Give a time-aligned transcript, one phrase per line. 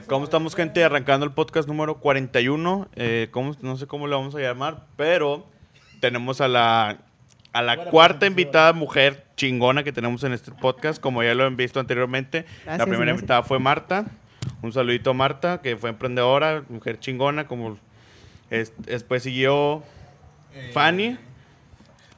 [0.00, 0.82] Eh, ¿Cómo estamos, gente?
[0.84, 2.88] Arrancando el podcast número 41.
[2.96, 5.46] Eh, ¿cómo- no sé cómo le vamos a llamar, pero
[6.00, 6.98] tenemos a la,
[7.52, 11.56] a la cuarta invitada mujer chingona que tenemos en este podcast, como ya lo han
[11.56, 12.44] visto anteriormente.
[12.64, 13.20] la Gracias, primera gracias.
[13.20, 14.06] invitada fue Marta.
[14.62, 17.78] Un saludito a Marta, que fue emprendedora, mujer chingona, como
[18.50, 19.82] es- después siguió
[20.72, 21.18] Fanny.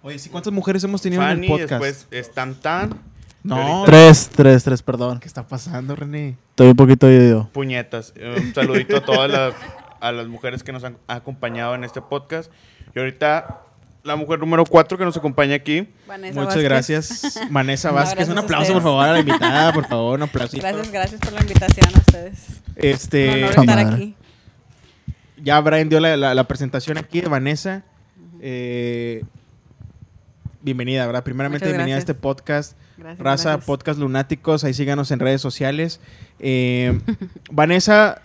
[0.04, 1.70] Oye, ¿sí cuántas mujeres hemos tenido Fanny, en el podcast?
[1.82, 3.00] después es Tan Tan.
[3.42, 3.82] No.
[3.84, 5.18] Tres, tres, tres, perdón.
[5.18, 6.36] ¿Qué está pasando, René?
[6.50, 7.48] Estoy un poquito dividido.
[7.52, 8.14] puñetas.
[8.16, 9.54] Un saludito a todas las,
[10.00, 12.52] a las mujeres que nos han acompañado en este podcast.
[12.94, 13.62] Y ahorita
[14.04, 15.88] la mujer número 4 que nos acompaña aquí.
[16.06, 16.64] Vanessa Muchas Vázquez.
[16.64, 18.16] gracias, Vanessa No, Vázquez.
[18.28, 20.62] gracias Un aplauso, por favor, a la invitada, por favor, un aplausito.
[20.62, 22.46] Gracias, gracias por la invitación a ustedes.
[22.68, 24.14] Un Este, honor Esa estar aquí.
[25.42, 27.82] ya Brian dio la, la- la presentación aquí de Vanessa.
[28.40, 29.24] Eh,
[30.60, 31.22] bienvenida, ¿verdad?
[31.24, 32.76] Primeramente, Muchas bienvenida a este podcast.
[33.02, 33.66] Gracias, Raza, gracias.
[33.66, 36.00] Podcast Lunáticos, ahí síganos en redes sociales.
[36.38, 36.98] Eh,
[37.50, 38.22] Vanessa,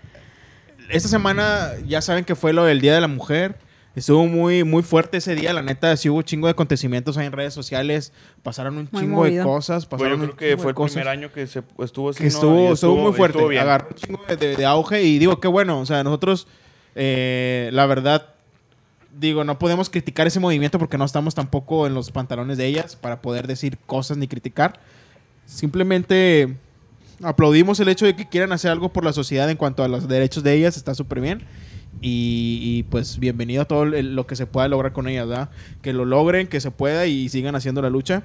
[0.89, 3.55] esta semana ya saben que fue lo del Día de la Mujer.
[3.95, 7.25] Estuvo muy, muy fuerte ese día, la neta, sí hubo un chingo de acontecimientos ahí
[7.25, 10.61] en redes sociales, pasaron un Muy chingo de cosas, Pues pasaron yo un creo que
[10.61, 12.19] fue el cosas primer año que se estuvo así.
[12.19, 12.27] que ¿no?
[12.29, 15.47] estuvo, estuvo, muy fuerte, estuvo agarró un chingo de, de- de auge y digo, qué
[15.47, 16.47] bueno, o sea, nosotros,
[16.93, 18.35] eh, la verdad,
[19.19, 22.95] digo, no podemos criticar ese movimiento porque no estamos tampoco en los pantalones de ellas
[22.95, 24.79] para poder decir cosas ni criticar.
[25.45, 26.55] Simplemente
[27.23, 30.07] aplaudimos el hecho de que quieran hacer algo por la sociedad en cuanto a los
[30.07, 31.43] derechos de ellas, está súper bien.
[31.99, 35.49] Y, pues bienvenido a todo lo que se pueda lograr con ellas, ¿verdad?
[35.81, 38.23] Que lo logren, que se pueda y sigan haciendo la lucha.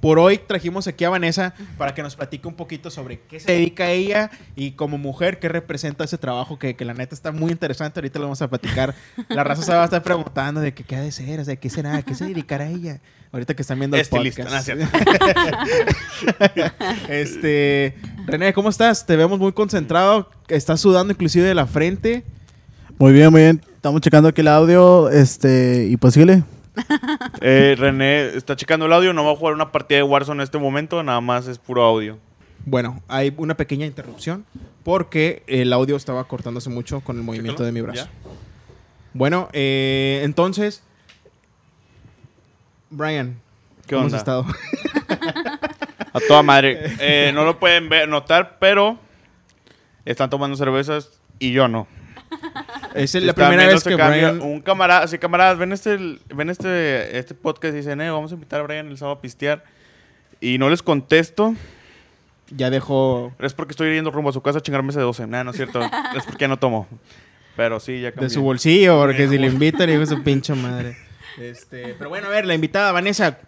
[0.00, 3.52] Por hoy trajimos aquí a Vanessa para que nos platique un poquito sobre qué se
[3.52, 7.52] dedica ella y como mujer qué representa ese trabajo que, que la neta está muy
[7.52, 8.00] interesante.
[8.00, 8.94] Ahorita lo vamos a platicar.
[9.28, 11.56] La raza se va a estar preguntando de que, qué ha de ser, o sea,
[11.56, 13.00] qué será, qué se dedicará ella.
[13.32, 14.68] Ahorita que están viendo el Estilista, podcast.
[14.70, 14.88] no,
[17.08, 17.94] es este,
[18.26, 19.06] René, ¿cómo estás?
[19.06, 20.30] Te vemos muy concentrado.
[20.48, 22.24] Estás sudando inclusive de la frente.
[22.98, 23.60] Muy bien, muy bien.
[23.76, 25.10] Estamos checando aquí el audio.
[25.10, 26.42] Este, y pues síguele.
[27.40, 30.44] Eh, René está checando el audio, no va a jugar una partida de Warzone en
[30.44, 32.18] este momento, nada más es puro audio.
[32.66, 34.44] Bueno, hay una pequeña interrupción
[34.84, 38.04] porque el audio estaba cortándose mucho con el movimiento Chécalo, de mi brazo.
[38.04, 38.10] ¿ya?
[39.14, 40.82] Bueno, eh, entonces,
[42.90, 43.40] Brian,
[43.86, 44.16] ¿Qué ¿cómo onda?
[44.16, 44.46] has estado?
[46.12, 46.96] A toda madre.
[47.00, 48.98] Eh, no lo pueden ver, notar, pero
[50.04, 51.86] están tomando cervezas y yo no.
[52.94, 54.42] Es la primera viendo vez que cambio, Brian...
[54.42, 58.34] Un camarada, sí, camaradas, ven este, ven este, este podcast y dicen, eh, vamos a
[58.34, 59.64] invitar a Brian el sábado a pistear.
[60.40, 61.54] Y no les contesto,
[62.50, 65.26] Ya dejó es porque estoy yendo rumbo a su casa a chingarme ese 12.
[65.26, 65.80] Nah, no es cierto,
[66.16, 66.88] es porque ya no tomo.
[67.56, 68.28] Pero sí, ya cambié.
[68.28, 70.96] de su bolsillo, porque si le invitan, hijo de su pinche madre.
[71.38, 73.38] Este, pero bueno, a ver, la invitada, Vanessa,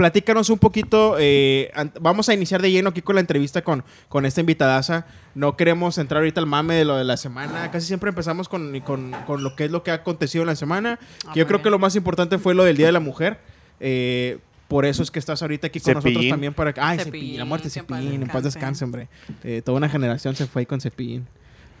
[0.00, 1.16] platícanos un poquito.
[1.18, 5.04] eh, vamos a iniciar de lleno aquí con la entrevista con, con esta invitadaza.
[5.34, 7.70] No queremos entrar ahorita al mame de lo de la semana.
[7.70, 10.56] Casi siempre empezamos con, con- con lo que es lo que ha acontecido en la
[10.56, 10.98] semana.
[11.26, 13.40] Ah, que yo creo que lo más importante fue lo del Día de la Mujer.
[13.78, 14.38] Eh,
[14.68, 16.72] por eso es que estás ahorita aquí con nosotros también para...
[16.80, 18.22] Ay, Cepillín, Cepillín, la muerte de que en paz Cepillín.
[18.22, 18.84] En paz descanse.
[18.84, 19.08] descanse, hombre.
[19.44, 21.26] Eh, toda una generación se fue ahí con Cepillín.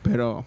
[0.02, 0.44] Pero,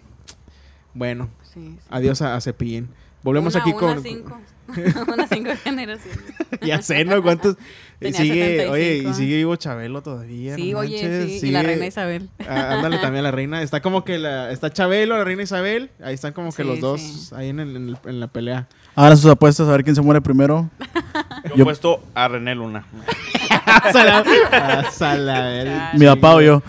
[0.94, 1.78] bueno, Sí, sí.
[1.90, 2.88] Adiós a, a Cepillín.
[3.22, 4.02] Volvemos Una- aquí una con.
[4.02, 4.38] cinco.
[5.12, 6.20] una cinco generaciones.
[6.62, 7.22] ya sé, ¿no?
[7.22, 7.56] ¿Cuántos?
[8.00, 8.72] y sigue, 75.
[8.72, 10.54] oye, y sigue vivo Chabelo todavía.
[10.56, 11.48] Sí, no oye, manches, sí.
[11.48, 12.28] Y la reina Isabel.
[12.48, 13.62] Ah, ándale también la reina.
[13.62, 14.50] Está como que la.
[14.50, 15.90] Está Chabelo, la reina Isabel.
[16.02, 17.34] Ahí están como que Sí, los dos sí.
[17.34, 18.66] ahí en, el- en el- en la pelea.
[18.96, 20.70] Hagan sus apuestas a ver quién se muere primero.
[21.56, 22.86] Yo he puesto a René Luna.
[23.66, 24.24] A
[25.94, 26.62] Mi papá o yo.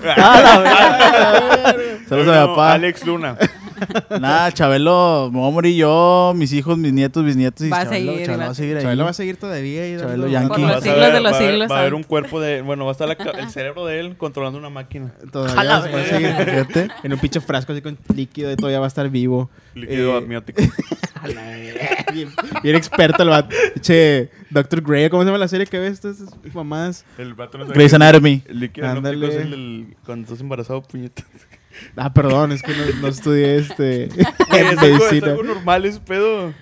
[2.10, 2.74] Saludos a mi papá.
[2.74, 3.38] Alex Luna.
[4.22, 7.66] Nada, Chabelo, me voy a morir yo, mis hijos, mis nietos, bisnietos.
[7.66, 8.84] Y Va a Chabelo, seguir, Chabelo va a seguir ahí.
[8.84, 9.82] Chabelo va a seguir todavía.
[9.84, 10.50] ahí Chabelo Yankee.
[10.50, 12.04] Por los siglos ver- de los va a haber- siglos, Va a haber ¿sabes?
[12.04, 12.62] un cuerpo de.
[12.62, 15.12] Bueno, va a estar la el cerebro de él controlando una máquina.
[15.32, 16.88] Todavía va a seguir Fíjate.
[17.04, 19.50] en un pinche frasco así con líquido y todavía va a estar vivo.
[19.74, 20.62] Líquido Eh, amniótico.
[22.14, 22.30] bien,
[22.64, 23.56] bien experto el vato.
[23.82, 24.82] Che, Dr.
[24.82, 25.94] Grey, ¿cómo se llama la serie que ves?
[25.94, 27.06] Estas mamás.
[27.18, 28.42] El vato no sabe Grey's Anatomy.
[28.48, 29.16] El líquido Ándale.
[29.16, 31.26] amniótico es el, el- cuando estás embarazado, puñetas.
[31.96, 35.28] Ah, perdón, es que no, no estudié este Güey, es, algo, es medicina.
[35.32, 36.54] algo normal, es pedo.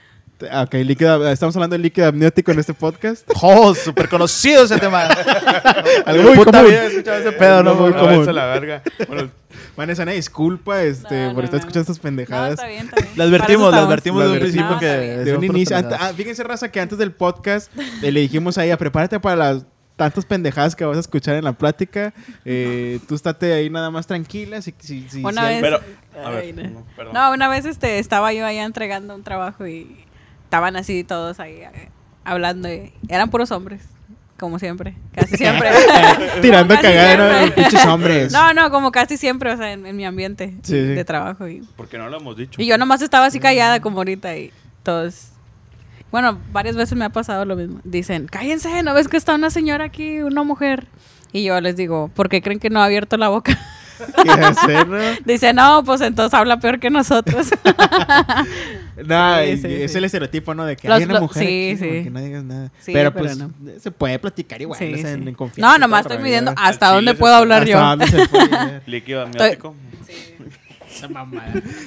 [0.51, 3.30] Ah, Ok, líquido, estamos hablando de líquido amniótico en este podcast.
[3.42, 3.74] ¡Oh!
[3.74, 5.04] Súper conocido ese tema.
[6.06, 6.65] Algo muy común.
[6.69, 8.36] he escuchado ese pedo, no, muy Ah, común.
[8.36, 8.81] la verga.
[9.07, 9.30] Bueno,
[9.77, 11.57] Vanessa, una disculpa este, No, por no, estar no.
[11.60, 12.51] escuchando estas No, pendejadas.
[12.54, 13.13] está bien, está bien.
[13.15, 14.86] Le advertimos, eso advertimos desde un principio No, que...
[14.88, 15.77] de un inicio.
[15.77, 17.71] ah, fíjense, Raza, que antes del podcast
[18.01, 19.65] eh, le dijimos a ella, prepárate para las
[19.95, 22.13] tantas pendejadas que vas a escuchar en la plática.
[22.45, 24.62] Eh, tú estate ahí nada más tranquila.
[24.62, 25.78] Si, si, si- Una si vez- pero.
[26.24, 26.80] A Ay, ver, no.
[26.80, 27.13] no, perdón.
[27.13, 30.06] No, una vez este, estaba yo allá entregando un trabajo y
[30.44, 31.90] estaban así todos ahí eh,
[32.24, 32.72] hablando.
[32.72, 33.81] y eran puros hombres.
[34.38, 35.69] como siempre, casi siempre.
[36.42, 37.50] Tirando cagada.
[37.56, 38.31] Pinches hombres.
[38.34, 40.80] No, no, como casi siempre, o sea, en, en mi ambiente Sí, sí.
[40.80, 41.48] de trabajo.
[41.48, 42.62] Y, Porque no lo hemos dicho.
[42.62, 44.51] y yo nomás estaba así callada como ahorita y
[44.84, 45.30] todos...
[46.13, 47.80] Bueno, varias veces me ha pasado lo mismo.
[47.83, 50.86] Dicen, cállense, ¿no ves que está una señora aquí, una mujer?
[51.31, 53.60] Y yo les digo, ¿por qué creen que no ha abierto la boca?
[54.24, 54.98] ¿Qué hacer, no?
[55.25, 57.48] Dice, no, pues entonces habla peor que nosotros.
[59.07, 59.98] No, Sí, sí, es sí.
[59.98, 60.65] el estereotipo, ¿no?
[60.65, 62.71] De que Los- hay una mujer sí, aquí, que no digas nada.
[62.80, 63.51] Sí, pero pero pues no.
[63.80, 65.21] se puede platicar igual, Sí, o sea, sí.
[65.27, 65.71] en confianza.
[65.74, 67.80] No, nomás estoy midiendo hasta dónde puedo hablar ¿Hasta yo.
[67.81, 68.83] dónde se puede llegar?
[68.86, 69.75] Líquido amniótico.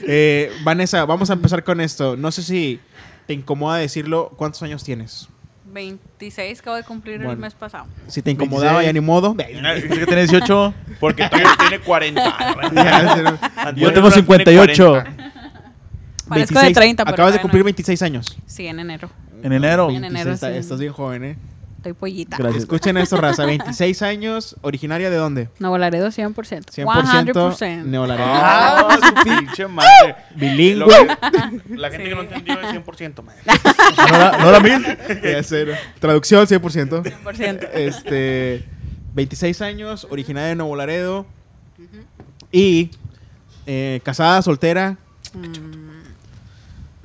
[0.06, 2.17] Eh, Vanessa, vamos a empezar con esto.
[2.17, 2.81] No sé si
[3.26, 4.32] te incomoda decirlo.
[4.37, 5.28] ¿Cuántos años tienes?
[5.73, 7.40] 26 acabo de cumplir el Bueno.
[7.40, 7.87] mes pasado.
[8.06, 8.87] Si te incomodaba, 26.
[8.87, 9.34] ya ni modo.
[9.34, 10.75] Dice que tiene 18.
[11.00, 12.23] Porque tiene 40.
[12.75, 13.73] Ya, sí, no.
[13.76, 14.88] Yo tengo Durán tiene 58.
[14.88, 15.32] 40.
[16.28, 17.67] Parezco de 30, pero Acabas de cumplir no.
[17.67, 18.37] 26 años.
[18.46, 19.11] Sí, en enero.
[19.43, 19.90] En enero.
[19.90, 20.56] En enero, Está- sí.
[20.58, 21.37] Estás bien joven, ¿eh?
[21.87, 22.37] Estoy pollita.
[22.37, 22.65] Gracias.
[22.65, 23.47] Escuchen esto, raza.
[23.47, 25.49] 26 años, originaria de dónde?
[25.61, 26.35] Nuevo Laredo 100%.
[26.35, 27.85] 100% 100%.
[27.85, 28.27] neolaredo.
[28.29, 30.17] Ah, su pinche madre.
[30.35, 30.87] Bilingüe.
[30.88, 32.29] Que- la gente que no Sí.
[32.33, 33.41] entendió es 100%, madre.
[33.97, 34.83] ¿No era, no era mil?
[35.23, 35.73] Ya ¿no?
[36.00, 37.03] Traducción 100%.
[37.05, 37.69] 100%.
[37.73, 38.65] Este,
[39.15, 41.25] 26 años, originaria de Nuevo Laredo.
[42.50, 42.91] Y
[43.67, 44.97] eh, casada, soltera.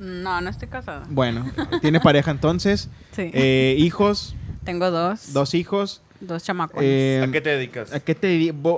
[0.00, 1.04] No, no estoy casada.
[1.08, 1.48] Bueno,
[1.80, 2.88] tiene pareja entonces.
[3.12, 3.30] Sí.
[3.32, 5.32] Eh, hijos, Tengo dos.
[5.32, 6.00] dos hijos.
[6.20, 6.78] Dos chamacos.
[6.80, 7.92] Eh, ¿A qué te dedicas?
[7.92, 8.28] ¿A qué te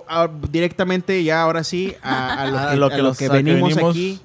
[0.09, 3.27] a- directamente ya ahora sí a, a lo, A que, lo a lo los- que
[3.27, 3.91] a que venimos, venimos.
[3.91, 4.21] aquí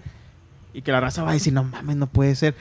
[0.72, 2.54] y que la raza va a decir no mames no puede ser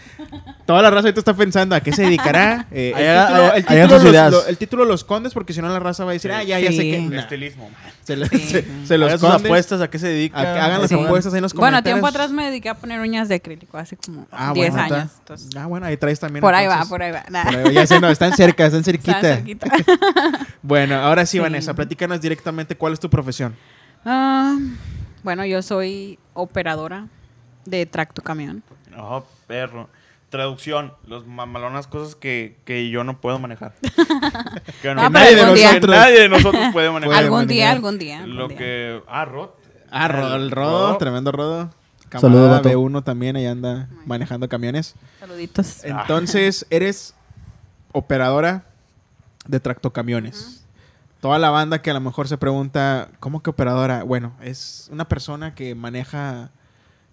[0.65, 4.33] toda la raza ahorita está pensando a qué se dedicará Eh, el, título, el, los,
[4.33, 6.71] lo- el título escondes porque si no la raza va a decir ah ya ya
[6.73, 7.69] sé que nah, Estilismo.
[8.05, 8.39] se, lo- Sí.
[8.39, 10.41] se, se lo Hagan sus escondes apuestas, ¿a qué se dedica?
[10.41, 10.95] que hagan las Sí.
[10.95, 13.77] apuestas ahí en los bueno, comentarios tiempo atrás me dediqué a poner uñas de acrílico,
[13.77, 15.13] hace como Ah, 10 bueno, años.
[15.19, 17.25] entonces, ah bueno ahí traes también por ahí va, por ahí va.
[17.29, 17.45] Nah.
[17.45, 17.71] Por ahí va.
[17.73, 19.21] ya sé no están cerca están cerquita
[20.63, 21.41] bueno ahora sí, Sí.
[21.41, 23.55] Vanessa platícanos directamente cuál es tu profesión
[24.05, 24.57] Ah,
[25.23, 27.07] bueno, yo soy operadora
[27.71, 28.63] de tractocamión.
[28.91, 29.89] No, perro.
[30.31, 30.93] Traducción.
[31.07, 33.75] Los mamalonas cosas que, que yo no puedo manejar.
[34.83, 35.97] que No, nadie de nosotros.
[35.97, 37.09] nadie de nosotros puede manejar.
[37.15, 37.49] Puede algún manejar.
[37.55, 38.19] día, algún día.
[38.21, 38.57] algún Lo día.
[38.59, 39.03] que...
[39.09, 39.51] Ah, Rod.
[39.91, 41.71] Ah, Ro- el Rodo, tremendo Rodo.
[42.13, 42.69] Saludos, vato.
[42.71, 44.95] B1 también, ahí anda manejando camiones.
[45.21, 45.85] Saluditos.
[45.85, 47.15] Entonces, eres
[47.93, 48.65] operadora
[49.47, 50.65] de tractocamiones.
[51.21, 54.05] Toda la banda que a lo mejor se pregunta, ¿cómo que operadora?
[54.05, 56.51] Bueno, es una persona que maneja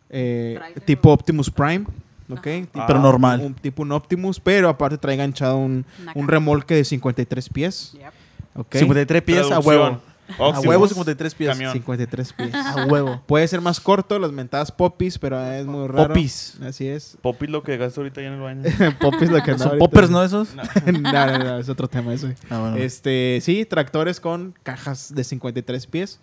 [0.10, 1.86] eh, tipo Optimus Prime,
[2.30, 2.42] ¿ok?
[2.44, 2.86] Tipo- Ah.
[2.88, 3.42] Pero normal.
[3.42, 5.86] Un, tipo un Optimus, pero aparte trae enganchado un,
[6.16, 8.12] un remolque de 53 pies, Yep.
[8.56, 8.76] ¿ok?
[8.76, 10.00] 53 pies a huevo.
[10.40, 11.50] A huevo 53 pies.
[11.52, 11.72] Camión.
[11.72, 12.56] 53 pies.
[12.56, 13.22] A huevo.
[13.28, 16.08] Puede ser más corto, las mentadas popis, pero es muy raro.
[16.08, 16.58] Popis.
[16.64, 17.16] Así es.
[17.22, 18.64] Poppy lo que gasto ahorita ya en el baño.
[19.00, 19.86] popis lo que anda Son ahorita.
[19.86, 20.24] poppers, ¿no?
[20.24, 20.56] Esos.
[20.88, 22.28] no, no, no, es otro tema eso.
[22.50, 22.78] Ah, bueno.
[22.78, 26.20] Este, sí, tractores con cajas de 53 pies.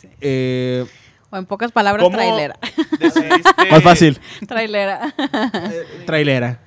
[0.00, 0.08] Sí.
[0.22, 0.86] Eh,
[1.30, 2.56] O en pocas palabras, ¿Cómo trailera.
[2.98, 4.18] decidiste- Más fácil.
[4.46, 5.14] trailera.
[6.06, 6.60] trailera.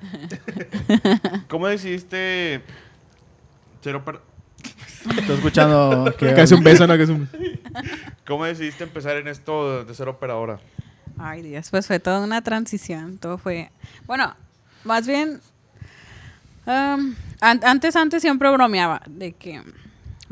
[1.48, 2.62] ¿Cómo decidiste
[3.82, 4.20] ser oper-
[5.18, 6.32] Estoy escuchando que...
[6.34, 6.96] Casi un beso, ¿no?
[6.96, 7.28] Que es un...
[8.24, 10.60] ¿Cómo decidiste empezar en esto de ser operadora?
[11.18, 13.18] Ay, Dios, pues fue toda una transición.
[13.18, 13.70] Todo fue.
[14.06, 14.34] Bueno,
[14.84, 15.40] más bien.
[16.66, 19.60] um, an- antes, antes siempre bromeaba de que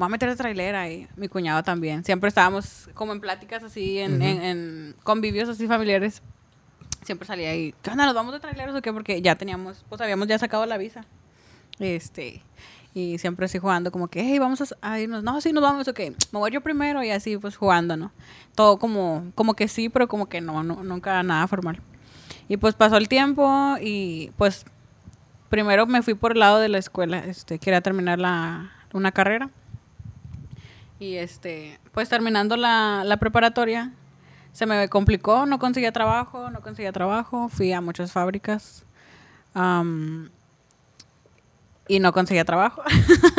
[0.00, 2.04] voy a meter a trailera y mi cuñado también.
[2.04, 6.22] Siempre estábamos como en pláticas así, en, en- en convivios así familiares.
[7.04, 8.04] Siempre salía ahí, ¿qué onda?
[8.06, 8.92] ¿Nos vamos de traileros o qué?
[8.92, 11.04] Porque ya teníamos, pues habíamos ya sacado la visa.
[11.78, 12.42] Este.
[12.92, 15.22] Y siempre así jugando como que, hey, vamos a, a irnos.
[15.22, 16.00] No, sí, nos vamos, ok.
[16.32, 18.10] Me voy yo primero y así pues jugando, ¿no?
[18.54, 21.80] Todo como, como que sí, pero como que no, no, nunca nada formal.
[22.48, 24.64] Y pues pasó el tiempo y pues
[25.48, 27.18] primero me fui por el lado de la escuela.
[27.20, 29.50] Este, quería terminar la, una carrera.
[31.00, 33.92] Y este, pues terminando la, la preparatoria,
[34.52, 37.48] se me complicó, no conseguía trabajo, no conseguía trabajo.
[37.48, 38.84] Fui a muchas fábricas.
[39.54, 40.28] am,
[41.88, 42.82] y no conseguía trabajo.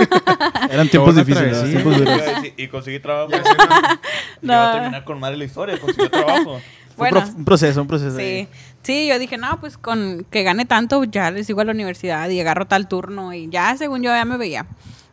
[0.69, 1.51] Eran tiempos difíciles.
[1.51, 1.81] travesía.
[1.83, 2.01] tiempos.
[2.01, 3.31] Iba decir, Y conseguí trabajo.
[4.41, 4.53] No.
[4.53, 4.61] No.
[4.61, 6.59] a terminar con madre la historia, consiguió trabajo.
[6.97, 7.33] Fue un Bueno.
[7.37, 8.17] un proceso, un proceso.
[8.17, 8.47] Sí, ahí.
[8.81, 12.27] sí, yo dije, no, pues con que gane tanto, ya les sigo a la universidad
[12.29, 14.65] y agarro tal turno y ya, según yo, ya me veía.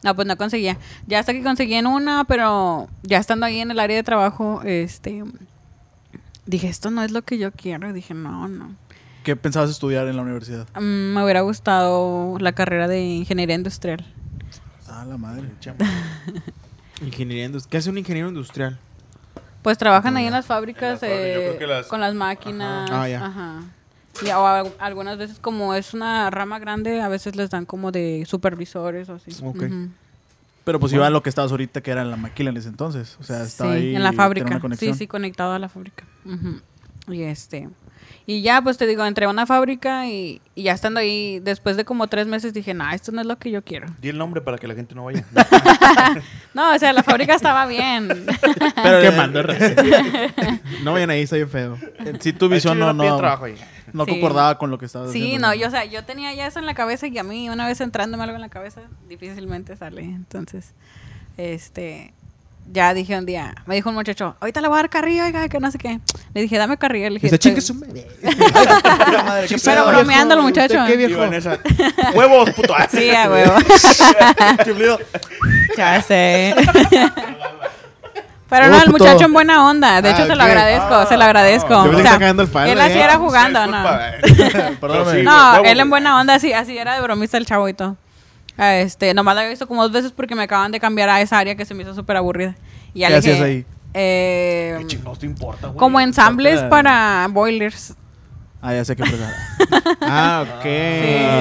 [0.04, 0.78] No, pues no conseguía.
[1.06, 4.62] Ya hasta que conseguí en una, pero ya estando ahí en el área de trabajo,
[4.64, 5.24] este,
[6.46, 7.92] dije, esto no es lo que yo quiero.
[7.92, 8.74] Dije, no, no.
[9.24, 10.66] ¿Qué pensabas estudiar en la universidad?
[10.76, 14.06] Mm, me hubiera gustado la carrera de ingeniería industrial.
[14.88, 15.48] Ah, la madre.
[17.02, 17.70] Ingeniería industrial.
[17.70, 18.78] ¿Qué hace un ingeniero industrial?
[19.62, 22.88] Pues trabajan ahí en las fábricas En las fábricas, yo eh, las- con las máquinas.
[22.90, 23.02] Ajá.
[23.02, 23.26] Ah, ya.
[23.26, 23.60] Ajá.
[24.24, 27.64] Y a- o a- algunas veces como es una rama grande, a veces les dan
[27.66, 29.30] como de supervisores o así.
[29.42, 29.62] Ok.
[29.62, 29.88] Ujú.
[30.64, 32.68] Pero pues iba a lo que estabas ahorita, que era en la maquila en ese
[32.68, 33.16] entonces.
[33.20, 33.96] O sea, estaba sí, ahí.
[33.96, 34.60] en la fábrica.
[34.78, 36.04] Sí, sí, conectado a la fábrica.
[36.26, 36.60] Ujú.
[37.10, 37.68] Y este.
[38.26, 41.78] Y ya, pues te digo, entré a una fábrica y, y ya estando ahí, después
[41.78, 43.86] de como tres meses dije, no, esto no es lo que yo quiero.
[44.02, 45.24] Di el nombre para que la gente no vaya.
[46.54, 48.08] No, o sea, la fábrica estaba bien.
[48.82, 49.42] Pero Quemando.
[50.82, 51.78] No vayan ahí, está bien feo.
[52.20, 53.54] sí tu visión no, no, trabajo ahí.
[53.92, 54.10] No Sí.
[54.12, 55.48] concordaba con lo que estabas Sí, haciendo.
[55.48, 57.66] no, yo, o sea, yo tenía ya eso en la cabeza y a mí una
[57.66, 60.02] vez entrándome algo en la cabeza, difícilmente sale.
[60.02, 60.72] Entonces,
[61.36, 62.12] este,
[62.72, 65.48] ya dije un día, me dijo un muchacho, ahorita le voy a dar carrilla, oiga,
[65.48, 66.00] que no sé qué.
[66.34, 67.08] Le dije, dame carrilla.
[67.08, 67.66] Le dije, Dice, chingue "Estoy-".
[67.66, 68.06] su madre.
[68.22, 70.74] Puta madre, qué Pero bromeando el muchacho.
[70.78, 71.20] ¿Usted qué viejo?
[72.14, 72.74] Huevos, puto.
[72.90, 73.54] Sí, a huevo.
[75.76, 76.54] Ya sé.
[78.48, 80.00] Pero no, el muchacho en buena onda.
[80.00, 81.78] De hecho, Ah, se lo agradezco, se lo agradezco.
[81.78, 82.16] O sea,
[82.66, 83.04] él así ya.
[83.04, 83.76] era jugando, ¿no?
[84.80, 85.22] Perdóname.
[85.22, 87.96] No, él en buena onda, así, así era de bromista el chavo y todo.
[88.56, 91.20] Ah, Este, nomás lo había visto como dos veces porque me acaban de cambiar a
[91.20, 92.56] esa área que se me hizo súper aburrida.
[92.94, 93.66] Y ya ¿Qué le hacías dije, ahí?
[93.94, 95.78] eh, ¿Qué chingados te importa, güey?
[95.78, 96.68] como ensambles Ah.
[96.68, 97.94] para boilers.
[98.60, 99.32] Ah, ya sé qué empezar.
[100.00, 100.62] Ah, ok.
[100.62, 100.68] Sí.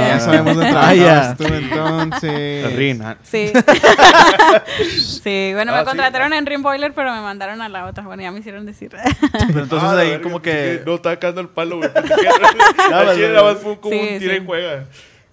[0.07, 1.35] Ya sabemos dónde Ah, ya.
[1.35, 2.75] trabajabas tú entonces.
[2.75, 3.17] Rina.
[3.23, 3.51] Sí.
[5.23, 5.85] sí, bueno, Ah, me sí.
[5.85, 8.03] contrataron en Rim Boiler, pero me mandaron a la otra.
[8.03, 8.91] Bueno, ya me hicieron decir.
[9.47, 10.85] Pero entonces Ah, ahí verga, como pensé que...
[10.85, 11.89] No, estaba cagando el palo, güey.
[11.93, 14.39] Que nada más fue como Sí, un tira sí.
[14.41, 14.85] y juega.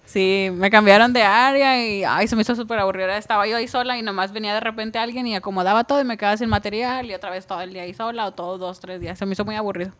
[0.05, 3.17] Sí, me cambiaron de área y ay, se me hizo súper aburrida.
[3.17, 6.17] Estaba yo ahí sola y nomás venía de repente alguien y acomodaba todo y me
[6.17, 9.01] quedaba sin material y otra vez todo el día ahí sola o todos dos, tres
[9.01, 9.17] días.
[9.17, 9.91] Se me hizo muy aburrido.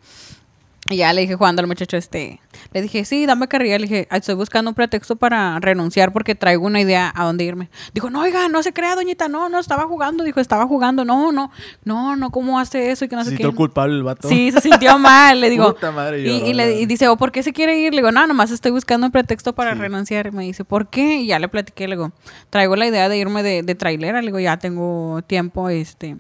[0.88, 2.40] Y ya le dije jugando al muchacho este,
[2.72, 3.80] le dije, sí, dame carrilla.
[3.80, 7.44] Le dije, "Ay, estoy buscando un pretexto para renunciar porque traigo una idea a dónde
[7.44, 7.72] irme.
[7.96, 10.24] Dijo, no, oiga, no se crea, doñita, no, no, estaba jugando.
[10.24, 11.50] Dijo, estaba jugando, no, no,
[11.86, 13.04] no, no, ¿cómo hace eso?
[13.04, 13.56] Y que no Se sé sintió qué.
[13.58, 14.30] culpable el vato.
[14.30, 15.74] Sí, se sintió mal, le digo.
[15.74, 17.92] Puta madre, y, y le, y dice, ¿o por qué se quiere ir?
[17.92, 20.32] Le digo, no, nomás estoy buscando un pretexto para renunciar.
[20.34, 21.16] Me dice, ¿por qué?
[21.22, 22.12] Y ya le platiqué, le digo,
[22.52, 24.22] traigo la idea de irme de, de trailera.
[24.22, 26.16] Le digo, ya tengo tiempo, este,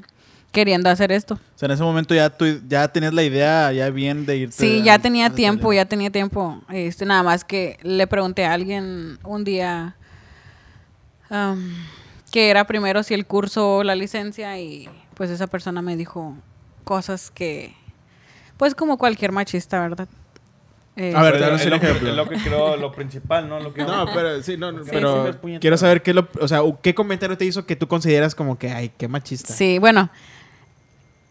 [0.55, 1.35] queriendo hacer esto.
[1.35, 4.55] O sea, en ese momento ya tú ya tenías la idea ya bien de irte.
[4.57, 6.62] Sí, a- ya tenía a- tiempo, ya tenía tiempo.
[6.69, 9.95] Este, nada más que le pregunté a alguien un día
[11.29, 11.75] am,
[12.31, 16.35] que era primero si el curso o la licencia y pues esa persona me dijo
[16.83, 17.74] cosas que,
[18.57, 20.07] pues como cualquier machista, ¿verdad?
[20.97, 22.09] Eh, A ver, Pero danos es un lo que- ejemplo.
[22.09, 23.59] es lo que creo, lo principal, ¿no?
[23.59, 26.47] Lo que No, pero sí, no, no, Sí, pero sí, quiero saber qué lo, o
[26.47, 29.51] sea, qué comentario te hizo que tú consideras como que, ay, qué machista.
[29.53, 30.09] Sí, bueno,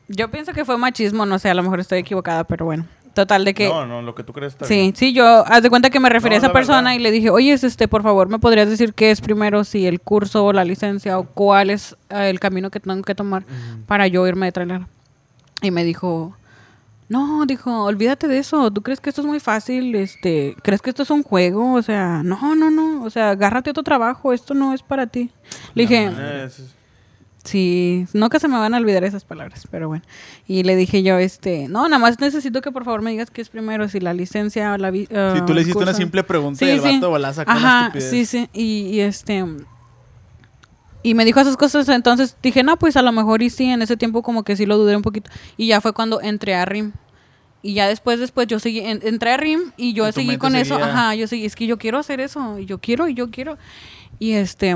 [0.08, 2.86] yo pienso que fue machismo, no sé, a lo mejor estoy equivocada, pero bueno.
[3.14, 3.68] Total de que...
[3.68, 4.96] No, no, lo que tú crees está Sí, bien.
[4.96, 6.94] sí, yo, haz de cuenta que me referí No, a esa persona verdad.
[6.94, 10.00] y le dije, oye, este, por favor, ¿me podrías decir qué es primero, si el
[10.00, 13.44] curso o la licencia o cuál es eh, el camino que tengo que tomar
[13.86, 14.80] para yo irme de trailer?
[15.62, 16.36] Y me dijo,
[17.08, 19.94] no, dijo, olvídate de eso, ¿tú crees que esto es muy fácil?
[19.94, 21.74] Este, ¿crees que esto es un juego?
[21.74, 25.30] O sea, no, no, no, o sea, agárrate otro trabajo, esto no es para ti.
[25.74, 26.10] Le dije,
[26.46, 26.74] es-
[27.44, 30.02] Sí, nunca se me van a olvidar esas palabras, pero bueno.
[30.46, 33.42] Y le dije yo, este, no, nada más necesito que por favor me digas qué
[33.42, 36.58] es primero, si la licencia o la Si ah, tú le hiciste una simple pregunta
[36.58, 37.00] Sí, y el sí.
[37.00, 38.48] vato una Ajá, sí, sí.
[38.54, 39.44] Y, y, este.
[41.02, 43.82] Y me dijo esas cosas, entonces dije, no, pues a lo mejor y sí, en
[43.82, 45.30] ese tiempo como que sí lo dudé un poquito.
[45.58, 46.92] Y ya fue cuando entré a RIM.
[47.60, 50.76] Y ya después, después yo seguí, en- entré a RIM y yo seguí con eso.
[50.76, 53.58] Ajá, yo seguí, es que yo quiero hacer eso, y yo quiero, y yo quiero.
[54.18, 54.74] Y este,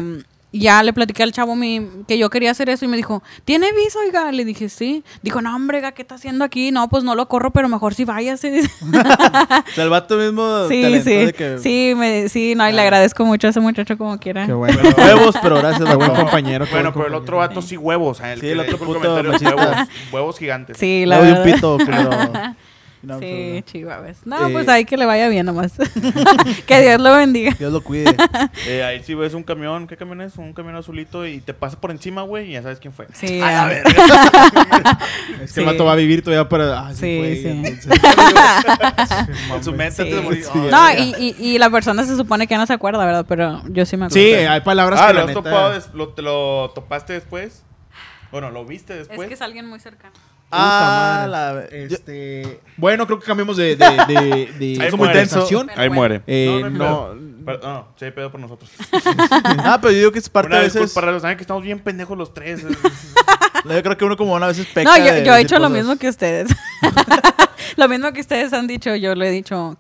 [0.52, 3.71] ya le platiqué al chavo mi, que yo quería hacer eso y me dijo, ¿tiene
[3.73, 4.33] visa, oiga?
[4.33, 5.05] Le dije, sí.
[5.23, 6.71] Dijo, no, hombre, ¿qué está haciendo aquí?
[6.73, 8.62] No, pues no lo corro, pero mejor si váyase.
[8.88, 11.11] O sea, el vato mismo Sí, sí.
[11.26, 11.59] de que...
[11.59, 14.47] Sí, me, sí, no, y le agradezco mucho a ese muchacho como quiera.
[14.47, 14.78] Qué bueno.
[14.97, 16.64] Huevos, pero gracias, Qué buen compañero.
[16.64, 18.21] qué Bueno, buen pero el otro vato sí huevos.
[18.21, 18.33] ¿eh?
[18.33, 19.43] El Sí, que el otro puto huevos,
[20.12, 20.76] huevos gigantes.
[20.78, 21.45] Sí, la un verdad.
[21.45, 22.11] pito, pero...
[23.00, 24.26] No, Sí, pero- chihuahuas.
[24.26, 25.73] No, Eh, pues ahí que le vaya bien nomás.
[26.67, 27.52] que Dios lo bendiga.
[27.59, 28.14] Dios lo cuide.
[28.67, 30.37] Eh, ahí sí ves un camión, ¿qué camión es?
[30.37, 33.07] Un camión azulito y te pasa por encima, güey, y ya sabes quién fue.
[33.14, 33.88] Sí, A verga.
[35.43, 35.64] Este Sí.
[35.67, 36.88] vato va a vivir todavía para.
[36.88, 37.49] Ah, sí, Sí, fue, sí.
[37.49, 38.00] entonces.
[39.55, 40.02] En su mente Sí.
[40.02, 40.45] antes de morir.
[40.45, 40.50] Sí.
[40.73, 43.25] Ah, No, y, y, y la persona se supone que no se acuerda, ¿verdad?
[43.28, 44.23] Pero yo sí me acuerdo.
[44.26, 45.43] Sí, hay palabras Ah, que ¿lo la has neta...
[45.43, 45.81] topado?
[45.95, 47.62] lo, ¿Te lo topaste después?
[48.31, 49.28] Bueno, ¿lo viste Es después?
[49.28, 50.14] que es alguien muy cercano.
[50.50, 51.31] Ah, madre.
[51.31, 51.88] la...
[51.88, 52.61] yo- Este...
[52.76, 55.28] Bueno, creo que cambiamos de, de, de, de Ahí muere.
[55.76, 56.23] Ahí muere.
[56.26, 58.71] Eh, no, no, no, Pero- no, sí hay pedo por nosotros.
[59.64, 60.93] Ah, pero yo digo que es parte Una a vez veces...
[60.93, 62.62] para los saben que estamos bien pendejos los tres.
[63.64, 65.62] Yo creo que uno como una veces peca No, yo, de yo he hecho lo
[65.69, 65.73] cosas.
[65.78, 66.49] mismo que ustedes.
[67.76, 69.76] lo mismo que ustedes han dicho, yo lo he dicho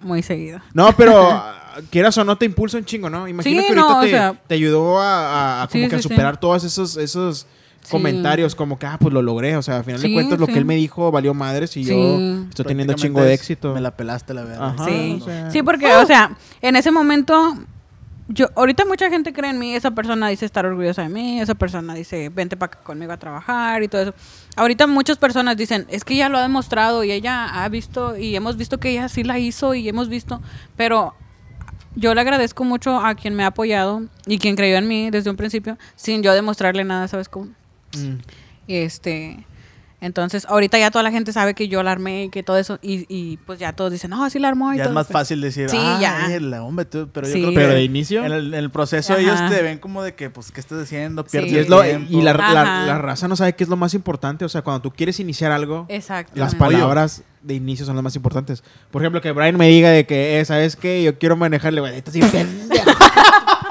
[0.00, 0.60] muy seguido.
[0.74, 3.26] no, pero ah, quieras o no te impulsa un chingo, ¿no?
[3.26, 5.90] Imagino Sí, que ahorita no, o te, sea- te ayudó a, a- a como Sí,
[5.90, 6.08] que a sí, sí.
[6.10, 7.46] superar todos esos, esos
[7.88, 7.92] Sí.
[7.92, 9.56] comentarios, como que, ah, pues lo logré.
[9.56, 11.84] O sea, al final de Sí, cuentas, lo que él me dijo valió madres y
[11.84, 11.90] Sí.
[11.90, 13.74] yo estoy teniendo chingo de éxito.
[13.74, 14.74] Me la pelaste, la verdad.
[14.78, 14.84] Ajá.
[14.86, 17.56] Sí, o sea- sí, porque, o sea, en ese momento
[18.30, 21.54] yo, ahorita mucha gente cree en mí, esa persona dice estar orgullosa de mí, esa
[21.54, 24.14] persona dice, vente para acá conmigo a trabajar y todo eso.
[24.54, 28.36] Ahorita muchas personas dicen, es que ella lo ha demostrado y ella ha visto y
[28.36, 30.42] hemos visto que ella sí la hizo y hemos visto,
[30.76, 31.14] pero
[31.96, 35.30] yo le agradezco mucho a quien me ha apoyado y quien creyó en mí desde
[35.30, 37.48] un principio, sin yo demostrarle nada, ¿sabes cómo?
[37.96, 38.18] Mm.
[38.68, 39.46] Este,
[40.00, 42.78] entonces, ahorita ya toda la gente sabe que yo la armé y que todo eso,
[42.82, 45.06] y, y pues ya todos dicen, no, sí la armó y Ya es todo, más
[45.08, 46.38] pero- fácil decir, Sí, ah, ya.
[46.40, 47.40] la hombre, tú- pero yo Sí.
[47.40, 48.24] creo que Pero de inicio.
[48.24, 49.22] en el, en el proceso Ajá.
[49.22, 51.22] ellos te ven como de que, pues, ¿qué estás haciendo?
[51.24, 51.30] Sí.
[51.32, 52.06] Pierdes Y, es lo- tiempo.
[52.16, 54.44] y la, la- la raza no sabe qué es lo más importante.
[54.44, 56.32] O sea, cuando tú quieres iniciar algo, Exacto.
[56.38, 58.62] las palabras de inicio son las más importantes.
[58.92, 61.02] Por ejemplo, que Brian me diga de que, eh, ¿sabes qué?
[61.02, 62.14] Yo quiero manejarle, güey, estás.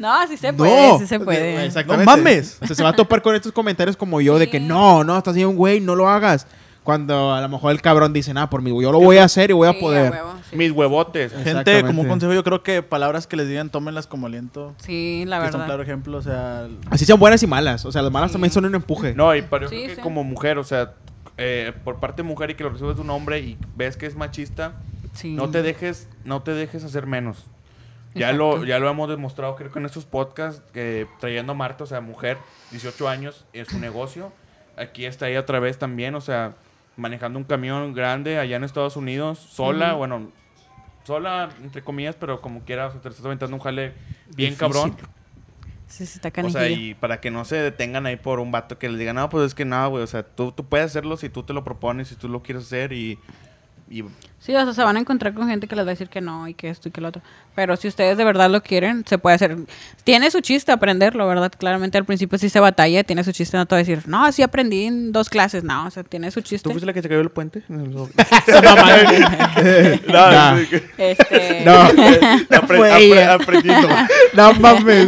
[0.00, 0.98] No, sí se puede, No.
[0.98, 1.64] sí se puede.
[1.66, 2.10] Exactamente.
[2.10, 2.58] No mames.
[2.62, 5.16] O sea, se va a topar con estos comentarios como yo de que no, no,
[5.18, 6.46] estás bien, güey, no lo hagas.
[6.82, 9.50] Cuando a lo mejor el cabrón dice, nada, por mí, yo lo voy a hacer
[9.50, 10.10] y voy a Sí, poder.
[10.12, 10.56] huevo, sí.
[10.56, 11.32] Mis huevotes.
[11.44, 14.74] Gente, como un consejo, yo creo que palabras que les digan, tómenlas como aliento.
[14.78, 15.66] Sí, la Que es un verdad.
[15.66, 16.66] claro ejemplo, o sea...
[16.90, 17.84] Así sean buenas y malas.
[17.84, 18.32] O sea, las malas Sí.
[18.32, 19.14] también son un empuje.
[19.14, 20.00] No, y para yo Sí, creo que sí.
[20.00, 20.94] como mujer, o sea,
[21.36, 24.06] eh, por parte de mujer y que lo recibes de un hombre y ves que
[24.06, 24.72] es machista,
[25.12, 25.34] Sí.
[25.34, 27.44] no te dejes, no te dejes hacer menos.
[28.14, 28.58] Ya Exacto.
[28.58, 31.86] lo, ya lo hemos demostrado, creo que en estos podcasts, que trayendo a Marta, o
[31.86, 32.38] sea, mujer,
[32.70, 34.32] 18 años, es su negocio.
[34.76, 36.54] Aquí está ella otra vez también, o sea,
[36.96, 39.98] manejando un camión grande allá en Estados Unidos, sola, Ujú.
[39.98, 40.32] bueno,
[41.04, 43.92] sola, entre comillas, pero como quiera, o sea, te estás aventando un jale
[44.34, 44.58] bien Difícil.
[44.58, 44.96] cabrón.
[45.86, 46.60] Sí, sí, está O canijillo.
[46.60, 49.28] sea, y para que no se detengan ahí por un vato que les diga, no,
[49.28, 50.02] pues es que nada, güey.
[50.04, 52.64] O sea, tú, tú puedes hacerlo si tú te lo propones, si tú lo quieres
[52.64, 53.18] hacer y.
[53.88, 54.04] y
[54.40, 56.22] Sí, o sea, se van a encontrar con gente que les va a decir que
[56.22, 57.20] no y que esto y que lo otro.
[57.54, 59.54] Pero si ustedes de verdad lo quieren, se puede hacer.
[60.02, 61.52] Tiene su chiste aprenderlo, ¿verdad?
[61.58, 64.32] Claramente al principio sí se batalla, tiene su chiste, no te va a decir, no,
[64.32, 66.64] sí aprendí en dos clases, no, o sea, tiene su chiste.
[66.64, 67.62] ¿Tú fuiste la que se cayó el puente?
[67.68, 68.12] no, es
[70.70, 71.72] que- Este, No.
[71.90, 73.34] apre- Fue apre- ella.
[73.34, 73.88] aprendiendo.
[74.34, 75.06] No mames.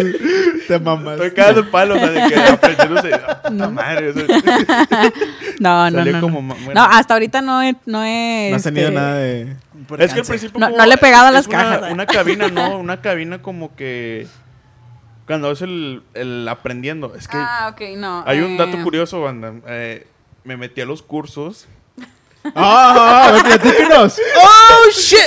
[0.68, 1.14] Te mamas.
[1.14, 3.14] Estoy cagando el palo, o sea, de que aprendiendo se.
[3.14, 4.26] ah, puta madre, o sea,
[5.60, 6.20] no, no, no.
[6.20, 6.54] como no.
[6.64, 6.72] bueno.
[6.74, 7.74] No, hasta ahorita no he...
[7.86, 9.21] No, he, No has tenido este, nada de.
[9.88, 10.58] Por Es que al principio.
[10.60, 11.92] No- como- no le he pegado a es las una- cajas.
[11.92, 14.26] Una cabina, no, una cabina como que.
[15.26, 17.14] Cuando es el, el aprendiendo.
[17.14, 17.36] Es que.
[17.36, 18.24] Ah, ok, no.
[18.26, 19.52] Hay un eh, dato curioso, banda.
[19.66, 20.06] Eh,
[20.44, 21.66] me metí a los cursos.
[22.56, 23.38] ¡Ah!
[23.40, 24.08] ah!
[24.36, 25.18] ¡Oh, shit!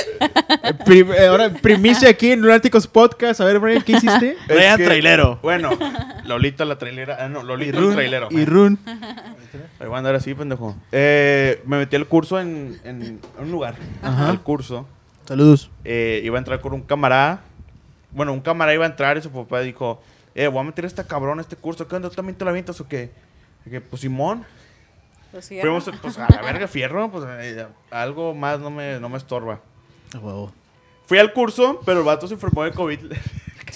[0.84, 3.40] Prim- eh, ahora, primicia aquí en Lunáticos Podcast.
[3.40, 4.36] A ver, Brian, ¿qué hiciste?
[4.48, 5.38] Es Brian que- Trailero.
[5.42, 5.70] Bueno,
[6.24, 7.16] Lolita la trailera.
[7.18, 8.28] Ah, no, Y Lolita el trailero.
[8.30, 8.78] Y Run.
[9.78, 10.76] Ahí voy a andar así, pendejo.
[10.92, 13.76] Eh, me metí al curso en, en un lugar.
[14.02, 14.28] Ajá.
[14.28, 14.86] Al curso.
[15.26, 15.70] Saludos.
[15.84, 17.40] Eh, iba a entrar con un camarada.
[18.12, 20.00] Bueno, un camarada iba a entrar y su papá dijo:
[20.34, 21.86] Eh, voy a meter a esta cabrón a este curso.
[21.88, 22.08] ¿Qué onda?
[22.08, 23.10] ¿Tú también te la avientas o qué?
[23.64, 24.44] Y que, pues Simón.
[25.32, 27.10] pues sí, Fuimos pues, a la verga fierro.
[27.10, 29.60] Pues eh, algo más no me, no me estorba.
[30.14, 30.52] A huevo.
[31.06, 32.98] Fui al curso, pero el vato se enfermó de COVID.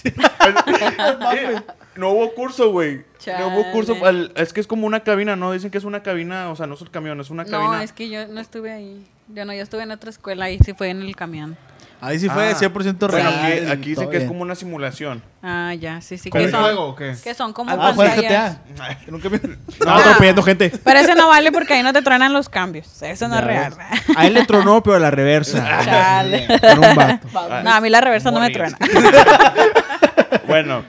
[1.97, 3.05] No hubo curso, güey.
[3.39, 3.95] No hubo curso.
[4.05, 5.53] Al- es que es como una cabina, ¿no?
[5.53, 7.83] Dicen que es una cabina, o sea, no es el camión, es una No, cabina.
[7.83, 9.05] es que yo no estuve ahí.
[9.29, 11.57] Yo no, yo estuve en otra escuela y sí fue en el camión.
[12.03, 12.55] Ahí sí fue Ah.
[12.55, 13.45] 100% Bueno, real.
[13.45, 15.23] aquí, y aquí dicen que es como una simulación.
[15.43, 16.31] Ah, ya, sí, sí.
[16.31, 17.15] ¿Como Que un son, juego o qué?
[17.23, 18.57] que son como Ah, pantallas.
[18.73, 18.99] GTA.
[19.09, 19.41] Nunca vi-
[19.85, 20.73] No, atropellando gente.
[20.83, 23.03] Pero ese no vale porque ahí no te truenan los cambios.
[23.03, 23.75] Eso no Ya es real.
[24.17, 25.59] A él le tronó, pero a la reversa.
[25.85, 26.47] Chale.
[26.47, 27.29] Con un vato.
[27.65, 28.79] No, a mí la reversa no me truena.
[30.47, 30.85] Bueno,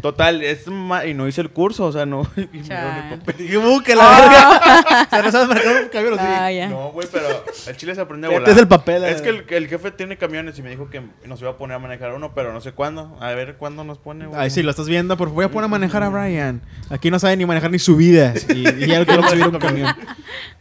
[0.00, 0.66] total, es
[1.06, 2.22] y no hice el curso, o sea, no.
[2.36, 3.36] y me el.
[3.36, 5.04] Dije, "Uh, que la verga.
[5.06, 6.16] O sea, no sabes manejar un camión.
[6.18, 6.68] Ah, ya.
[6.68, 7.26] No, güey, pero
[7.66, 8.50] el chile se aprende a Este volar.
[8.54, 9.22] es el papel, Es eh.
[9.22, 11.78] que el, el jefe tiene camiones y me dijo que nos iba a poner a
[11.78, 13.16] manejar uno, pero no sé cuándo.
[13.20, 14.26] A ver cuándo nos pone.
[14.26, 14.40] güey.
[14.40, 16.62] Ay, sí, lo estás viendo, pero voy a poner a manejar a Brian.
[16.90, 18.34] Aquí no sabe ni manejar ni su vida.
[18.54, 19.94] Y, y ya lo quiero subir un camión.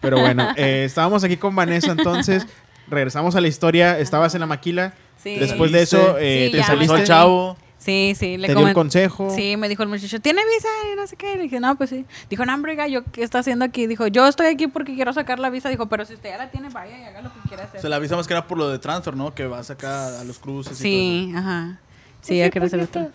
[0.01, 2.45] Pero bueno, eh, estábamos aquí con Vanessa entonces.
[2.89, 3.99] Regresamos a la historia.
[3.99, 4.93] Estabas en la maquila.
[5.21, 5.35] Sí.
[5.37, 6.63] Después de eso, eh, Sí, te ya.
[6.65, 7.57] Saliste chavo.
[7.87, 8.35] Sí, sí.
[8.35, 9.33] Le Te dio comen- consejo.
[9.33, 10.67] Sí, me dijo el muchacho, ¿tiene visa?
[10.91, 11.37] Y no sé qué.
[11.37, 12.05] Le dije, no, pues sí.
[12.29, 13.87] Dijo, no, hombre, yo, ¿qué está haciendo aquí?
[13.87, 15.69] Dijo, yo estoy aquí porque quiero sacar la visa.
[15.69, 17.79] Dijo, pero si usted ya la tiene, vaya y haga lo que quiera hacer.
[17.79, 19.33] Se la avisa más que nada por lo de transfer, ¿no?
[19.33, 21.79] Que vas acá a los cruces y Sí, ajá.
[22.19, 22.99] Sí, ya quiero hacer esto.
[22.99, 23.11] todo.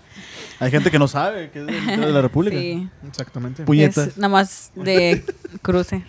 [0.58, 2.56] Hay gente que no sabe que es de, la República.
[2.56, 2.88] Sí.
[3.06, 3.64] Exactamente.
[3.64, 4.16] Puñetas.
[4.16, 5.22] Nada más de
[5.60, 6.02] cruce.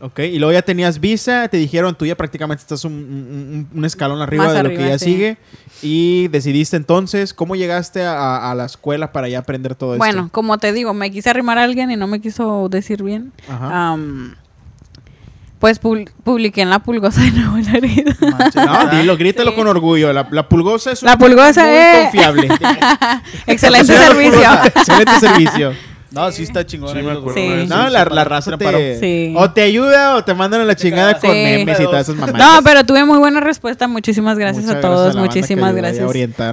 [0.00, 3.84] Ok, y luego ya tenías visa, te dijeron, tú ya prácticamente estás un, un- un
[3.86, 5.06] escalón arriba Más de lo que ya sí.
[5.06, 5.38] sigue.
[5.82, 10.58] Y decidiste entonces, ¿cómo llegaste a, a la escuela para ya aprender todo Bueno, como
[10.58, 13.32] te digo, me quise arrimar a alguien y no me quiso decir bien.
[13.38, 13.52] esto?
[13.52, 13.92] Ajá.
[13.92, 14.34] Am,
[15.58, 18.12] pues publiqué en la pulgosa de Nuevo Laredo.
[18.20, 19.56] No, dilo, grítalo Sí.
[19.56, 20.12] con orgullo.
[20.12, 22.48] La, la pulgosa es La un- pulgosa muy es- confiable.
[23.46, 24.32] Excelente servicio.
[24.32, 25.72] Pulgosa, Excelente servicio.
[26.14, 26.96] No, sí está chingón.
[26.96, 27.66] Sí, me acuerdo Sí.
[27.66, 29.00] No, la, la sí, raza te...
[29.00, 29.34] Sí.
[29.36, 32.34] O te ayuda o te mandan a la chingada con memes y todas esas mamás.
[32.34, 33.88] No, pero tuve muy buena respuesta.
[33.88, 35.10] Muchísimas gracias Muchas a gracias todos.
[35.10, 36.04] a la banda que muchísimas gracias.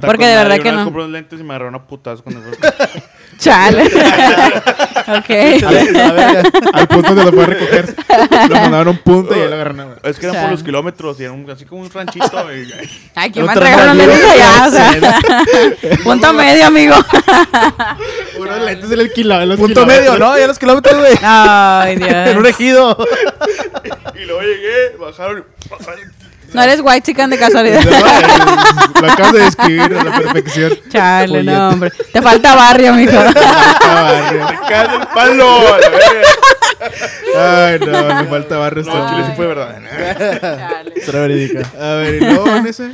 [0.04, 0.84] Porque de verdad que una no.
[0.84, 2.42] compré unos lentes y me agarraron a putazos con el
[3.42, 3.84] Chale.
[5.08, 5.30] ok.
[5.64, 5.70] A
[6.12, 7.94] ver, Al punto donde lo puede recoger.
[8.48, 9.96] Lo mandaron a un punto y ya lo agarraron.
[10.04, 10.46] Es que eran Chale.
[10.46, 12.26] por los kilómetros y era un- así como un ranchito.
[12.54, 12.72] y-
[13.14, 14.66] Ay, ¿quién va a entregar allá?
[14.66, 15.18] O sea,
[16.04, 16.94] punto medio, amigo.
[18.38, 19.46] Unos lentes alquilado.
[19.46, 20.12] los Punto kilómetros.
[20.12, 20.38] medio, ¿no?
[20.38, 21.12] Ya los kilómetros, güey.
[21.22, 22.48] Ay, En un Dios.
[22.54, 22.96] ejido.
[24.14, 25.44] y luego llegué, bajaron.
[25.70, 26.21] bajaron.
[26.54, 27.80] No eres white chicken de casualidad.
[27.80, 30.72] el- Lo acabas de describir a la perfección.
[30.90, 31.90] Chale, no, hombre.
[32.12, 33.12] Te falta barrio, mijo.
[33.12, 34.46] Falta barrio.
[34.48, 35.58] ¡Me cae el palo!
[37.36, 38.84] Ay, no, le falta barrio.
[38.84, 39.78] No, esta- Chile sí fue verdad.
[40.40, 40.92] Chale.
[41.28, 41.68] Verídica.
[41.80, 42.92] A ver, y luego en ese.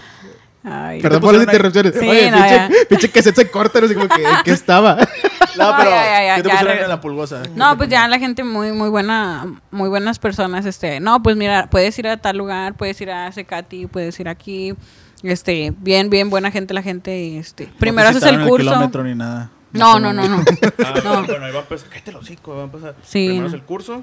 [0.70, 1.94] Ay, Perdón por las interrupciones.
[1.98, 4.96] Sí, Oye, no, pinche, pinche cassette se corta, no sé como que, ¿en qué estaba?
[5.56, 5.90] No, No, pero.
[5.90, 7.42] ya, ya, ya, ¿Qué te ya, pusieron en la pulgosa?
[7.56, 11.68] No, pues ya la gente muy, muy buena, muy buenas personas, este, no, pues mira,
[11.68, 14.74] puedes ir a tal lugar, puedes ir a Secati, puedes ir aquí,
[15.24, 18.68] este, bien, bien buena gente la gente, y este, primero no te haces el curso.
[18.70, 19.50] kilómetro ni nada.
[19.72, 20.44] No, no, no, no.
[20.84, 21.24] Ah, No.
[21.24, 21.88] Bueno, ahí va a empezar.
[21.88, 22.94] Cállate los hocico, va a empezar.
[23.02, 23.26] Sí.
[23.26, 24.02] Primero es el curso,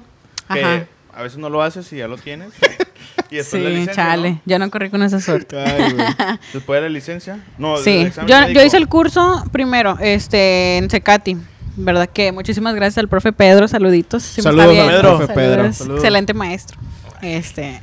[0.52, 0.86] que Ajá.
[1.14, 2.52] a veces no lo haces y ya lo tienes.
[3.30, 3.94] Y después la Sí, licencia.
[4.04, 4.40] chale, ¿no?
[4.46, 5.58] yo no corrí con esa suerte.
[5.58, 5.94] Ay.
[6.52, 7.38] Después de la licencia.
[7.58, 11.36] No, Sí, yo, yo hice el curso primero, este, en Secati.
[11.78, 12.32] ¿Verdad que?
[12.32, 14.22] Muchísimas gracias al profe Pedro, saluditos.
[14.22, 15.34] si me está Saludos al profe.
[15.34, 15.72] Pedro.
[15.72, 15.98] Saludos.
[16.00, 16.78] Excelente maestro.
[17.20, 17.82] Este,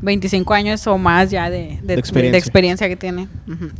[0.00, 2.32] 25 años o más ya de, de- De experiencia.
[2.32, 3.28] de experiencia que tiene.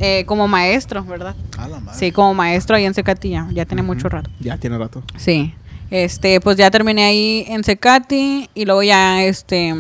[0.01, 1.37] Eh, como maestro, ¿verdad?
[1.59, 1.99] A la madre.
[1.99, 4.31] Sí, como maestro ahí en Secati ya, ya tiene mucho rato.
[4.41, 5.03] Ya tiene rato.
[5.17, 5.55] Sí.
[5.91, 9.75] Este, pues ya terminé ahí en Secati y luego ya, este,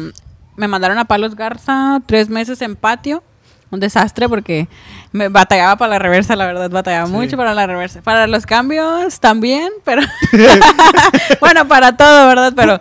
[0.56, 3.22] me mandaron a Palos Garza tres meses en patio.
[3.70, 4.68] Un desastre porque
[5.12, 8.02] me batallaba para la reversa, la verdad, batallaba mucho para la reversa.
[8.02, 10.02] Para los cambios también, pero...
[11.40, 12.52] bueno, para todo, ¿verdad?
[12.54, 12.78] Pero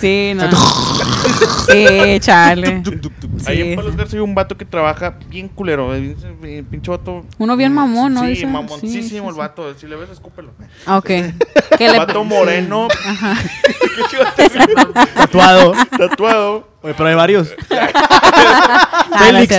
[0.00, 0.44] sí, no.
[1.70, 2.82] sí, chale.
[3.46, 5.94] Ahí en Palos Garza hay un vato que trabaja bien culero.
[5.94, 7.26] eh, Pinche vato.
[7.36, 8.20] Uno bien mamón, ¿no?
[8.22, 8.46] Sí, Dice.
[8.46, 9.74] mamoncísimo Sí, sí, el vato.
[9.74, 10.52] Si le ves, escúpelo.
[10.86, 11.06] Ah, Ok.
[11.76, 12.88] ¿Qué le- Vato moreno.
[13.06, 13.34] Ajá.
[15.14, 15.72] Tatuado.
[15.98, 16.71] Tatuado.
[16.82, 17.48] Oye, pero hay varios.
[19.14, 19.54] Ah, Félix.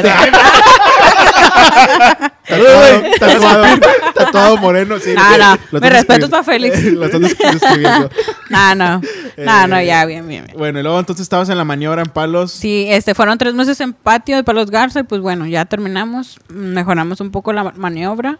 [2.47, 3.65] Tatuado, tatuado,
[4.13, 5.13] tatuado moreno, sí.
[5.15, 6.83] No, no, estás respeto para Félix.
[6.93, 8.09] Lo estás des- describiendo.
[8.49, 9.01] No, no.
[9.37, 10.57] No, no, Eh, ya, bien, bien, bien.
[10.57, 12.51] Bueno, y luego entonces estabas en la maniobra en palos.
[12.51, 16.39] Sí, este, fueron tres meses en patio de Palos Garza y pues bueno, ya terminamos,
[16.49, 18.39] mejoramos un poco la ma- maniobra.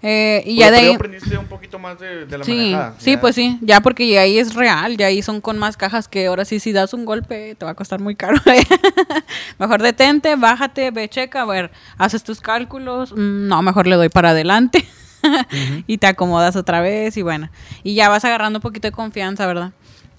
[0.00, 0.94] Eh, y ya Pero de ahí...
[0.94, 2.94] aprendiste un poquito más de, de la Sí, manejada.
[2.98, 3.20] sí, ya.
[3.20, 6.26] pues sí, ya porque ya ahí es real, ya ahí son con más cajas que
[6.26, 8.36] ahora sí, si das un golpe te va a costar muy caro.
[9.58, 14.08] mejor detente, bájate, ve, checa, a ver, haces tus cálculos, mm, no, mejor le doy
[14.08, 14.86] para adelante
[15.86, 17.50] y te acomodas otra vez y bueno,
[17.82, 19.72] y ya vas agarrando un poquito de confianza, ¿verdad?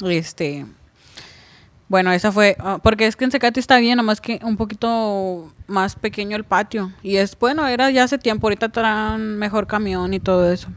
[0.06, 0.66] Este,
[1.90, 5.52] bueno, esa fue, ah, porque es que en Secati está bien, nomás que un poquito
[5.66, 6.94] más pequeño el patio.
[7.02, 10.70] Y es, bueno, era ya hace tiempo, ahorita traen mejor camión y todo eso.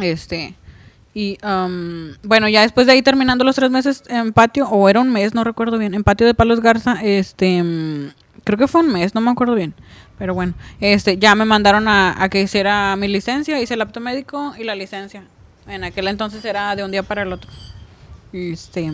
[0.00, 0.56] Este,
[1.14, 4.98] y am, bueno, ya después de ahí terminando los tres meses en patio, o era
[4.98, 8.10] un mes, no recuerdo bien, en patio de Palos Garza, este, mm,
[8.42, 9.74] creo que fue un mes, no me acuerdo bien.
[10.18, 14.00] Pero bueno, este, ya me mandaron a, a que hiciera mi licencia, hice el apto
[14.00, 15.22] médico y la licencia.
[15.68, 17.48] En aquel entonces era de un día para el otro.
[18.32, 18.90] Este,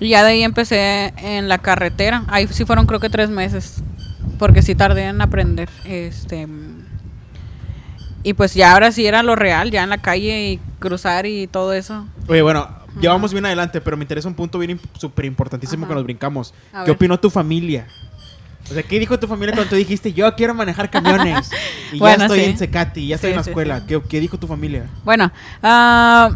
[0.00, 2.24] y ya de ahí empecé en la carretera.
[2.28, 3.82] Ahí sí fueron creo que tres meses.
[4.38, 5.68] Porque sí tardé en aprender.
[5.84, 6.46] Este
[8.24, 11.46] y pues ya ahora sí era lo real, ya en la calle y cruzar y
[11.46, 12.06] todo eso.
[12.26, 12.66] Oye, bueno,
[12.98, 16.54] ya vamos bien adelante, pero me interesa un punto bien súper importantísimo que nos brincamos.
[16.72, 16.96] A ¿Qué ver.
[16.96, 17.86] opinó tu familia?
[18.70, 21.50] O sea, ¿qué dijo tu familia cuando tú dijiste, yo quiero manejar camiones?
[21.92, 22.44] Y Bueno, ya estoy sí.
[22.46, 23.78] en Secati, ya estoy Sí, en la escuela.
[23.80, 23.84] sí.
[23.88, 24.86] ¿Qué, qué dijo tu familia?
[25.04, 25.30] Bueno,
[25.62, 26.30] ah,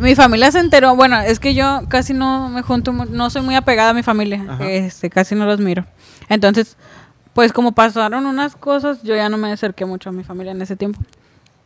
[0.00, 0.96] mi familia se enteró.
[0.96, 4.44] Bueno, es que yo casi no me junto, no soy muy apegada a mi familia.
[4.48, 4.68] Ajá.
[4.68, 5.84] Este, casi no los miro.
[6.28, 6.76] Entonces,
[7.34, 10.62] pues como pasaron unas cosas, yo ya no me acerqué mucho a mi familia en
[10.62, 10.98] ese tiempo.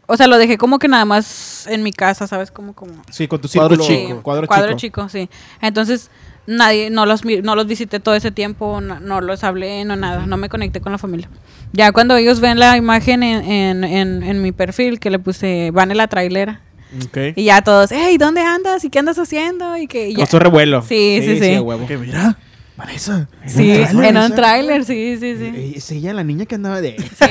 [0.07, 2.51] O sea, lo dejé como que nada más en mi casa, ¿sabes?
[2.51, 2.93] Como, como.
[3.11, 3.87] Sí, con tu Cuadro círculo.
[4.03, 4.17] chico.
[4.17, 5.03] Sí, Cuadro, cuadro chico.
[5.03, 5.31] chico, sí.
[5.61, 6.11] Entonces,
[6.47, 10.27] nadie, no los, no los visité todo ese tiempo, no, no los hablé, no nada,
[10.27, 11.29] no me conecté con la familia.
[11.73, 15.71] Ya cuando ellos ven la imagen en, en, en, en mi perfil que le puse,
[15.73, 16.61] van en la trailera.
[17.07, 17.37] Ok.
[17.37, 18.85] Y ya todos, hey, ¿dónde andas?
[18.85, 19.77] ¿Y qué andas haciendo?
[19.79, 20.19] Y que y ya.
[20.19, 20.83] Causó revuelo.
[20.83, 21.55] Sí, sí, sí.
[21.55, 21.87] a huevo.
[21.87, 22.37] Que mira,
[22.77, 23.29] Vanessa.
[23.47, 25.73] Sí, ¿En un tráiler sí, sí, sí.
[25.77, 26.97] Es ella la niña que andaba de...
[26.99, 27.25] Sí.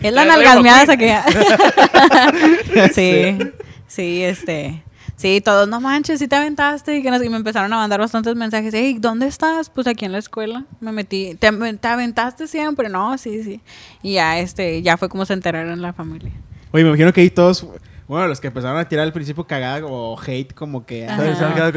[0.02, 1.16] Es la nalgasmeada esa que
[2.94, 3.38] Sí.
[3.86, 4.82] Sí, este.
[5.16, 6.98] Sí, todos, no manches, si te aventaste.
[6.98, 8.74] Y, que no sé, y me empezaron a mandar bastantes mensajes.
[8.74, 9.70] Hey, ¿dónde estás?
[9.70, 10.64] Pues aquí en la escuela.
[10.80, 11.34] Me metí.
[11.36, 12.90] ¿Te, te aventaste siempre?
[12.90, 13.60] No, sí, sí.
[14.02, 16.32] Y ya, este, ya fue como se enteraron la familia.
[16.70, 17.66] Oye, me imagino que ahí todos
[18.08, 21.08] Bueno, los que empezaron a tirar al principio cagada o hate, como que.
[21.08, 21.72] ah,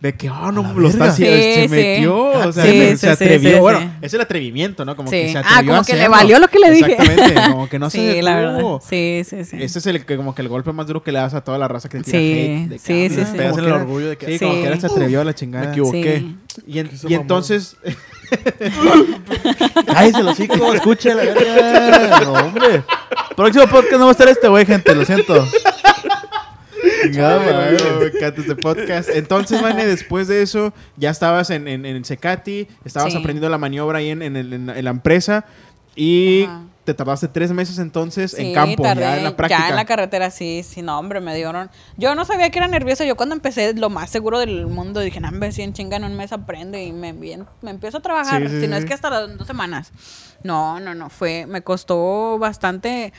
[0.00, 1.36] de que, oh, no, lo está haciendo.
[1.36, 2.16] Se metió.
[2.16, 3.50] O sea, Sí, se, sí, se sí, atrevió.
[3.54, 3.88] sí, bueno, sí.
[4.02, 4.94] es el atrevimiento, ¿no?
[4.96, 5.16] Como Sí.
[5.16, 6.92] que se Ah, atrevió a como que le valió lo que le dije.
[6.92, 7.40] Exactamente.
[7.52, 8.60] Como que no se sí, la verdad.
[8.88, 9.56] Sí, sí, sí.
[9.60, 11.58] Ese es el, que, como que el golpe más duro que le das a toda
[11.58, 12.68] la raza que te tira Sí, hate.
[12.68, 13.22] de que, sí, ah, sí, sí.
[13.24, 14.44] como Pegas en que el era- orgullo de que Sí, Sí.
[14.44, 15.64] como que era se atrevió a la chingada.
[15.66, 16.18] Me equivoqué.
[16.54, 16.62] Sí.
[17.08, 17.76] Y, entonces,
[19.86, 22.20] Cállese los chicos, escuche la verga.
[22.20, 22.82] No, hombre.
[23.36, 25.34] Próximo podcast no va a estar este güey, gente, lo siento.
[27.12, 29.08] No, me encanta este podcast.
[29.10, 33.18] Entonces, Vane, después de eso, ya estabas en, en, en Secati, estabas Sí.
[33.18, 35.44] aprendiendo la maniobra ahí en, en el- en- en la empresa
[35.96, 36.60] y Ajá.
[36.84, 39.60] Te tardaste tres meses entonces en Sí, campo, ya tardé, en la práctica.
[39.62, 41.70] Ya en la carretera, sí, sí, no, hombre, me dieron.
[41.96, 43.04] Yo no sabía que era nerviosa.
[43.04, 46.04] Yo cuando empecé, lo más seguro del mundo, dije, no, hombre, si en chinga en
[46.04, 48.42] un mes aprende y me, bien, me empiezo a trabajar.
[48.42, 48.82] Sí, sí, si no sí.
[48.82, 49.92] es que hasta las dos semanas.
[50.42, 53.12] No, no, no, fue, me costó bastante.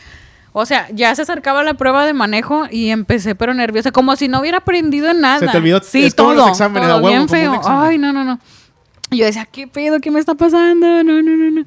[0.51, 4.27] O sea, ya se acercaba la prueba de manejo y empecé, pero nerviosa, como si
[4.27, 5.39] no hubiera aprendido nada.
[5.39, 7.61] Se te olvidó- sí, es como todo, los exámenes, todo huevo, bien como feo.
[7.65, 8.39] Ay, no, no, no.
[9.13, 9.99] Yo decía, ¿qué pedo?
[9.99, 11.03] ¿Qué me está pasando?
[11.03, 11.65] No, no, no, no.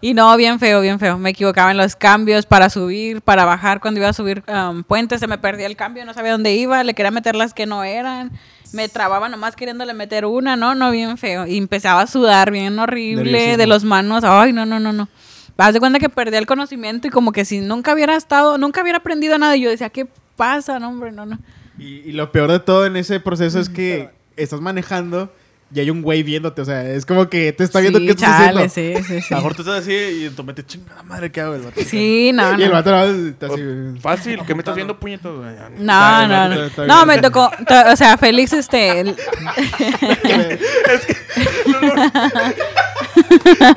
[0.00, 1.16] Y no, bien feo, bien feo.
[1.16, 3.80] Me equivocaba en los cambios para subir, para bajar.
[3.80, 6.82] Cuando iba a subir um, puentes se me perdía el cambio, no sabía dónde iba.
[6.82, 8.32] Le quería meter las que no eran.
[8.72, 11.46] Me trababa nomás queriéndole meter una, no, no, bien feo.
[11.46, 14.24] Y empezaba a sudar bien horrible de los manos.
[14.24, 15.08] Ay, no, no, no, no.
[15.56, 18.82] Haz de cuenta que perdía el conocimiento y como que si nunca hubiera estado, nunca
[18.82, 19.56] hubiera aprendido nada.
[19.56, 20.80] Y yo decía, ¿qué pasa?
[20.80, 21.38] No, hombre, no, no.
[21.78, 25.32] Y, y lo peor de todo en ese proceso es que estás manejando
[25.74, 28.10] y hay un güey viéndote, o sea, es como que te está viendo Sí, qué
[28.12, 29.00] estás chale, haciendo.
[29.00, 29.32] sí, sí, sí.
[29.34, 31.54] A lo mejor tú estás así y en tu mente, chingada madre, ¿qué hago?
[31.54, 31.80] El vato.
[31.86, 32.74] Sí, no, Y el no.
[32.74, 33.62] vato nada más está así.
[34.00, 35.38] Fácil, ¿qué me estás viendo, puñetos?
[35.38, 35.54] güey?
[35.78, 36.62] No, no, no.
[36.64, 39.16] está No, me tocó, to- o sea, Félix, este, el-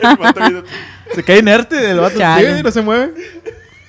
[0.01, 0.63] El vato viendo-
[1.13, 2.17] Se cae inerte el vato.
[2.17, 2.58] Chale.
[2.58, 3.13] Sí, no se mueve.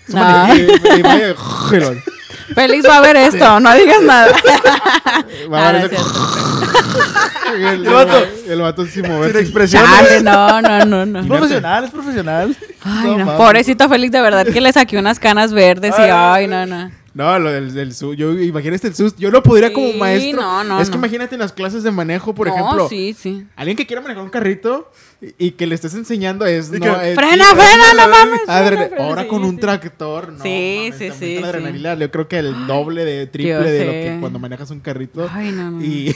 [0.09, 0.55] No.
[0.55, 2.03] Y- y-.
[2.55, 4.33] Félix va a ver esto, no digas nada.
[5.53, 7.57] Va a Ah, ver es ese- cierto.
[7.57, 8.27] el, El vato.
[8.49, 9.41] el vato sin Sin moverse.
[9.41, 9.83] expresión.
[10.23, 11.21] No, no, no, no.
[11.21, 12.57] Es profesional, es profesional.
[12.85, 13.37] Ay, No.
[13.37, 16.91] Pobrecito Félix, de verdad que le saqué unas canas verdes y ay, no, no.
[17.17, 19.19] No, lo del, del su- yo imagínate el susto.
[19.19, 20.43] Yo no podría como Sí, maestro.
[20.43, 20.99] no, no, es que no.
[20.99, 23.47] imagínate en las clases de manejo, por No, ejemplo, sí, sí.
[23.57, 24.91] alguien que quiera manejar un carrito
[25.23, 28.41] y, y que le estés enseñando es no, que- es- Frena, sí, frena, no mames.
[28.47, 29.61] Adre- frena, frena, ahora sí, con un sí.
[29.63, 30.43] tractor, no.
[30.43, 31.45] Sí, mames, sí, sí, la sí.
[31.45, 31.95] adrenalina.
[31.95, 34.01] Yo creo que el doble de triple de lo sé.
[34.03, 35.27] que cuando manejas un carrito.
[35.33, 35.83] Ay, no, no.
[35.83, 36.15] Y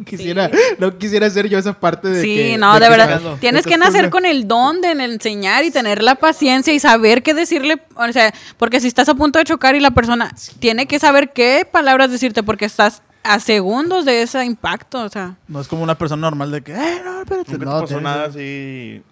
[0.04, 3.16] no quisiera, no quisiera hacer yo esa parte de Sí, que- no, de, que verdad.
[3.16, 6.14] estás- Tienes que estás con nacer una- con el don de enseñar y tener la
[6.16, 7.82] paciencia y saber qué decirle.
[7.96, 11.32] O sea, porque si estás a punto de chocar y la persona tiene que saber
[11.32, 15.02] qué palabras decirte porque estás a segundos de ese impacto.
[15.02, 17.52] O sea, No es como una persona normal de que, eh, no, espérate.
[17.52, 19.02] Nunca No, te pasó tienes- nada así.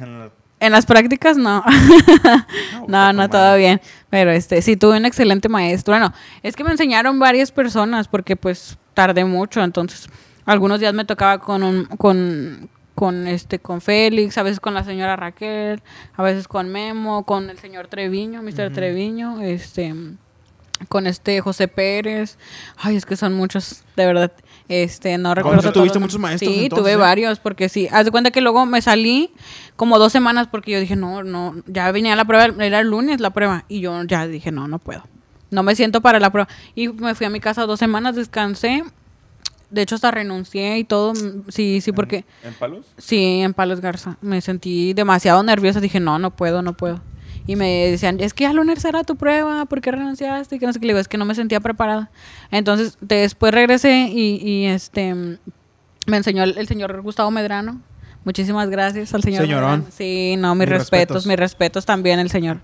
[0.00, 1.62] en la- en las prácticas no.
[2.88, 3.80] no, no, todo bien.
[4.10, 5.92] Pero este, sí tuve un excelente maestro.
[5.92, 6.12] Bueno,
[6.42, 9.62] es que me enseñaron varias personas porque pues tardé mucho.
[9.62, 10.08] Entonces,
[10.46, 14.84] algunos días me tocaba con un, con, con este, con Félix, a veces con la
[14.84, 15.82] señora Raquel,
[16.14, 18.72] a veces con Memo, con el señor Treviño, Mr.
[18.72, 19.94] Treviño, este,
[20.88, 22.38] con este José Pérez.
[22.78, 24.32] Ay, es que son muchos, de verdad.
[24.68, 25.72] Este, no recuerdo.
[25.72, 26.96] tuviste muchos maestros, Sí, entonces, tuve ¿eh?
[26.96, 27.88] varios, porque sí.
[27.92, 29.30] Haz de cuenta que luego me salí
[29.76, 33.20] como dos semanas porque yo dije, no, no, ya venía la prueba, era el lunes
[33.20, 33.66] la prueba.
[33.68, 35.04] Y yo ya dije, no, no puedo.
[35.50, 36.48] No me siento para la prueba.
[36.74, 38.84] Y me fui a mi casa dos semanas, descansé.
[39.70, 41.12] De hecho, hasta renuncié y todo.
[41.12, 42.24] Mm, Sí, sí, porque...
[42.42, 42.86] ¿En palos?
[42.98, 44.16] Sí, en Palos Garza.
[44.20, 45.80] Me sentí demasiado nerviosa.
[45.80, 47.00] Dije, no, no puedo, no puedo.
[47.48, 50.56] Y me decían, es que ya lunes era tu prueba, ¿por qué renunciaste?
[50.56, 50.86] Y que no sé qué.
[50.86, 52.10] Le digo, es que no me sentía preparada.
[52.50, 55.14] Entonces, después regresé y, y, este
[56.06, 57.80] me enseñó el, el señor Gustavo Medrano.
[58.26, 59.42] Muchísimas gracias al señor.
[59.42, 59.86] Señorón.
[59.96, 61.26] Sí, no, mis, Mis respetos, respetos.
[61.28, 62.58] mis respetos también el señor.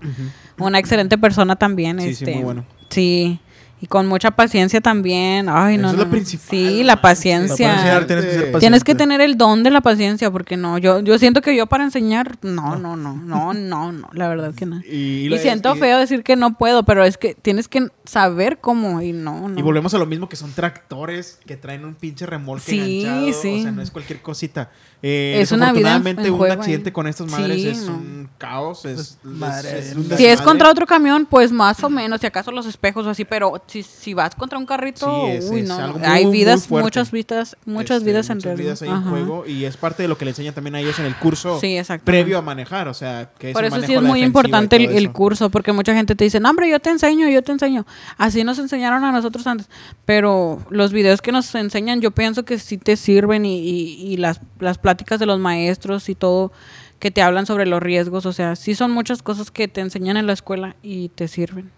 [0.59, 2.01] Una excelente persona también.
[2.01, 2.65] Sí, sí, este, muy bueno.
[2.89, 3.39] Sí.
[3.83, 5.49] Y con mucha paciencia también.
[5.49, 6.11] Ay, Eso no, es no, lo no.
[6.11, 7.67] principal, Sí, la paciencia.
[7.67, 8.59] Para enseñar tienes que ser paciente.
[8.61, 11.67] Tienes que tener el don de la paciencia, porque no, yo, yo siento que yo
[11.67, 14.79] para enseñar, no, no, no, no, no, no, la verdad que no.
[14.89, 19.01] Y, siento y- feo decir que no puedo, pero es que tienes que saber cómo
[19.01, 19.59] y no, no.
[19.59, 23.33] Y volvemos a lo mismo que son tractores que traen un pinche remolque Sí, enganchado.
[23.41, 23.59] sí.
[23.59, 24.71] O sea, no es cualquier cosita.
[25.01, 26.93] Eh, Es una vida en- desafortunadamente, en un accidente ahí.
[26.93, 27.95] con estas madres Sí, es no.
[27.95, 28.85] un caos.
[28.85, 32.21] Es, Es madre, es es un si es contra otro camión, pues más o menos,
[32.21, 35.49] si acaso los espejos o así, pero si, si vas contra un carrito, Sí, es-
[35.49, 38.89] uy, es no, algo hay vidas, muchas vidas, muchas Este, vidas en muchas vidas ahí
[38.89, 39.45] en juego.
[39.47, 41.77] Y es parte de lo que le enseñan también a ellos en el curso Sí,
[42.03, 42.87] previo a manejar.
[42.87, 45.93] O sea, que es Por eso sí es muy importante el, el curso, porque mucha
[45.95, 47.85] gente te dice, no, hombre, yo te enseño, yo te enseño.
[48.17, 49.67] Así nos enseñaron a nosotros antes.
[50.05, 54.17] Pero los videos que nos enseñan, yo pienso que sí te sirven y, y- y
[54.17, 56.51] las, las pláticas de los maestros y todo
[56.99, 58.25] que te hablan sobre los riesgos.
[58.25, 61.71] O sea, sí son muchas cosas que te enseñan en la escuela y te sirven.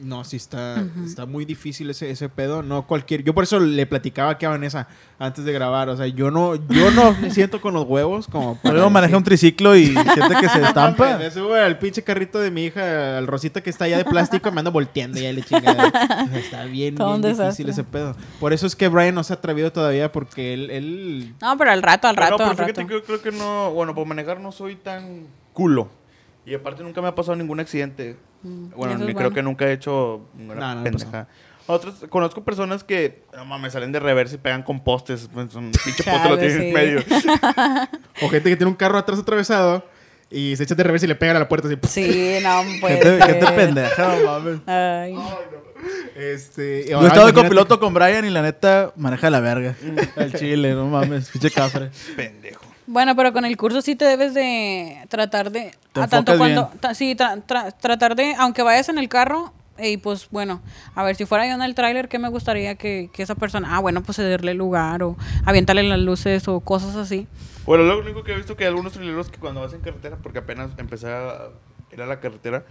[0.00, 2.62] No, sí está, está muy difícil ese, ese pedo.
[2.62, 3.24] No cualquier.
[3.24, 4.86] Yo por eso le platicaba aquí a Vanessa
[5.18, 5.88] antes de grabar.
[5.88, 9.24] O sea, yo no, yo no me siento con los huevos como Luego maneja un
[9.24, 11.18] triciclo y siente que se estampa.
[11.18, 14.52] Me subo al pinche carrito de mi hija, al rosita que está allá de plástico,
[14.52, 15.88] me ando volteando y ya le chingada.
[16.34, 18.14] Está bien, bien difícil ese pedo.
[18.38, 21.72] Por eso es que Brian no se ha atrevido todavía porque él, él No, pero
[21.72, 22.88] al rato, al Pero rato, no, al pero fíjate rato.
[22.88, 25.88] que yo creo que no, bueno, por manejar no soy tan culo.
[26.48, 28.16] Y aparte nunca me ha pasado ningún accidente.
[28.42, 29.18] Mm, Bueno, ni bueno.
[29.18, 31.28] creo que nunca he hecho una No, no pendeja.
[31.66, 35.28] Otros, conozco personas que, no mames, salen de reversa y pegan con postes.
[35.32, 36.72] Pues, un pinche poste lo tienen en sí.
[36.72, 37.00] medio.
[38.22, 39.84] o gente que tiene un carro atrás atravesado
[40.30, 41.76] y se echa de revés y le pega a la puerta así.
[41.86, 42.94] Sí, no, pues.
[43.02, 44.60] Gente, gente pendeja, no mames.
[44.66, 45.14] Ay.
[46.16, 49.74] Este, Yo he estado de copiloto con Brian y la neta maneja la verga.
[50.16, 51.28] El chile, no mames.
[51.28, 51.90] Pinche cafre.
[52.16, 52.64] Pendejo.
[52.90, 55.72] Bueno, pero con el curso sí te debes de tratar de...
[55.92, 56.68] Te a tanto cuando...
[56.68, 56.78] bien.
[56.80, 58.34] ta- sí, tra- tra- tratar de...
[58.38, 60.62] Aunque vayas en el carro, y pues bueno,
[60.94, 63.76] a ver, si fuera yo en el tráiler, ¿qué me gustaría que, que esa persona...
[63.76, 67.26] Ah, bueno, pues cederle lugar o avientarle las luces o cosas así.
[67.66, 70.16] Bueno, lo único que he visto que hay algunos traileros que cuando vas en carretera,
[70.22, 71.50] porque apenas empecé a
[71.92, 72.64] ir a la carretera,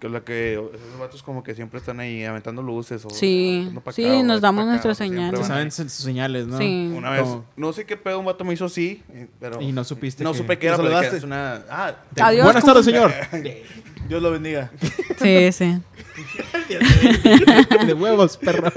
[0.00, 3.70] que es la que esos vatos como que siempre están ahí aventando luces o Sí,
[3.92, 5.46] sí, acá o nos damos nuestras señales.
[5.46, 6.58] Saben sus señales, ¿no?
[6.58, 6.92] Sí.
[6.94, 9.60] Una vez, no sé qué pedo, un vato me hizo así, eh, pero...
[9.62, 11.62] Y no supiste No que- supe qué era, ¿Lo pero que es una...
[11.70, 12.44] Ah, Adiós.
[12.44, 13.12] Buenas ¿cómo- tardes, señor.
[14.08, 14.70] Dios lo bendiga.
[15.20, 15.80] Sí, sí.
[17.86, 18.72] de huevos, perro.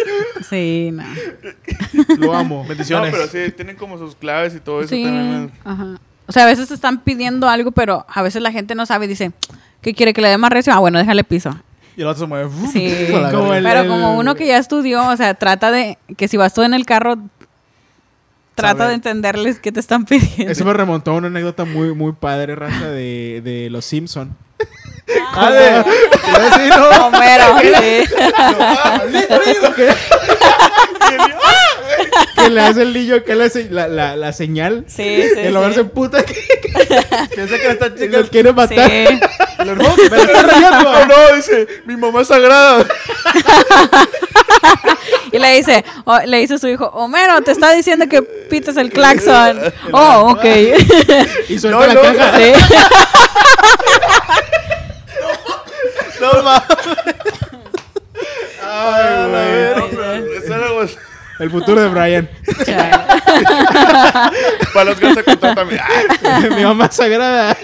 [0.50, 1.04] Sí, no.
[2.18, 2.64] Lo amo.
[2.64, 3.12] no, Bendiciones.
[3.14, 5.52] pero sí, tienen como sus claves y todo eso Sí, también.
[5.64, 6.00] ajá.
[6.28, 9.06] O sea, a veces te están pidiendo algo, pero a veces la gente no sabe
[9.06, 9.32] y dice,
[9.82, 10.74] ¿qué quiere que le dé más recio?
[10.74, 11.56] Ah, bueno, déjale piso.
[11.98, 12.50] Y el otro se mueve.
[12.72, 13.08] Sí.
[13.32, 16.54] Como el- Pero como uno que ya estudió, o sea, trata de que si vas
[16.54, 17.18] tú en el carro,
[18.56, 18.90] trata Sabe.
[18.90, 20.52] de entenderles qué te están pidiendo.
[20.52, 24.36] Eso me remontó a una anécdota muy, muy padre, raza, de, de Los Simpson.
[25.34, 25.84] Ah, de-
[26.70, 27.08] no.
[27.08, 28.06] Homero, sí.
[32.36, 34.84] Que le hace el niño que le hace la, la, la señal.
[34.88, 35.80] Sí, sí, y el hombre sí.
[35.80, 36.34] se puta que,
[37.36, 38.20] Piensa que que chingando.
[38.22, 38.90] lo quiere matar.
[38.90, 39.06] Sí.
[39.62, 40.92] El hermano, me lo está rayando.
[40.92, 42.86] No, no, dice, mi mamá es sagrada.
[45.34, 48.76] Y le dice, o- le dice a su hijo, Homero, te está diciendo que pites
[48.76, 49.62] el claxon.
[49.94, 50.44] Oh, ok.
[51.48, 52.02] Y suelta No, la no.
[52.02, 52.38] caja.
[52.38, 52.52] Sí.
[56.20, 56.64] No mames.
[58.64, 59.76] Ay, güey.
[59.76, 60.86] No, pero eso era algo-
[61.42, 62.30] El futuro de Brian.
[64.74, 65.24] Para los que se.
[65.26, 67.58] Ay, Mi mamá sagrada.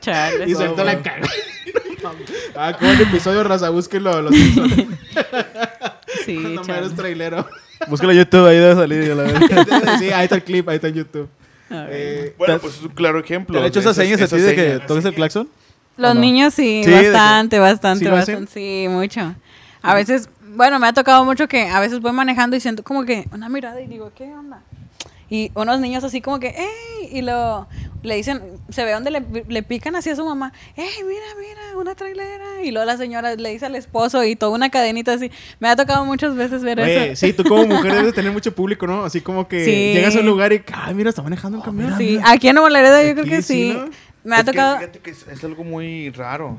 [0.00, 0.44] Chale.
[0.46, 1.28] Y suelta la caga.
[2.54, 4.20] Ah, como el episodio raza, búsquenlo.
[4.22, 4.34] Los.
[6.26, 7.48] Sí, No me eres trailero.
[7.88, 9.16] Búscalo en YouTube, ahí debe salir.
[9.16, 9.98] la.
[9.98, 11.28] Sí, ahí está el clip, ahí está en YouTube.
[11.70, 13.54] Eh, Bueno, pues es un claro ejemplo.
[13.54, 15.48] ¿Te han hecho esas señas a ti esas de que toques el claxon?
[15.96, 16.20] Los ¿O no?
[16.20, 18.52] niños sí, Sí, bastante, bastante, ¿Sí bastante.
[18.52, 19.34] Sí, mucho.
[19.82, 23.04] A veces, bueno, me ha tocado mucho que a veces voy manejando y siento como
[23.04, 24.62] que una mirada y digo, ¿qué onda?
[25.28, 27.08] Y unos niños así como que, ¡ey!
[27.10, 27.66] Y lo,
[28.02, 31.78] le dicen, se ve donde le, le pican así a su mamá, ¡ey, mira, mira,
[31.78, 32.62] una trailera!
[32.62, 35.30] Y luego la señora le dice al esposo y toda una cadenita así.
[35.58, 37.24] Me ha tocado muchas veces ver Oye, eso.
[37.26, 39.04] sí, tú como mujer debes de tener mucho público, ¿no?
[39.04, 39.94] Así como que Sí.
[39.94, 41.96] llegas a un lugar y, ay, mira, está manejando un camión.
[41.96, 43.74] Sí, aquí en Nuevo Laredo yo creo que sí, sí.
[43.74, 43.88] ¿no?
[44.24, 46.58] Me ha Es que tocado, fíjate que es, es algo muy raro.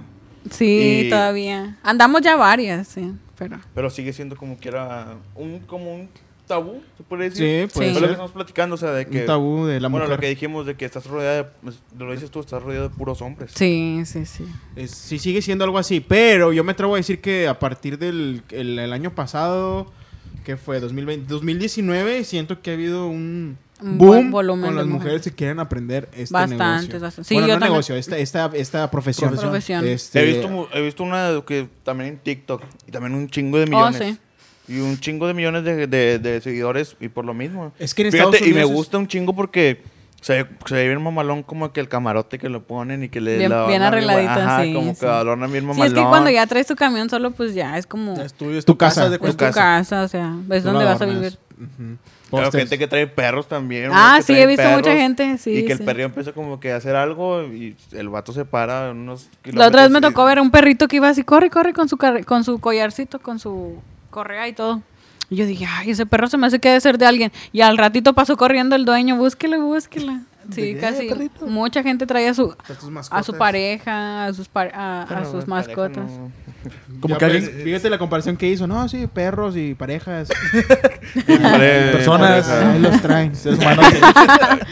[0.51, 1.77] Sí, y- todavía.
[1.83, 3.59] Andamos ya varias, sí, pero...
[3.73, 6.09] Pero sigue siendo como que era un, como un
[6.47, 7.69] tabú, se puede decir.
[7.69, 7.99] Sí, puede Sí.
[7.99, 9.21] Lo que estamos platicando, o sea, de que...
[9.21, 10.17] Un tabú de la bueno, mujer.
[10.17, 12.95] lo que dijimos de que estás rodeada, de, pues, lo dices tú, estás rodeado de
[12.95, 13.51] puros hombres.
[13.55, 14.45] Sí, sí, sí.
[14.75, 17.97] Es- sí sigue siendo algo así, pero yo me atrevo a decir que a partir
[17.97, 19.91] del el, el año pasado,
[20.43, 24.85] que fue 2020, 2019, siento que ha habido un Un boom buen volumen con las
[24.85, 25.21] mujeres mujeres.
[25.23, 26.99] que quieren aprender este Bastantes, negocio.
[27.01, 27.27] bastantes.
[27.27, 27.73] Sí, bueno, yo no también.
[27.73, 29.35] negocio, esta, esta, esta profesión.
[29.35, 29.85] Profesión.
[29.85, 33.65] Este, He visto, he visto una que también en TikTok y también un chingo de
[33.65, 34.01] millones.
[34.01, 34.17] Oh, sí.
[34.73, 37.73] Y un chingo de millones de, de- de seguidores y por lo mismo.
[37.79, 39.81] Es que en Fíjate, Estados y me gusta un chingo porque
[40.21, 43.19] se, ve- se ve bien mamalón como que el camarote que lo ponen y que
[43.19, 45.01] le Bien- lo bien adornan arregladita, Ajá, sí, como sí.
[45.01, 45.87] que adornan bien Sí, mamalón.
[45.87, 48.13] es que cuando ya traes tu camión solo, pues ya es como...
[48.21, 49.01] Es tuyo, es Tu tu, casa.
[49.01, 49.09] casa.
[49.09, 51.37] de es tu casa, o sea, es donde vas a vivir.
[51.57, 51.97] Ujú.
[52.37, 53.91] Claro, gente que trae perros también.
[53.93, 55.83] Ah, sí, he visto mucha gente, sí, Y que el sí.
[55.83, 59.83] perrillo empieza como que a hacer algo y el vato se para unos La otra
[59.83, 62.43] vez me kilómetros tocó ver un perrito que iba así, corre, corre con su, con
[62.43, 63.77] su collarcito, con su
[64.09, 64.81] correa y todo.
[65.29, 67.31] Y yo dije, ay, ese perro se me hace que debe ser de alguien.
[67.51, 70.21] Y al ratito pasó corriendo el dueño, búsquela, búsquela.
[70.51, 71.07] Sí, ¿De qué, casi.
[71.07, 71.45] perrito?
[71.47, 72.55] Mucha gente traía a su,
[73.11, 76.09] A su pareja, a sus, par- a, a sus mascotas.
[76.09, 76.31] no-
[76.99, 78.67] Como que alguien- Fíjate la comparación que hizo.
[78.67, 80.29] No, sí, perros y parejas.
[81.27, 82.45] Pare- Personas.
[82.47, 82.71] pareja.
[82.73, 83.35] Ahí los traen.
[83.37, 83.85] Seres humanos.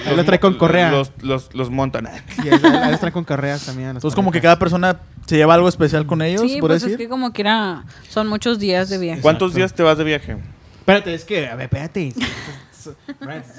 [0.05, 0.91] Ahí los trae con correa.
[0.91, 2.07] Los, los, los montan.
[2.43, 3.89] Y ahí ahí los traen con correas también.
[3.91, 4.55] Entonces, como que parejas.
[4.55, 6.93] cada persona ¿Se lleva algo especial con ellos, Sí, por pues decir?
[6.95, 9.21] es que como quiera, son muchos días de viaje.
[9.21, 9.57] ¿Cuántos Exacto.
[9.57, 10.37] días te vas de viaje?
[10.79, 12.13] Espérate, es que, a ver, espérate.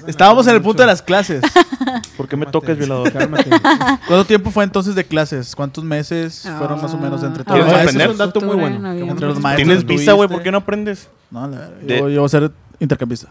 [0.07, 1.41] Estábamos en el punto de las clases.
[2.17, 3.11] ¿Por qué me tocas, violador?
[3.11, 3.49] Cálmate.
[4.07, 5.55] ¿Cuánto tiempo fue entonces de clases?
[5.55, 7.95] ¿Cuántos meses fueron más o menos entre Ah, todos?
[7.95, 8.91] Es un dato muy bueno.
[8.91, 10.29] Entre los maestros ¿Tienes visa, güey?
[10.29, 11.09] ¿Por qué no aprendes?
[11.31, 13.27] No, la De- yo, yo voy a ser intercambista.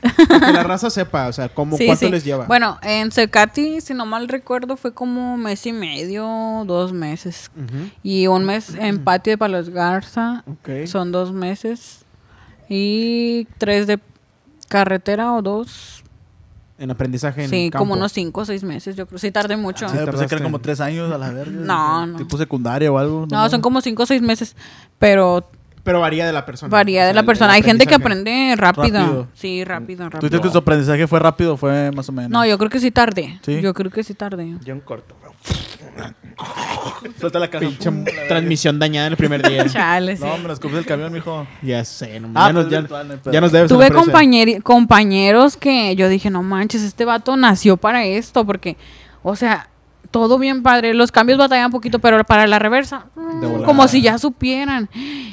[0.00, 2.10] Que la raza sepa, o sea, cómo, Sí, cuánto sí.
[2.10, 2.46] les lleva.
[2.46, 7.52] Bueno, en Secati, si no mal recuerdo, fue como mes y medio, dos meses.
[8.02, 10.86] Y un mes en Patio de Palos Garza, Ok.
[10.86, 12.04] son dos meses.
[12.68, 13.98] Y tres de
[14.72, 16.02] carretera o dos.
[16.78, 17.78] En aprendizaje en Sí, campo.
[17.84, 19.18] como unos cinco o seis meses, yo creo.
[19.18, 19.86] Sí, tardé mucho.
[19.88, 21.52] Sí, pensé que tardaste eran como en- tres años a la verga.
[21.60, 22.18] No, no.
[22.18, 23.26] Tipo secundaria o algo.
[23.30, 24.56] No, son como cinco o seis meses.
[24.98, 25.44] Pero
[25.84, 26.70] Pero varía de la persona.
[26.70, 27.52] varía O de la persona.
[27.52, 28.98] Hay gente que aprende rápido.
[29.00, 29.28] Rápido.
[29.34, 30.28] Sí, rápido, ¿Tú rápido.
[30.30, 32.30] dices que su aprendizaje fue rápido o fue más o menos?
[32.32, 33.38] No, yo creo que sí tardé.
[33.42, 33.60] ¿Sí?
[33.60, 34.56] Yo creo que sí tardé.
[34.64, 35.14] Ya un corto.
[37.18, 37.66] Suelta la caja.
[37.66, 37.90] Pinche
[38.28, 39.66] transmisión dañada en el primer día.
[39.68, 40.24] Chale, sí.
[40.24, 41.46] No, me nos copias el camión, mijo.
[41.62, 43.32] ya sé, no, Ah, ya, nos, pues ya, virtual, no hay pedo.
[43.32, 43.90] ya nos debes Tuve
[44.62, 48.76] compañeros que yo dije, no manches, este vato nació para esto, porque,
[49.22, 49.68] o sea,
[50.10, 54.02] todo bien padre, los cambios batallan un poquito, pero para la reversa, mm, como si
[54.02, 54.88] ya supieran.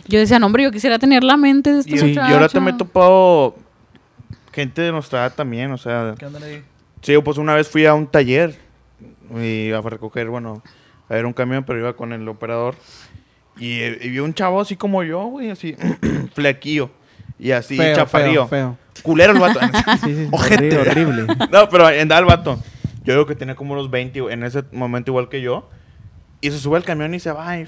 [0.08, 2.60] Yo decía, no, hombre, yo quisiera tener la mente de este Y, y ahora te
[2.60, 3.56] me he topado
[4.52, 6.16] gente de nuestra edad también, o sea...
[6.18, 6.64] ¿Qué andan ahí?
[7.02, 8.69] Sí, pues una vez fui a un taller
[9.38, 10.62] y a recoger, bueno,
[11.10, 12.76] a ver un camión, pero iba con el operador.
[13.58, 15.76] Y, eh, y vi un chavo así como yo, güey, así,
[16.34, 16.90] flequillo.
[17.38, 18.48] Y así, Feo, chaparrillo.
[18.48, 19.60] feo, Culero el vato.
[20.04, 20.78] Sí, sí, Ojete.
[20.78, 21.36] horrible, horrible.
[21.52, 22.60] no, pero andaba el vato.
[23.04, 25.70] Yo digo que tenía como unos 20 en ese momento igual que yo.
[26.42, 27.58] Y se sube al camión y se va.
[27.58, 27.68] Y,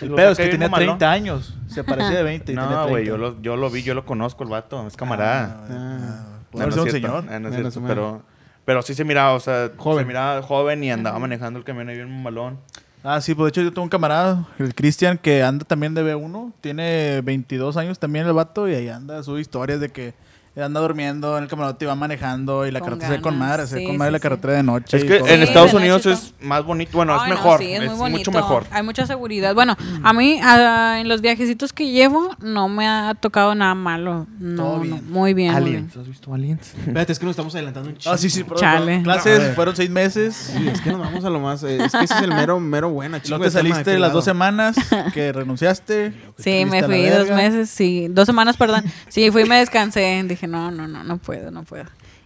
[0.00, 0.98] El pedo es que tenía mamalón.
[0.98, 1.56] 30 años.
[1.68, 2.84] Se parecía de 20 y No, 30.
[2.86, 4.86] güey, yo lo, yo lo vi, yo lo conozco, el vato.
[4.86, 5.60] Es camarada.
[5.60, 5.98] Ah, Ah.
[6.26, 6.90] ah, No, no es un cierto,
[7.22, 7.24] señor.
[7.40, 8.22] no es cierto, pero,
[8.64, 10.04] pero sí se miraba, o sea, Joven.
[10.04, 12.58] se miraba joven y andaba manejando el camión ahí bien malón.
[13.04, 16.04] Ah, sí, pues de hecho yo tengo un camarada, el Cristian, que anda también de
[16.04, 16.52] B1.
[16.60, 20.14] Tiene 22 años también el vato y ahí anda, sube historias de que
[20.60, 23.34] anda durmiendo en el camarote y va manejando y la Con carretera se ve con
[23.38, 24.22] ganas, madre, se ve sí, con madre sí, la sí.
[24.22, 24.96] carretera de noche.
[24.98, 25.28] Es que todo.
[25.28, 27.96] en Sí, Estados Unidos es más bonito, bueno, Ay, es no, mejor, sí, es, muy
[27.96, 28.18] bonito.
[28.18, 28.64] mucho mejor.
[28.70, 29.54] Hay mucha seguridad.
[29.54, 34.26] Bueno, a mí ah, en los viajecitos que llevo no me ha tocado nada malo.
[34.38, 35.10] No, Todo no, bien.
[35.10, 35.52] muy bien.
[35.52, 36.74] muy Aliens, ¿has visto Aliens?
[36.78, 38.14] Espérate, es que nos estamos adelantando un chingo.
[38.14, 38.84] Ah, sí, sí, perdón, Chale.
[38.86, 39.02] perdón.
[39.04, 40.34] Clases No, a fueron seis meses.
[40.54, 41.62] Sí, es que nos vamos a lo más.
[41.62, 43.18] eh, Es que ese es el mero, mero bueno.
[43.20, 44.12] chingo Luego te saliste las lado.
[44.14, 44.76] dos semanas
[45.14, 46.12] que renunciaste.
[46.36, 48.84] Sí, me a fui dos meses, sí, dos semanas, perdón.
[49.08, 50.22] Sí, fui y me descansé.
[50.26, 51.84] Dije, no, no, no, no puedo, no puedo.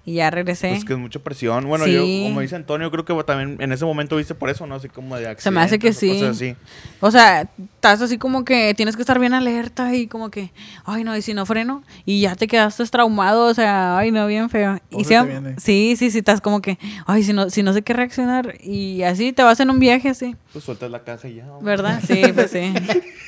[0.08, 0.68] Y ya regresé.
[0.68, 1.64] Pues que es mucha presión.
[1.66, 1.92] Bueno, Sí.
[1.92, 4.76] yo, como dice Antonio, creo que también en ese momento viste por eso, ¿no?
[4.76, 6.22] Así como de Se me hace que sí.
[6.22, 6.54] así.
[7.00, 10.52] O sea, estás así como que tienes que estar bien alerta y como que,
[10.84, 14.28] ay no, y si no freno, y ya te quedaste traumado, o sea, ay no,
[14.28, 14.76] bien feo.
[14.90, 15.54] Y Pobre sí, viene.
[15.58, 19.02] sí, sí, sí, estás como que, ay, si no, si no sé qué reaccionar, y
[19.02, 21.50] así te vas en un viaje así, Pues sueltas la caja y ya.
[21.50, 21.64] hombre.
[21.68, 22.00] ¿verdad?
[22.06, 22.72] Sí, pues sí.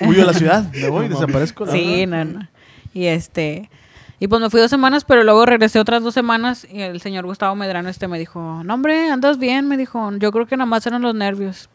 [0.07, 1.67] Huyo a la ciudad, me voy, desaparezco.
[1.67, 2.49] Sí, no, no.
[2.95, 3.69] Y este,
[4.21, 7.25] y pues me fui dos semanas, pero luego regresé otras dos semanas y el señor
[7.25, 10.67] Gustavo Medrano este me dijo, no hombre, andas bien, me dijo, yo creo que nada
[10.67, 11.69] más eran los nervios.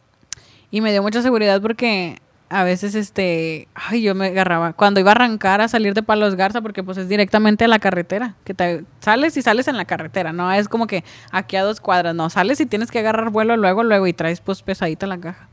[0.70, 2.20] Y me dio mucha seguridad porque
[2.50, 6.36] a veces, este, ay, yo me agarraba, cuando iba a arrancar a salir de Palos
[6.36, 9.86] Garza, porque pues es directamente a la carretera, que te sales y sales en la
[9.86, 13.30] carretera, no es como que aquí a dos cuadras, no, sales y tienes que agarrar
[13.30, 15.48] vuelo luego, luego y traes pues pesadita la caja.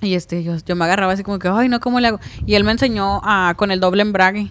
[0.00, 2.20] Y este, yo, yo me agarraba así como que, ay, no, ¿cómo le hago?
[2.44, 4.50] Y él me enseñó a, con el doble embrague,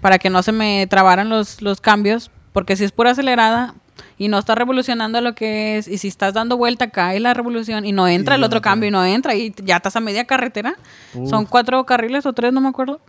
[0.00, 3.74] para que no se me trabaran los, los cambios, porque si es pura acelerada
[4.16, 7.84] y no estás revolucionando lo que es, y si estás dando vuelta, cae la revolución
[7.84, 10.00] y no entra Sí, el otro no cambio y no entra, y ya estás a
[10.00, 10.74] media carretera.
[11.28, 13.00] Son cuatro carriles o tres, no me acuerdo.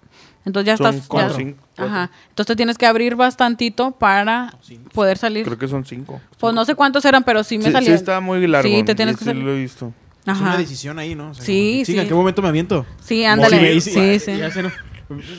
[0.46, 1.08] Entonces ya Son estás...
[1.10, 1.86] ya- cinco, cuatro.
[1.96, 2.12] Ajá.
[2.30, 4.54] Entonces te tienes que abrir bastantito para
[4.94, 5.46] poder salir.
[5.46, 6.20] Creo que son cinco.
[6.39, 7.89] Pues no sé cuántos eran, pero sí me Sí, salía.
[7.89, 8.68] sí está muy largo.
[8.68, 9.44] Sí, te tienes que sí salir.
[9.44, 9.94] lo he visto.
[10.26, 11.30] Es una decisión ahí, ¿no?
[11.30, 11.98] O sea, Sí, sí.
[11.98, 12.86] ¿En qué momento me aviento?
[13.04, 13.80] Sí, ándale.
[13.82, 14.32] Sí, Sí, sí.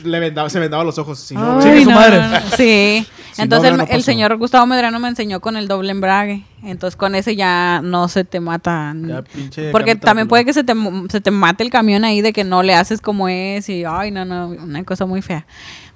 [0.04, 1.18] Le vendaba, se vendaba los ojos.
[1.18, 2.18] Si no, Ay, su madre.
[2.18, 2.40] no, no.
[2.56, 3.06] Sí.
[3.32, 6.44] Si no, Entonces el, señor Gustavo Medrano me enseñó con el doble embrague.
[6.62, 8.94] Entonces con ese ya no se te mata.
[8.94, 10.74] Ya, pinche Porque también puede que se te,
[11.08, 14.10] se te mate el camión ahí de que no le haces como es y ay,
[14.10, 15.46] no, no, una cosa muy fea,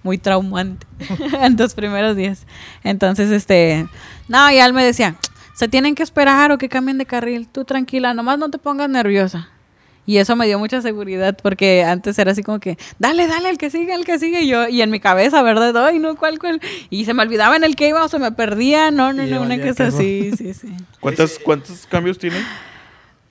[0.03, 0.87] muy traumante
[1.43, 2.47] en tus primeros días.
[2.83, 3.87] Entonces, este,
[4.29, 5.17] no, y él me decía,
[5.55, 8.89] se tienen que esperar o que cambien de carril, tú tranquila, nomás no te pongas
[8.89, 9.51] nerviosa.
[10.07, 13.59] Y eso me dio mucha seguridad porque antes era así como que, dale, dale, el
[13.59, 14.43] que sigue, el que sigue.
[14.43, 15.77] Y yo, y en mi cabeza, ¿verdad?
[15.87, 16.61] Ay, no, ¿cuál, cuál?
[16.91, 18.91] Y se me olvidaba en el que iba o se me perdía.
[18.93, 19.97] No, no, Y no, una cosa queso.
[19.97, 20.69] así, sí, sí.
[21.01, 22.37] ¿Cuántos, ¿Cuántos cambios tiene?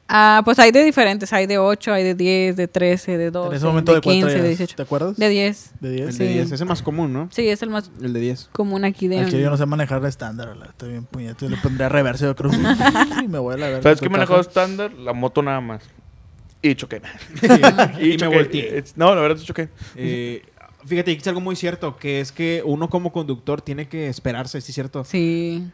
[0.08, 3.50] Ah, pues hay de diferentes, hay de 8, hay de 10, de 13, de 12,
[3.50, 4.58] En ese momento de de cuál 15, de traías?
[4.60, 4.76] 18.
[4.76, 5.18] ¿Te acuerdas?
[5.18, 5.72] De 10.
[5.80, 6.06] De El 10.
[6.06, 6.34] de Sí.
[6.34, 7.28] 10 es el más común, ¿no?
[7.32, 8.50] Sí, es el más El de 10.
[8.52, 9.18] común aquí de...
[9.22, 11.46] Al que yo no sé manejar la estándar, la estoy bien puñeto.
[11.46, 12.52] Yo le pondría reverse, yo creo.
[13.24, 13.82] y me voy a la verga.
[13.82, 14.94] ¿Sabes qué manejado estándar?
[14.94, 15.82] La moto nada más.
[16.70, 17.02] Y choqué.
[18.00, 18.36] y me choqué.
[18.36, 18.84] volteé.
[18.96, 19.70] No, la verdad choqué.
[19.96, 20.44] Eh,
[20.86, 24.72] fíjate, dijiste algo muy cierto, que es que uno como conductor tiene que esperarse, ¿sí
[24.72, 25.04] es cierto?
[25.04, 25.66] Sí.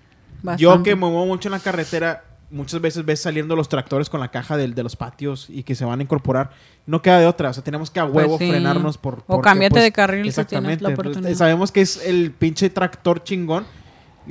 [0.58, 0.90] Yo bastante.
[0.90, 4.30] que me muevo mucho en la carretera, muchas veces ves saliendo los tractores con la
[4.32, 6.52] caja del- de los patios y que se van a incorporar.
[6.88, 8.50] No queda de otra, o sea, tenemos que a Pues huevo sí.
[8.50, 9.20] frenarnos por...
[9.20, 10.78] O porque, cámbiate pues, de carril si Exactamente.
[10.78, 11.38] tienes la pues, oportunidad.
[11.38, 13.66] sabemos que es el pinche tractor chingón.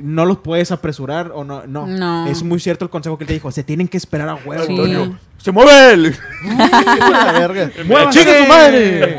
[0.01, 1.65] No los puedes apresurar o no.
[1.67, 1.87] No.
[1.87, 2.27] No.
[2.27, 3.51] Es muy cierto el consejo que él te dijo.
[3.51, 4.63] Se tienen que esperar a huevo.
[4.65, 4.71] Sí.
[4.71, 6.15] Antonio, ¡Se mueve él!
[6.45, 7.71] La verga.
[7.85, 8.19] ¡Muévanse!
[8.19, 9.17] ¡Chinga su madre!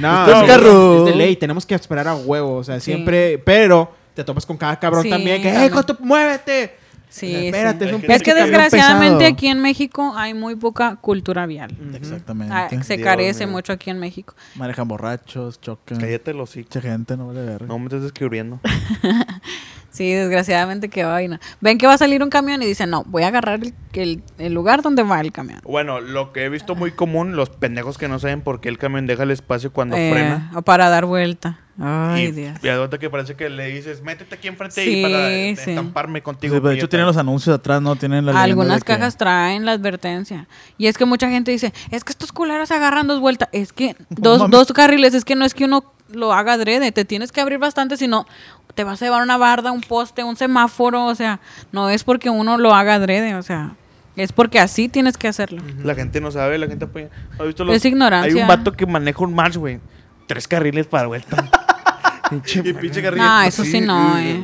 [0.00, 0.98] No, no, carro.
[1.06, 2.92] es de ley, tenemos que esperar a huevo, o sea, Sí.
[2.92, 5.70] siempre, pero te topas con cada cabrón Sí, también que, ¡eh.
[5.70, 6.76] Joto, muévete!
[7.08, 7.90] Sí, Espérate, sí.
[7.90, 9.32] es un Es que desgraciadamente pesado.
[9.34, 11.76] aquí en México hay muy poca cultura vial.
[11.92, 12.54] Exactamente.
[12.54, 14.34] Ah, se Dios carece mucho aquí en México.
[14.54, 15.98] Manejan borrachos, chocan.
[15.98, 16.56] Cállate los.
[16.56, 17.66] Mucha gente, no vale verga.
[17.66, 18.60] No me estés descubriendo.
[19.90, 21.40] Sí, desgraciadamente qué vaina.
[21.60, 24.22] Ven que va a salir un camión y dicen, no, voy a agarrar el, el-
[24.38, 25.60] el lugar donde va el camión.
[25.64, 28.78] Bueno, lo que he visto muy común, los pendejos que no saben por qué el
[28.78, 30.50] camión deja el espacio cuando Eh, frena.
[30.54, 31.58] o para dar vuelta.
[31.82, 32.58] Ay, y, Dios.
[32.62, 35.70] y ahorita que parece que le dices, métete aquí enfrente Sí, y para sí.
[35.70, 36.54] estamparme Sí, contigo.
[36.56, 37.96] pero de hecho tienen los anuncios atrás, ¿no?
[37.96, 40.46] Tienen la Algunas que- cajas traen la advertencia.
[40.76, 43.48] Y es que mucha gente dice, es que estos culeros agarran dos vueltas.
[43.52, 45.82] Es que dos, dos carriles, es que no es que uno
[46.12, 46.92] lo haga adrede.
[46.92, 48.26] Te tienes que abrir bastante, si no
[48.74, 51.06] te vas a llevar una barda, un poste, un semáforo.
[51.06, 51.40] O sea,
[51.72, 53.72] no es porque uno lo haga adrede, o sea,
[54.16, 55.62] es porque así tienes que hacerlo.
[55.82, 57.08] La gente no sabe, la gente apoya.
[57.38, 58.32] ¿Has visto los- Es ignorancia.
[58.34, 59.80] Hay un vato que maneja un Mars, güey.
[60.26, 61.48] Tres carriles para vuelta.
[62.30, 63.20] Pinche Y pinche carril.
[63.20, 64.40] No, eso sí no, eh.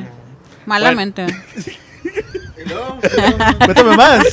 [0.65, 1.25] Malamente.
[3.65, 4.25] Cuéntame más.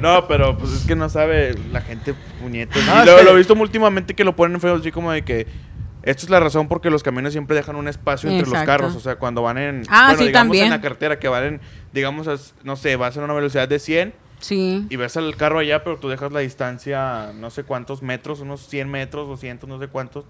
[0.00, 2.82] No, pero pues es que no sabe la gente puñetos.
[2.84, 5.46] No, lo he visto últimamente que lo ponen feo así como de que
[6.02, 8.96] esto es la razón porque los camiones siempre dejan un espacio entre los carros.
[8.96, 9.82] O sea, cuando van en.
[9.88, 10.64] Ah, bueno, sí, digamos también.
[10.66, 11.60] en la carretera que van en.
[11.92, 14.86] Digamos, no sé, vas a una velocidad de 100 Sí.
[14.90, 18.66] y ves al carro allá, pero tú dejas la distancia, no sé cuántos metros, unos
[18.66, 20.24] 100 metros, 200, no sé cuántos.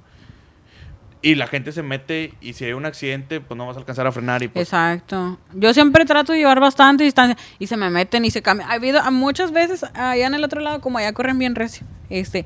[1.24, 4.08] Y la gente se mete y si hay un accidente, pues no vas a alcanzar
[4.08, 4.66] a frenar y pues.
[4.68, 5.38] Exacto.
[5.54, 8.68] Yo siempre trato de llevar bastante distancia y se me meten y se cambian.
[8.68, 11.86] Ha habido muchas veces allá en el otro lado, como allá corren bien recio.
[12.10, 12.44] Este,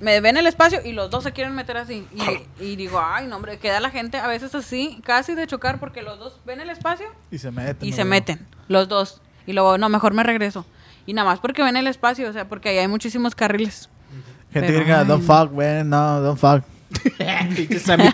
[0.00, 2.06] me ven el espacio y los dos se quieren meter así.
[2.58, 5.78] Y, y digo, ay, no, hombre, queda la gente a veces así, casi de chocar
[5.78, 7.86] porque los dos ven el espacio Y se meten.
[7.86, 7.96] y ¿no?
[7.96, 9.20] se meten, los dos.
[9.46, 10.64] Y luego, no, mejor me regreso.
[11.06, 13.88] Y nada más porque ven el espacio, o sea, porque ahí hay muchísimos carriles.
[14.52, 15.88] Gente gringa, don't fuck, man.
[15.88, 16.64] No, don't fuck.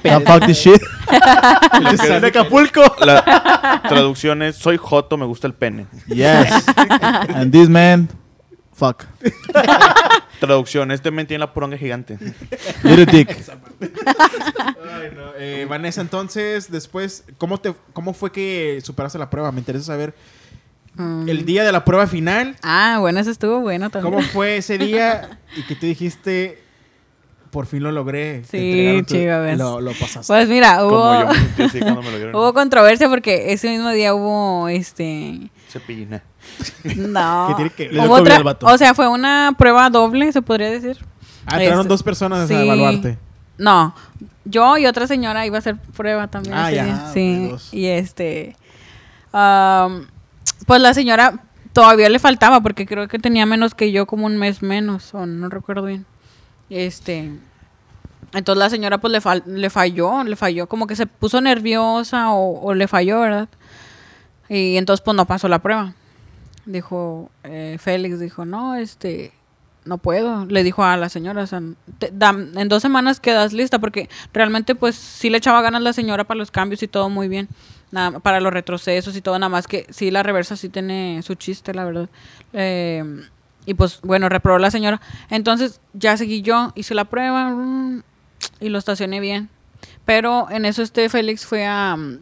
[0.05, 0.83] Don't fuck this shit.
[1.11, 2.83] en Acapulco.
[3.01, 5.87] La traducción es: Soy Joto, me gusta el pene.
[6.09, 6.65] Yes.
[7.35, 8.11] And this man,
[8.75, 9.05] fuck.
[10.41, 12.19] Traducción: Este men tiene la poronga gigante.
[12.83, 13.31] Little dick.
[13.81, 15.33] Ay, no.
[15.39, 19.53] Eh, Vanessa, entonces, después, ¿cómo, te, ¿cómo fue que superaste la prueba?
[19.53, 20.15] Me interesa saber
[20.99, 21.29] Mm.
[21.29, 22.57] el día de la prueba final.
[22.63, 24.15] Ah, bueno, eso estuvo bueno también.
[24.15, 25.39] ¿Cómo fue ese día?
[25.57, 26.63] Y que tú dijiste,
[27.57, 28.45] por fin lo logré.
[28.45, 29.57] Sí, chiva, ves.
[29.57, 30.27] Lo, lo pasaste.
[30.27, 32.35] Pues mira, Como hubo, yo me sentí así cuando me lo dieron.
[32.37, 36.23] hubo controversia porque ese mismo día hubo, este, Cepillina.
[36.97, 38.67] no, ¿Qué tiene que- Le dio hubo COVID otra, vato.
[38.67, 40.99] o sea, fue una prueba doble, se podría decir.
[41.47, 42.53] ah, entraron Este, dos personas sí.
[42.53, 43.17] a evaluarte.
[43.57, 43.95] No,
[44.45, 46.85] yo y otra señora iba a hacer prueba también Ah, ese ya.
[46.85, 47.11] día.
[47.15, 48.55] Sí, y este,
[50.67, 51.41] pues la señora
[51.73, 55.25] todavía le faltaba porque creo que tenía menos que yo, como un mes menos, o
[55.25, 56.05] no recuerdo bien.
[56.69, 57.31] Este,
[58.33, 62.31] entonces la señora pues le, fal- le falló, le falló, como que se puso nerviosa
[62.33, 63.49] o, le falló, ¿verdad?
[64.49, 65.95] Y entonces pues no pasó la prueba.
[66.65, 69.33] Dijo, eh, Félix dijo, no, este,
[69.85, 70.45] no puedo.
[70.47, 71.63] Le dijo a la señora, o sea,
[71.99, 76.25] te- en dos semanas quedas lista porque realmente pues sí le echaba ganas la señora
[76.25, 77.49] para los cambios y todo muy bien.
[77.93, 81.37] Nada, para los retrocesos y todo, nada más que sí la reversa sí tiene su
[81.37, 82.09] chiste, la verdad.
[82.53, 83.05] Eh,
[83.65, 85.01] y pues bueno, reprobó la señora.
[85.31, 87.53] Entonces ya seguí yo, hice la prueba
[88.61, 89.49] y lo estacioné bien.
[90.05, 92.21] Pero en eso este Félix fue a mm,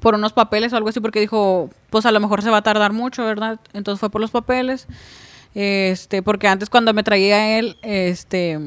[0.00, 2.62] por unos papeles o algo así porque dijo, pues a lo mejor se va a
[2.62, 3.60] tardar mucho, ¿verdad?
[3.72, 4.86] Entonces fue por los papeles.
[5.54, 8.58] Este, porque antes cuando me traía él, este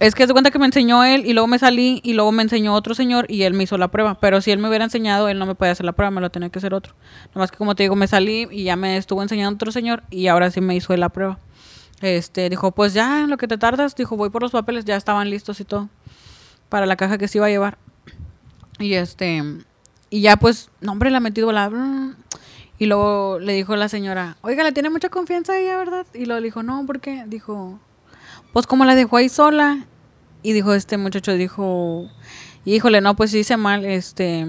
[0.00, 2.42] es que se cuenta que me enseñó él y luego me salí y luego me
[2.42, 4.18] enseñó otro señor y él me hizo la prueba.
[4.20, 6.30] Pero si él me hubiera enseñado, él no me podía hacer la prueba, me lo
[6.30, 6.94] tenía que hacer otro.
[7.34, 10.26] Nomás que como te digo, me salí y ya me estuvo enseñando otro señor y
[10.26, 11.38] ahora sí me hizo la prueba.
[12.04, 14.94] Este, dijo, pues ya, en lo que te tardas, dijo, voy por los papeles, ya
[14.94, 15.88] estaban listos y todo.
[16.68, 17.78] Para la caja que se iba a llevar.
[18.78, 19.42] Y este,
[20.10, 21.70] y ya pues, no hombre, la metido la...
[22.78, 26.04] Y luego le dijo la señora, oiga, le tiene mucha confianza ella, ¿verdad?
[26.12, 27.24] Y luego le dijo, no, ¿por qué?
[27.26, 27.78] Dijo,
[28.52, 29.86] pues como la dejó ahí sola.
[30.42, 32.10] Y dijo este muchacho, dijo,
[32.66, 34.46] híjole, no, pues hice mal, este,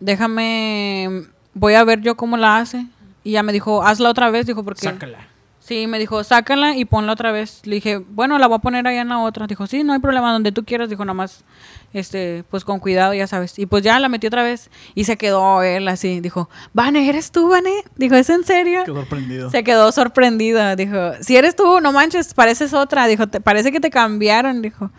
[0.00, 2.86] déjame, voy a ver yo cómo la hace.
[3.24, 4.86] Y ya me dijo, hazla otra vez, dijo, porque...
[4.86, 5.31] Sácala.
[5.64, 7.60] Sí, me dijo, sácala y ponla otra vez.
[7.64, 9.46] Le dije, bueno, la voy a poner allá en la otra.
[9.46, 10.88] Dijo, sí, no hay problema, donde tú quieras.
[10.90, 11.44] Dijo, nada más,
[11.92, 13.56] este, pues con cuidado, ya sabes.
[13.60, 16.20] Y pues ya la metí otra vez y se quedó él así.
[16.20, 17.70] Dijo, Vane, ¿eres tú, Vane?
[17.96, 18.84] Dijo, ¿es en serio?
[18.86, 19.50] Sorprendido.
[19.50, 20.74] Se quedó sorprendida.
[20.74, 23.06] Dijo, si eres tú, no manches, pareces otra.
[23.06, 24.62] Dijo, "Te- parece que te cambiaron.
[24.62, 24.90] Dijo,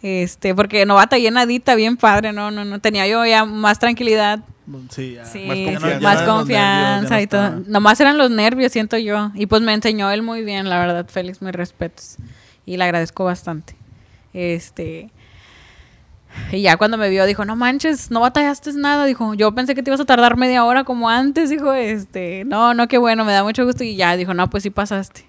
[0.00, 2.32] este, porque novata llenadita, bien padre.
[2.32, 2.80] No, no, no.
[2.80, 4.40] Tenía yo ya más tranquilidad.
[4.90, 5.24] Sí, ya.
[5.24, 6.00] Sí, Más sí, confianza.
[6.00, 7.44] más confianza nervios, y todo.
[7.46, 7.62] estaba.
[7.66, 9.30] Nomás eran los nervios, siento yo.
[9.34, 12.16] Y pues me enseñó él muy bien, la verdad, Félix, mis respetos.
[12.66, 13.76] Y le agradezco bastante.
[14.34, 15.10] Este.
[16.52, 19.06] Y ya cuando me vio, dijo, no manches, no batallaste nada.
[19.06, 21.50] Dijo, yo pensé que te ibas a tardar media hora como antes.
[21.50, 23.82] Dijo, este, no, no, qué bueno, me da mucho gusto.
[23.84, 25.24] Y ya, dijo, no, pues sí pasaste.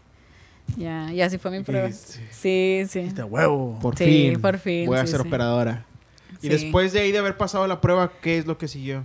[0.78, 1.88] Ya, y así fue mi prueba.
[1.88, 3.00] dijiste, Sí, sí.
[3.00, 3.80] Este huevo.
[3.82, 4.42] Por Sí, fin.
[4.42, 5.28] por fin, Voy a sí, ser sí.
[5.28, 5.86] operadora.
[6.42, 6.50] Y Sí.
[6.50, 9.04] después de ahí de haber pasado la prueba, ¿qué es lo que siguió?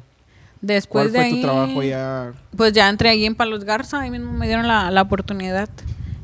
[0.67, 2.33] Después ¿Cuál fue de ahí, tu trabajo ya?
[2.57, 5.69] Pues ya entré ahí en Palos Garza, ahí mismo me dieron la, la oportunidad.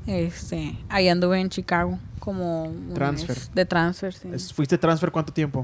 [0.07, 3.37] Este, ahí anduve en Chicago como un Transfer.
[3.37, 4.29] mes de transfer, sí.
[4.55, 5.63] ¿Fuiste transfer cuánto tiempo?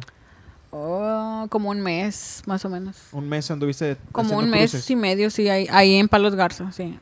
[0.71, 2.97] Oh, como un mes, más o menos.
[3.13, 4.91] Un mes anduviste Como un mes cruces?
[4.91, 6.99] y medio, sí, ahí, ahí en Palos Garza, sí.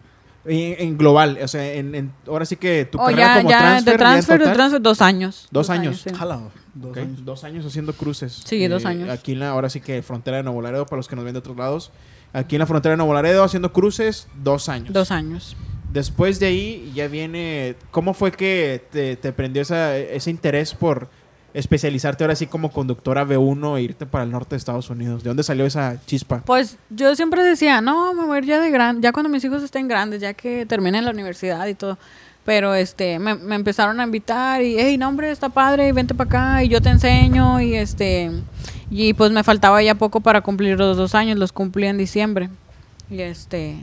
[0.46, 3.50] En, en global, o sea, en, en- ahora sí que tu Oh, carrera ya, como
[3.50, 5.48] ya, transfer, de ya transfer, de transfer, dos años.
[5.50, 6.00] Dos años.
[6.02, 6.10] sí.
[6.14, 6.40] Jala,
[6.74, 7.24] dos años.
[7.24, 8.40] dos años haciendo cruces.
[8.40, 9.08] Eh, Sí, dos años.
[9.08, 11.32] Aquí en la, ahora sí que frontera de Nuevo Laredo, para los que nos ven
[11.32, 11.92] de otros lados.
[12.34, 14.92] Aquí en la frontera de Nuevo Laredo haciendo cruces, dos años.
[14.92, 15.56] Dos años.
[15.92, 21.08] Después de ahí ya viene, ¿cómo fue que te, te prendió esa- ese interés por
[21.54, 25.22] especializarte ahora sí como conductora B1 e irte para el norte de Estados Unidos?
[25.22, 26.42] ¿De dónde salió esa chispa?
[26.44, 29.44] Pues yo siempre decía, no, me voy a ir ya de grande, ya cuando mis
[29.44, 31.96] hijos estén grandes, ya que terminen la universidad y todo.
[32.44, 36.28] Pero este, me, me empezaron a invitar y, hey, no, hombre, está padre, vente para
[36.28, 37.60] acá y yo te enseño.
[37.60, 38.30] Y este,
[38.90, 42.50] y pues me faltaba ya poco para cumplir los dos años, los cumplí en diciembre.
[43.08, 43.76] Y este,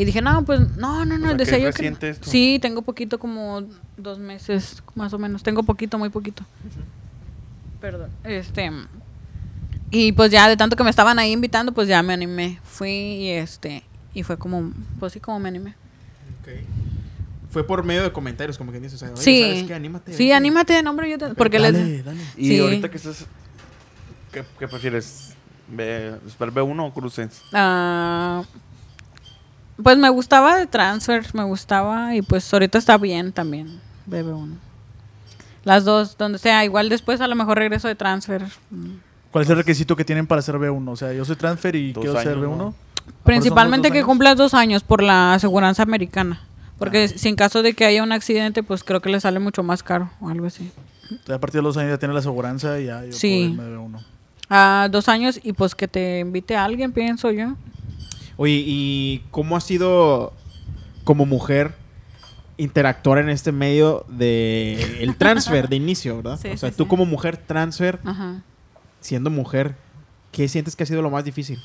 [0.00, 2.08] y dije, no, pues, no, no, no, O sea, el deseo que.
[2.10, 2.30] esto.
[2.30, 3.62] Sí, tengo poquito, como
[3.96, 5.42] dos meses, más o menos.
[5.42, 6.44] Tengo poquito, muy poquito.
[7.80, 8.10] Perdón.
[8.24, 8.70] Este.
[9.90, 12.60] Y pues ya de tanto que me estaban ahí invitando, pues ya me animé.
[12.62, 13.82] Fui y este.
[14.14, 15.74] Y fue como, pues sí, como me animé.
[17.50, 19.40] Fue por medio de comentarios, como que dices, o sea, oye, sí.
[19.42, 19.74] ¿sabes qué?
[19.74, 20.12] Anímate.
[20.12, 22.04] Sí, anímate, no, hombre, yo te- Porque Dale, les.
[22.04, 22.20] dale.
[22.36, 22.58] Y Sí.
[22.60, 23.26] ahorita que estás.
[24.32, 25.34] ¿Qué, qué prefieres?
[25.68, 27.42] ¿Ve- ¿Super B1 o cruces?
[27.52, 28.42] Ah,
[29.82, 32.14] pues me gustaba de transfer, me gustaba.
[32.14, 34.54] Y pues ahorita está bien también, BB1.
[35.64, 36.64] Las dos, donde sea.
[36.64, 38.44] Igual después a lo mejor regreso de transfer.
[39.30, 40.88] ¿Cuál es el requisito que tienen para ser B1?
[40.88, 42.56] O sea, yo soy transfer y Dos quiero ser años, B1.
[42.56, 42.64] ¿no?
[42.68, 42.72] ¿A por eso
[43.12, 44.06] son Principalmente que años?
[44.06, 46.40] cumplas dos años por la aseguranza americana.
[46.78, 49.62] Porque si en caso de que haya un accidente, pues creo que le sale mucho
[49.62, 50.70] más caro o algo así.
[51.10, 53.52] Entonces, a partir de los dos años ya tienes la aseguranza y ya yo Sí.
[53.56, 54.00] puedo irme B1.
[54.48, 57.54] A dos años y pues que te invite a alguien, pienso yo.
[58.38, 60.32] Oye, ¿y cómo ha sido
[61.02, 61.74] como mujer
[62.56, 66.38] interactuar en este medio de el transfer de inicio, verdad?
[66.40, 66.88] Sí, o sea, sí, tú sí.
[66.88, 68.42] como mujer transfer, Ajá.
[69.00, 69.74] siendo mujer,
[70.30, 71.58] ¿qué sientes que ha sido lo más difícil?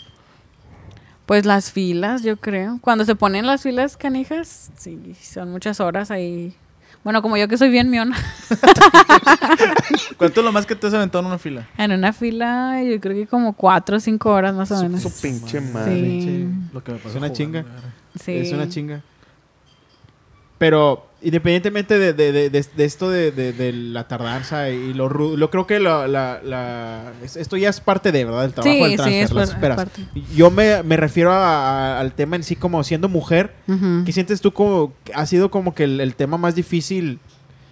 [1.28, 2.80] Pues las filas, yo creo.
[2.82, 6.55] Cuando se ponen las filas canijas, sí, son muchas horas ahí.
[7.04, 8.18] Bueno, como yo que soy bien miona.
[10.18, 11.68] ¿Cuánto es lo más que te has aventado en una fila?
[11.78, 15.01] En una fila, yo creo que como cuatro o cinco horas más o menos.
[15.01, 15.95] Su pinche madre.
[15.95, 16.47] Sí.
[16.72, 17.66] Lo que me pasó Es una jugando, chinga.
[18.22, 18.32] Sí.
[18.32, 19.01] Es una chinga.
[20.58, 23.32] Pero independientemente de, de- de- esto de,
[23.74, 27.80] la tardanza y lo rudo, yo creo que la, la- la- es- esto ya es
[27.80, 28.45] parte de, ¿verdad?
[28.45, 29.76] El trabajo Sí, del sí, transfer, es las par- es esperas.
[29.78, 30.01] parte.
[30.36, 33.53] Yo me, me refiero a- a- al tema en sí como siendo mujer.
[33.67, 34.03] Ujú.
[34.05, 37.19] ¿Qué sientes tú como ha sido como que el, el tema más difícil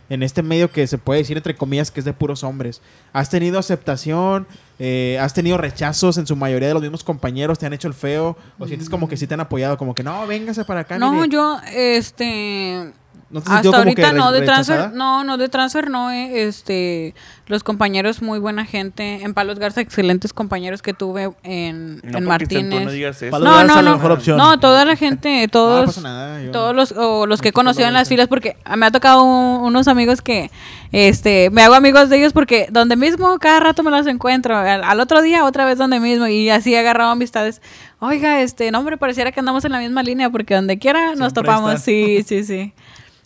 [0.09, 2.81] en este medio que se puede decir entre comillas que es de puros hombres?
[3.13, 4.47] ¿Has tenido aceptación?
[4.79, 7.59] Eh, ¿Has tenido rechazos en su mayoría de los mismos compañeros?
[7.59, 8.35] ¿Te han hecho el feo?
[8.57, 9.77] ¿O sientes como que sí te han apoyado?
[9.77, 10.97] Como que no, véngase para acá.
[10.97, 11.29] No, mire"?
[11.29, 12.91] yo, este,
[13.31, 16.47] ¿No te hasta como que ahorita no, de transfer, no, no, de transfer no, eh,
[16.47, 17.15] este,
[17.47, 22.25] los compañeros muy buena gente, en Palos Garza excelentes compañeros que tuve en, No en
[22.25, 22.83] Martínez.
[22.85, 23.39] no digas eso.
[23.39, 23.95] No, Garza no, no.
[23.95, 24.37] mejor opción.
[24.37, 26.51] No, toda la gente, No todos, nada.
[26.51, 29.61] todos los, o los que he conocido en las filas, porque me ha tocado un-
[29.63, 30.51] unos amigos que,
[30.91, 34.83] este, me hago amigos de ellos porque donde mismo cada rato me los encuentro, al,
[34.83, 37.61] al otro día otra vez donde mismo y así he agarrado amistades.
[37.99, 41.31] Oiga, este, no hombre, pareciera que andamos en la misma línea porque donde quiera nos
[41.31, 42.73] Siempre topamos, sí, sí, sí.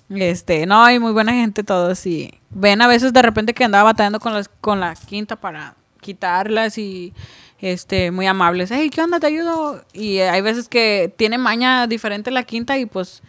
[0.09, 3.85] Este, no, hay muy buena gente todos y ven a veces de repente que andaba
[3.85, 7.13] batallando con las con la quinta para quitarlas y
[7.59, 8.69] este muy amables.
[8.71, 9.19] Hey, ¿qué onda?
[9.19, 9.83] Te ayudo.
[9.93, 13.23] Y hay veces que tiene maña diferente la quinta y pues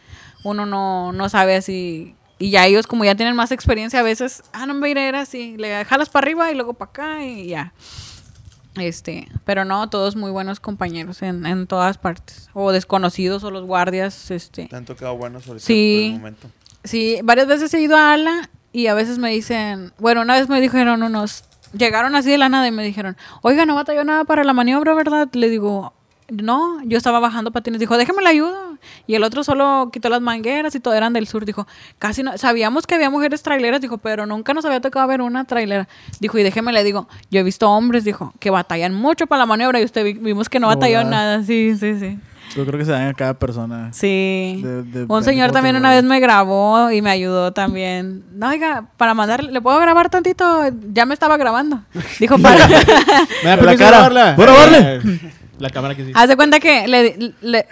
[0.45, 2.15] uno no, no sabe así.
[2.39, 5.23] Y ya ellos como ya tienen más experiencia a veces, ah, no me iré era
[5.23, 7.73] así, le jalas para arriba y luego para acá y ya.
[8.77, 12.51] Este, pero no, todos muy buenos compañeros en, en todas partes.
[12.53, 14.67] O desconocidos o los guardias, este.
[14.67, 16.09] Te han tocado buenos ahorita Sí.
[16.11, 16.49] por el momento.
[16.87, 20.49] Sí, varias veces he ido a Ala y a veces me dicen, bueno, una vez
[20.49, 21.45] me dijeron unos,
[21.77, 24.95] llegaron así de la nada y me dijeron, oiga, no batalló nada para la maniobra,
[24.95, 25.29] ¿verdad?
[25.33, 25.93] Le digo,
[26.29, 28.59] no, yo estaba bajando patines, dijo, déjame la ayuda.
[29.07, 31.67] Y el otro solo quitó las mangueras y todo eran del sur, dijo,
[31.99, 35.45] casi no, sabíamos que había mujeres traileras, dijo, pero nunca nos había tocado ver una
[35.45, 35.89] trailera.
[36.21, 39.47] Dijo, y déjeme le digo, yo he visto hombres, dijo, que batallan mucho para la
[39.47, 42.19] maniobra y usted vi- vimos que no No, batalló nada, sí, sí, sí.
[42.55, 43.91] Yo creo que se dan a cada persona.
[43.93, 44.61] Sí.
[44.63, 48.25] De- de- un señor también una vez me grabó y me ayudó también.
[48.33, 50.63] No, oiga, para mandar, ¿le puedo grabar tantito?
[50.93, 51.83] Ya me estaba grabando.
[52.21, 52.67] Dijo, para...
[52.69, 52.87] ¿Me da
[53.43, 53.91] La permiso cara.
[54.09, 54.37] grabarla?
[54.37, 54.97] ¿Puedo grabarle?
[54.97, 56.13] Eh, La cámara que sí.
[56.15, 57.67] Haz de cuenta que le, le-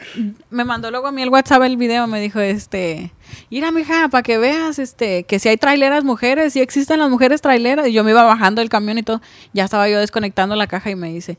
[0.51, 3.11] me mandó luego a mí el WhatsApp el video, me dijo, este,
[3.51, 7.41] mira, mija, para que veas, este, que si hay traileras mujeres, si existen las mujeres
[7.43, 7.87] traileras.
[7.89, 9.21] Y yo me iba bajando del camión y todo,
[9.53, 11.37] ya estaba yo desconectando la caja y me dice,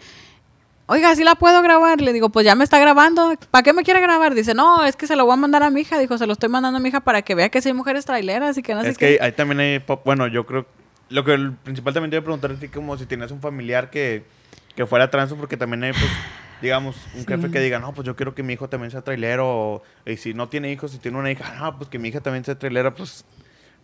[0.88, 2.02] oiga, ¿sí la puedo grabar?
[2.02, 4.36] Le digo, pues ya me está grabando, ¿para qué me quiere grabar?
[4.36, 6.34] Dice, no, es que se lo voy a mandar a mi hija, dijo, se lo
[6.34, 8.76] estoy mandando a mi hija para que vea que si hay mujeres traileras y que
[8.76, 9.18] no sé es qué.
[9.18, 10.66] que ahí también hay, bueno, yo creo,
[11.10, 13.90] lo que el principal también te iba a preguntar es como si tienes un familiar
[13.90, 14.24] que,
[14.76, 16.12] que fuera trans, porque también hay, pues,
[16.62, 19.84] digamos, un jefe que diga, no, pues yo quiero que mi hijo también sea trailero,
[20.06, 22.44] y si no tiene hijos, si tiene una hija, no, pues que mi hija también
[22.46, 23.26] sea trailera, pues,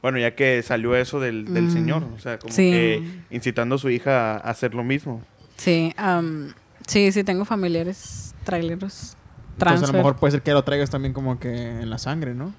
[0.02, 1.72] bueno, ya que salió eso del, del Mm.
[1.72, 2.72] señor, o sea, como Sí.
[2.72, 5.22] que incitando a su hija a hacer lo mismo.
[5.58, 6.54] Sí, am,
[6.88, 9.16] sí, sí, tengo familiares traileros
[9.58, 9.76] trans.
[9.76, 12.34] Entonces a lo mejor puede ser que lo traigas también como que en la sangre,
[12.34, 12.54] ¿no?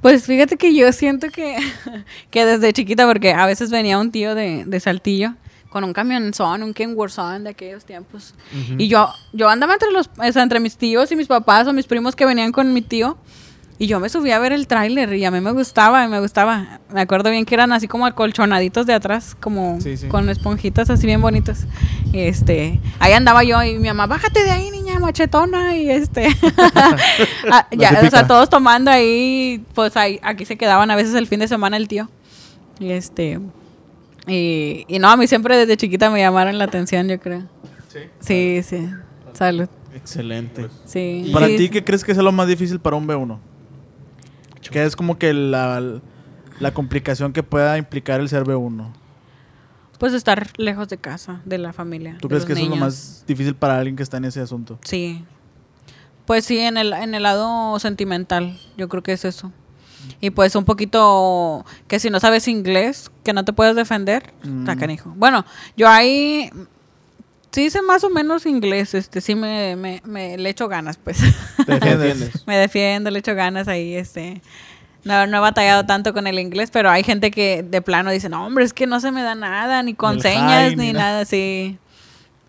[0.00, 1.56] Pues fíjate que yo siento que,
[2.30, 5.34] que desde chiquita, porque a veces venía un tío de, de Saltillo
[5.70, 8.34] con un camionzón, un Kenworthzón de aquellos tiempos.
[8.78, 11.72] Y yo, yo andaba entre los, o sea, entre mis tíos y mis papás o
[11.72, 13.18] mis primos que venían con mi tío.
[13.80, 16.80] Y yo me subía a ver el tráiler y a mí me gustaba, me gustaba.
[16.92, 20.08] Me acuerdo bien que eran así como acolchonaditos de atrás, como Sí, sí.
[20.08, 21.66] con esponjitas así bien bonitas.
[22.12, 25.76] Y este, ahí andaba yo y mi mamá, bájate de ahí, niña machetona.
[25.76, 26.26] Y este,
[27.52, 31.28] Ah, ya, o sea, todos tomando ahí, pues ahí, aquí se quedaban a veces el
[31.28, 32.08] fin de semana el tío.
[32.80, 33.38] Y este,
[34.26, 37.42] y, y no, a mí siempre desde chiquita me llamaron la atención, yo creo.
[37.88, 37.98] Sí.
[38.18, 38.88] Sí, sí.
[39.34, 39.68] Salud.
[39.94, 40.66] Excelente.
[40.84, 41.30] Sí.
[41.32, 43.38] Para sí, ti, ¿qué crees que es lo más difícil para un B1?
[44.70, 45.82] ¿Qué es como que la,
[46.60, 48.86] la complicación que pueda implicar el ser B1?
[49.98, 52.16] Pues estar lejos de casa, de la familia.
[52.20, 54.78] ¿Tú crees que eso es lo más difícil para alguien que está en ese asunto?
[54.84, 55.24] Sí.
[56.24, 59.50] Pues sí, en el, en el lado sentimental, yo creo que es eso.
[60.20, 64.76] Y pues un poquito que si no sabes inglés, que no te puedes defender, está
[64.76, 64.78] Mm.
[64.78, 65.12] canijo.
[65.16, 65.44] Bueno,
[65.76, 66.50] yo ahí
[67.50, 71.20] sí sé más o menos inglés, este sí me, me, me le echo ganas, pues.
[72.46, 74.40] Me defiendo, le echo ganas ahí, este.
[75.04, 78.28] No, no he batallado tanto con el inglés, pero hay gente que de plano dice,
[78.28, 80.92] no, hombre, es que no se me da nada, ni con El señas, hi, ni
[80.92, 81.78] nada así.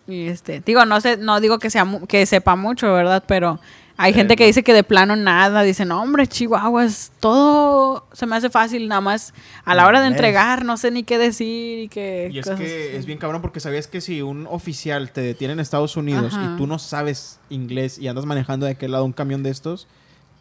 [0.07, 3.23] Y este, digo, no sé, no digo que sea que sepa mucho, ¿verdad?
[3.27, 3.59] Pero
[4.01, 8.37] hay gente que dice que de plano nada, dice, no, hombre, Chihuahuas, todo se me
[8.37, 9.33] hace fácil, nada más
[9.65, 12.59] a la hora de entregar, no sé ni qué decir y que Y es cosas
[12.61, 12.95] que así.
[12.97, 16.53] es bien cabrón porque sabías que si un oficial te detiene en Estados Unidos Ajá.
[16.53, 19.87] y tú no sabes inglés y andas manejando de aquel lado un camión de estos,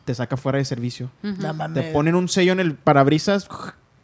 [0.05, 1.11] te saca fuera de servicio.
[1.23, 1.85] No mames.
[1.85, 3.49] Te ponen un sello en el parabrisas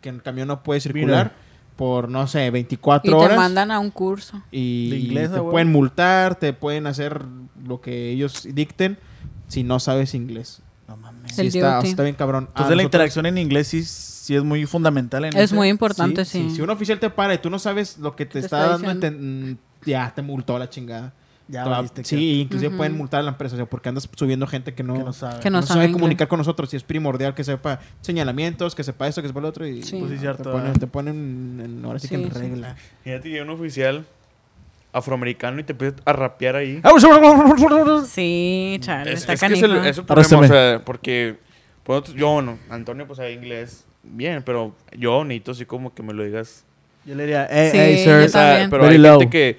[0.01, 1.33] que el camión no puede circular
[1.77, 3.37] por, no sé, 24 y te horas.
[3.37, 4.43] mandan a un curso.
[4.51, 7.23] y inglés, te pueden multar, te pueden hacer
[7.67, 8.99] lo que ellos dicten
[9.49, 10.61] si no sabes inglés.
[10.89, 11.35] No mames.
[11.35, 12.45] Sí, está, bien cabrón.
[12.49, 15.55] Entonces Ah, la nosotros- interacción en inglés sí, sí es muy fundamental en Es ese-
[15.55, 16.51] muy importante, sí.
[16.51, 18.89] Si un oficial te para y tú no sabes lo que te, Te está, está
[18.93, 21.13] dando, mm, ya te multó la chingada.
[21.47, 22.77] Ya Te valiste, sí, inclusive Ujú.
[22.79, 25.13] pueden multar a la empresa, o sea, porque andas subiendo gente que no, que no
[25.13, 25.41] sabe.
[25.41, 26.01] Que no no sabe sabe inglés.
[26.01, 26.73] comunicar con nosotros.
[26.73, 29.67] Y es primordial que sepa señalamientos, que sepa esto, que sepa lo otro.
[29.67, 29.97] Y Sí.
[29.99, 30.79] Pues sí, te cierto, ponen, ah.
[30.79, 32.39] te ponen en- ahora sí, que en sí.
[32.39, 32.77] regla.
[33.03, 34.07] Fíjate que un oficial
[34.95, 36.81] afroamericano y te empieza a rapear ahí.
[38.07, 41.37] Sí, chale, Es, está es que es el, es el problema, o sea, porque
[41.83, 46.13] pues, yo, bueno, Antonio pues sabe inglés bien, pero yo necesito así como que me
[46.15, 46.65] lo digas.
[47.05, 48.15] Yo le diría, hey, Sí, hey, sir.
[48.15, 49.19] O sea, pero Very hay low.
[49.21, 49.59] gente que...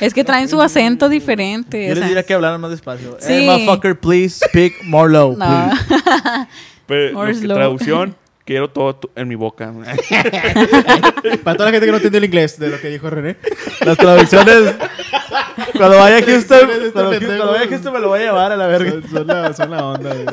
[0.00, 1.86] Es que traen su acento diferente.
[1.86, 3.16] Yo o les diría que hablaran más despacio.
[3.20, 3.26] Sí.
[3.32, 5.44] Hey, motherfucker, please speak more low, No.
[5.46, 5.86] please.
[6.86, 7.56] Pero, More que- slow.
[7.56, 9.72] traducción, quiero todo tu- en mi boca.
[11.44, 13.36] Para toda la gente que no entiende el inglés de lo que dijo René.
[13.84, 14.74] Las traducciones.
[15.76, 17.26] cuando vaya a Houston, este cuando, pendejo.
[17.36, 18.90] cuando vaya a Houston me lo voy a llevar a la verga.
[18.92, 20.26] Son, son la, son la onda, güey.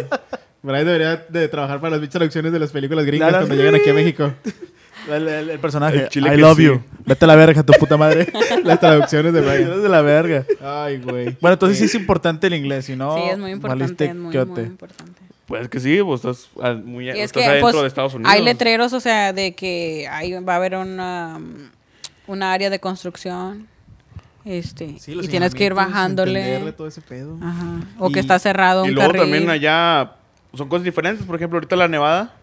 [0.64, 3.90] Brian debería de trabajar para las bichas traducciones de las películas gringas cuando llegan aquí
[3.90, 4.32] a México.
[5.10, 6.04] El, el- el personaje.
[6.04, 6.66] El chile I love sí.
[6.66, 6.80] you.
[7.06, 8.32] Vete a la verga, tu puta madre.
[8.64, 9.82] Las traducciones de Brian.
[9.82, 10.46] De la verga.
[10.64, 11.36] Ay, güey.
[11.42, 13.16] Bueno, entonces sí es importante el inglés, si no.
[13.16, 14.06] sí, es muy importante.
[14.06, 15.21] Es muy, muy importante.
[15.52, 16.50] Pues que sí, vos estás
[16.84, 18.34] muy Y es estás que adentro pues, de Estados Unidos.
[18.34, 21.40] hay letreros, o sea, de que ahí va a haber una,
[22.28, 23.68] una área de construcción.
[24.44, 26.40] Este, Sí, los y tienes que ir bajándole.
[26.40, 27.38] entenderle todo ese pedo.
[27.44, 27.82] Ajá.
[28.00, 29.22] O Y- que está cerrado un Y luego carril.
[29.24, 30.14] también allá
[30.56, 31.26] son cosas diferentes.
[31.26, 32.34] Por ejemplo, ahorita la nevada.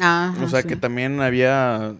[0.00, 0.68] Ah, o sea, sí.
[0.68, 1.94] que también había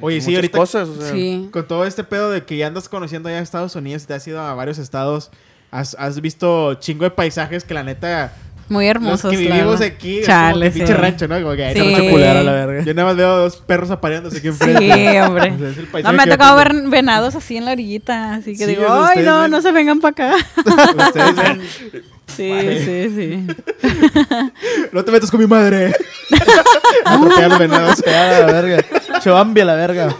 [0.00, 0.88] Oye, sí, muchas ahorita cosas.
[0.88, 1.48] o sea, Sí.
[1.52, 4.26] con todo este pedo de que ya andas conociendo allá Estados Unidos y te has
[4.26, 5.30] ido a varios estados,
[5.70, 8.32] has, has visto chingo de paisajes que la neta...
[8.70, 9.30] Muy Los hermosos.
[9.32, 10.78] que la vivimos aquí, es Chale, como que sí.
[10.78, 11.42] pinche rancho, ¿no?
[11.42, 12.08] Como que Sí.
[12.08, 12.84] culera la verga.
[12.84, 14.80] Yo nada más veo dos perros apareándose aquí enfrente.
[14.80, 15.52] Sí, hombre.
[15.54, 18.34] O sea, es el No, me ha que tocado ver venados así en la orillita.
[18.34, 20.36] Así que Sí, digo, ay, no, ven- no se vengan para acá.
[21.08, 21.62] Ustedes ven-
[22.30, 22.52] Sí,
[22.84, 23.46] sí, sí.
[24.92, 25.92] No te metas con mi madre.
[27.04, 28.02] Atropellar los venados.
[28.06, 28.84] Ya, la verga.
[29.24, 30.14] A la verga.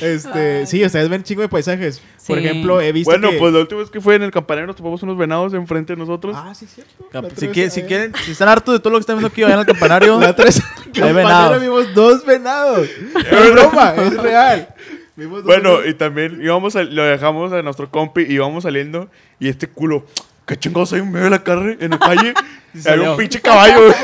[0.00, 2.00] Este, sí, ustedes ven chingo de paisajes.
[2.26, 2.44] Por Sí.
[2.44, 4.76] ejemplo, he visto Bueno, que- pues la última vez que fue en el campanero nos
[4.76, 6.36] topamos unos venados enfrente de nosotros.
[6.38, 6.92] Ah, sí, cierto.
[7.36, 9.66] Si, si quieren, si están hartos de todo lo que están viendo aquí, vayan al
[9.66, 10.18] campanario.
[10.20, 10.60] La otra vez
[10.94, 12.88] Campanero vimos dos venados.
[13.30, 14.68] Es broma, es real.
[15.14, 15.88] Vimos dos Bueno, venados.
[15.90, 20.04] y también íbamos a- lo dejamos a nuestro compi y íbamos saliendo y este culo,
[20.46, 22.34] ¿qué chingados hay en medio de la calle, en la calle?
[22.72, 23.10] Había salió.
[23.12, 23.80] un pinche caballo.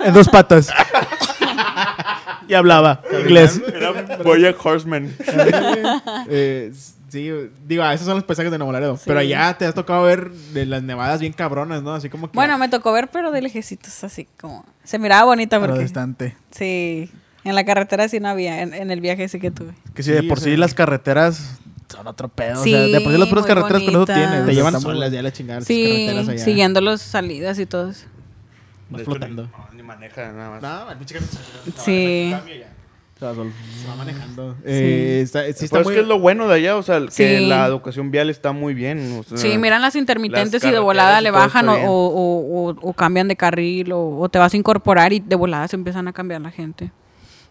[0.00, 0.70] En dos patas.
[2.48, 3.60] Y hablaba inglés.
[3.74, 3.92] Era
[4.22, 5.12] Boyack Horseman.
[6.28, 6.72] Eh,
[7.08, 7.30] sí,
[7.66, 8.96] digo, ah, esos son los paisajes de Nuevo Laredo.
[8.96, 9.04] Sí.
[9.06, 11.94] Pero allá te has tocado ver de las nevadas bien cabronas, ¿no?
[11.94, 12.34] Así como que.
[12.34, 14.64] Bueno, me tocó ver, pero de lejecitos, así como.
[14.84, 15.78] Se miraba bonita porque.
[15.80, 16.36] distante.
[16.50, 17.10] Sí.
[17.44, 19.72] En la carretera sí no había, en, en el viaje sí que tuve.
[19.94, 22.60] Que si de Sí, por sí las carreteras son otro pedo.
[22.64, 24.46] Sí, o sea, de por sí las puras carreteras con eso tienes.
[24.46, 25.60] te llevan solas ya la chingada.
[25.60, 26.44] las Sí, carreteras allá.
[26.44, 28.06] siguiendo las salidas y todo eso.
[28.90, 29.48] Vas flotando.
[29.86, 30.62] Maneja nada más.
[30.62, 31.18] No, el pinche
[31.78, 32.34] Sí.
[33.16, 34.56] o sea, sol- se va manejando.
[34.64, 35.94] Eh, está, sí está Pues muy...
[35.94, 37.46] es que es lo bueno de allá, o sea, que Sí.
[37.46, 39.18] la educación vial está muy bien.
[39.18, 42.08] o sea, Sí, miran las intermitentes las y de volada le bajan está o, o-
[42.08, 45.66] o- o- o cambian de carril o, o te vas a incorporar y de volada
[45.68, 46.90] se empiezan a cambiar la gente.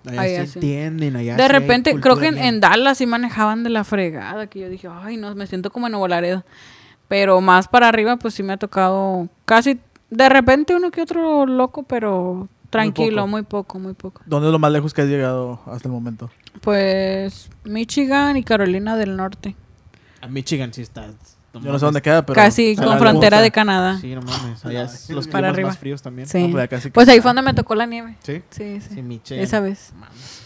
[0.07, 0.59] Allá Allá sí sí.
[0.59, 4.45] entienden, allá de sí repente, creo que en, en Dallas sí manejaban de la fregada,
[4.45, 6.45] que yo dije, ay, no, me siento como en Nuevo Laredo.
[7.07, 9.79] Pero más para arriba, pues sí me ha tocado casi,
[10.09, 13.27] de repente uno que otro loco, pero tranquilo, poco.
[13.27, 14.21] muy poco, muy poco.
[14.25, 16.29] ¿Dónde es lo más lejos que has llegado hasta el momento?
[16.61, 19.55] Pues Michigan y Carolina del Norte.
[20.21, 21.07] A Michigan sí está.
[21.53, 22.35] Yo no sé dónde queda, pero.
[22.35, 23.97] Casi con la frontera de Canadá.
[23.99, 24.65] Sí, no mames.
[24.65, 25.69] Allá es los Para climas arriba.
[25.69, 26.27] más fríos también.
[26.27, 26.47] Sí.
[26.47, 28.17] No, pues casi Pues ahí fue donde me tocó la nieve.
[28.23, 28.41] ¿Sí?
[28.49, 28.95] Sí, sí.
[28.95, 29.41] Sí, Michigan.
[29.43, 29.93] Esa vez.
[29.97, 30.41] Mames.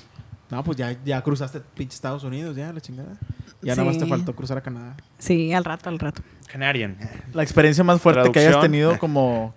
[0.51, 3.18] No, pues ya, ya cruzaste pinche Estados Unidos, ya, la chingada.
[3.62, 3.80] Ya Sí.
[3.80, 4.95] nada más te faltó cruzar a Canadá.
[5.18, 6.22] Sí, al rato, al rato.
[6.52, 6.97] Canadian.
[7.34, 9.54] La experiencia más fuerte que hayas tenido como.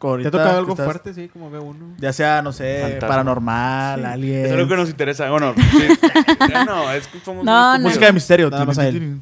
[0.00, 1.94] ¿Te ahorita ha tocado algo estás- fuerte, sí, como ve uno?
[1.98, 3.08] Ya sea, no sé, Fantasma.
[3.08, 4.06] paranormal, Sí.
[4.06, 4.46] alguien.
[4.46, 5.30] Es algo que nos interesa.
[5.30, 5.88] Bueno, sí.
[6.66, 7.84] no, es que somos No, no.
[7.84, 8.50] Música de misterio.
[8.50, 9.20] Nada más a él.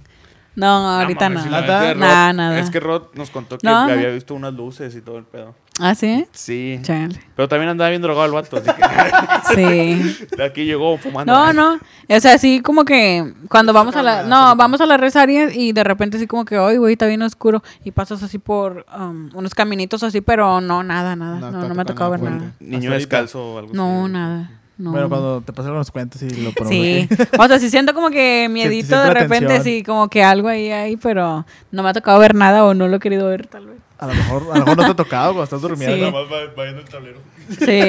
[0.56, 0.66] No,
[1.00, 1.34] ahorita no.
[1.38, 1.68] mames, sí,
[2.00, 2.58] Nada, nada.
[2.58, 4.14] Es que Rod nos contó que No, había no.
[4.14, 5.54] visto unas luces y todo el pedo.
[5.80, 6.26] ¿Ah, sí?
[6.32, 6.78] Sí.
[6.82, 7.18] Chale.
[7.34, 10.26] Pero también andaba bien drogado el vato, así que Sí.
[10.36, 11.32] de aquí llegó fumando.
[11.32, 11.74] No, no.
[12.08, 14.22] O sea, así como que cuando vamos a la...
[14.24, 17.22] No, vamos a la rezaria y de repente así como que, ay, güey, está bien
[17.22, 17.62] oscuro.
[17.84, 21.38] Y pasas así por um, unos caminitos así, pero no, nada, nada.
[21.50, 22.52] No, No, me ha tocado ver nada.
[22.60, 24.12] Niño descalzo o algo No, así.
[24.12, 24.50] nada.
[24.78, 24.92] No.
[24.92, 27.06] Bueno, cuando te pasen los cuentos y lo probé.
[27.06, 27.08] Sí.
[27.38, 30.96] O sea, sí siento como que miedito de repente, sí, como que algo ahí hay,
[30.96, 33.76] pero no me ha tocado ver nada o no lo he querido ver, tal vez.
[34.00, 35.94] A lo mejor, a lo mejor no te ha tocado cuando estás durmiendo.
[35.94, 36.00] Sí.
[36.00, 37.18] Nada más va, va viendo el tablero.
[37.50, 37.80] Sí.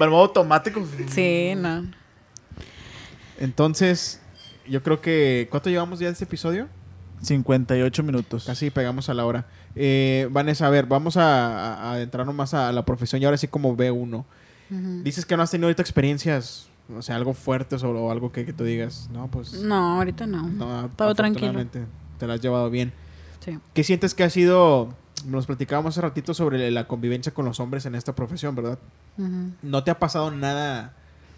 [0.00, 0.82] Va en modo automático.
[1.08, 1.84] sí, no.
[3.38, 4.20] Entonces,
[4.68, 5.48] yo creo que...
[5.50, 6.68] ¿Cuánto llevamos ya de este episodio?
[7.22, 8.44] 58 minutos.
[8.44, 9.46] Casi pegamos a la hora.
[9.74, 13.48] Eh, Vanessa, a ver, vamos a, a adentrarnos más a la profesión y ahora sí
[13.48, 14.24] como B1.
[14.70, 15.02] Ujú.
[15.02, 18.44] Dices que no has tenido ahorita experiencias, o sea, algo fuertes o, o algo que,
[18.46, 19.52] que tú digas, no, pues...
[19.54, 20.46] No, ahorita no.
[20.48, 21.64] no, Todo tranquilo.
[22.18, 22.92] Te lo has llevado bien.
[23.40, 23.58] Sí.
[23.74, 24.94] ¿Qué sientes que ha sido...
[25.26, 28.78] Nos platicábamos hace ratito sobre la convivencia con los hombres en esta profesión, ¿verdad?
[29.62, 30.94] ¿No te ha pasado nada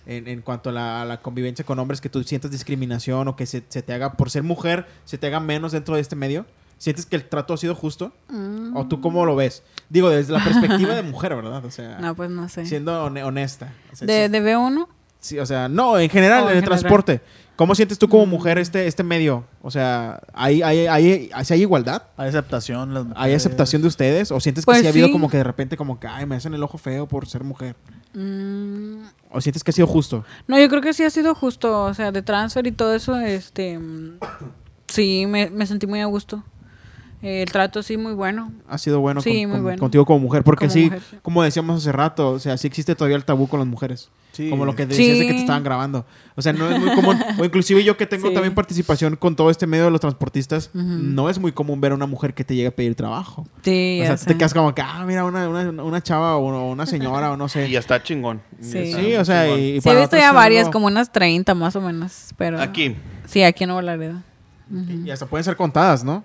[0.07, 3.35] en, en cuanto a la, a la convivencia con hombres que tú sientas discriminación o
[3.35, 6.15] que se, se te haga, por ser mujer, se te haga menos dentro de este
[6.15, 6.47] medio?
[6.79, 8.13] ¿Sientes que el trato ha sido justo?
[8.29, 8.77] Mm.
[8.77, 9.65] ¿O tú cómo lo ves?
[9.89, 11.65] Digo, desde la perspectiva de mujer, ¿verdad?
[11.65, 12.67] O sea, No, pues no sé.
[12.67, 13.73] siendo hone- honesta.
[13.93, 14.87] O sea, De, sí- de B1,
[15.19, 16.81] sí, o sea, no, en general, Oh, en en el general.
[16.81, 17.21] transporte.
[17.57, 18.31] ¿Cómo sientes tú como Mm.
[18.31, 19.45] mujer este, este medio?
[19.63, 22.03] O sea, ¿hay, hay, hay, ¿sí hay igualdad?
[22.17, 22.95] Hay aceptación.
[22.95, 24.33] Las ¿Hay aceptación de ustedes?
[24.33, 25.13] ¿O sientes que Pues sí ha habido sí.
[25.13, 27.77] como que de repente como que, ay, me hacen el ojo feo por ser mujer?
[28.15, 30.25] mm, ¿O sientes que ha sido justo?
[30.47, 31.85] no, yo creo que sí ha sido justo.
[31.85, 33.79] O sea, de transfer y todo eso, este.
[34.89, 36.43] Sí, me, me sentí muy a gusto.
[37.23, 38.53] El trato sí muy bueno.
[38.69, 39.79] Ha sido bueno, Sí, con- muy con- bueno.
[39.79, 41.17] contigo como mujer, porque Como sí, mujer, sí.
[41.23, 44.11] como decíamos hace rato, o sea, sí existe todavía el tabú con las mujeres.
[44.33, 44.49] Sí.
[44.49, 46.07] Como lo que decías de que te estaban grabando.
[46.37, 47.19] O sea, no es muy común.
[47.39, 48.35] o inclusive yo que tengo Sí.
[48.35, 51.95] también participación con todo este medio de los transportistas, no es muy común ver a
[51.95, 53.47] una mujer que te llegue a pedir trabajo.
[53.63, 56.87] Sí, o sea, te quedas como que, ah, mira, una, una, una chava o una
[56.87, 57.69] señora o no sé.
[57.69, 58.41] Y ya está chingón.
[58.61, 58.79] Sí.
[58.79, 59.61] Está Sí, o sea, chingón.
[59.61, 62.31] y, y Sí, he para visto ya varias, como unas 30 más o menos.
[62.39, 62.59] Pero...
[62.61, 62.97] Aquí.
[63.27, 64.23] Sí, aquí en Nuevo Laredo.
[64.71, 65.05] Ujú.
[65.05, 66.25] Y hasta pueden ser contadas, ¿no?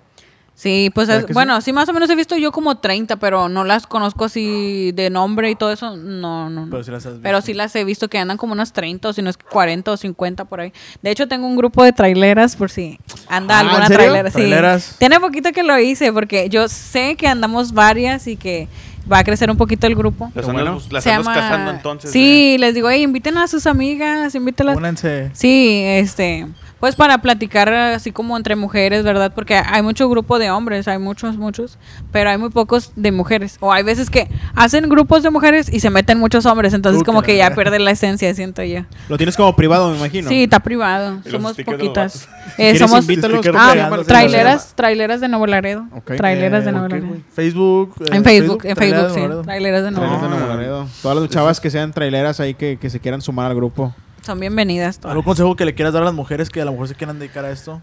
[0.60, 3.86] Sí, pues bueno, sí más o menos he visto yo como 30, pero no las
[3.86, 6.66] conozco así de nombre y todo eso, no, no.
[6.66, 6.70] no.
[6.70, 7.46] Pero sí las has Pero visto.
[7.46, 9.92] sí las he visto que andan como unas 30 o si no es que 40
[9.92, 10.72] o 50 por ahí.
[11.00, 12.98] De hecho, tengo un grupo de traileras por si
[13.28, 13.98] anda Ah, ¿en alguna serio?
[14.06, 14.30] trailera.
[14.30, 14.36] Sí.
[14.36, 14.96] Traileras.
[14.98, 18.66] Tiene poquito que lo hice porque yo sé que andamos varias y que
[19.10, 20.32] va a crecer un poquito el grupo.
[20.34, 20.80] Las andas, bueno.
[20.90, 22.10] las andas llama- cazando entonces.
[22.10, 22.12] ¿eh?
[22.12, 24.76] Sí, les digo, hey, inviten a sus amigas, invítelas.
[24.76, 25.30] Únanse.
[25.34, 26.48] Sí, este,
[26.80, 29.32] pues para platicar así como entre mujeres, ¿verdad?
[29.34, 31.78] Porque hay mucho grupo de hombres, hay muchos, muchos,
[32.12, 33.56] pero hay muy pocos de mujeres.
[33.60, 37.22] O hay veces que hacen grupos de mujeres y se meten muchos hombres, entonces como
[37.22, 38.82] que ya pierde la esencia, siento yo.
[39.08, 40.28] Lo tienes como privado, me imagino.
[40.28, 42.28] Sí, está privado, somos poquitas.
[42.58, 43.06] Eh, ¿Quieres somos
[43.54, 45.86] ah, traileras, traileras de Nuevo Laredo.
[45.94, 46.16] Ok.
[46.16, 47.16] Traileras de Eh, Nuevo ok, Laredo.
[47.34, 47.94] Facebook.
[48.00, 49.20] eh, En Facebook, en Traileras Facebook, de sí.
[49.20, 49.42] Laredo.
[49.42, 50.28] Traileras de Nuevo.
[50.28, 50.88] Nuevo Laredo.
[51.02, 53.94] Todas las chavas que sean traileras ahí que, que se quieran sumar al grupo.
[54.28, 55.12] Son bienvenidas todas.
[55.12, 57.18] ¿Algún consejo que le quieras dar a las mujeres que a lo mejor se quieran
[57.18, 57.80] dedicar a esto?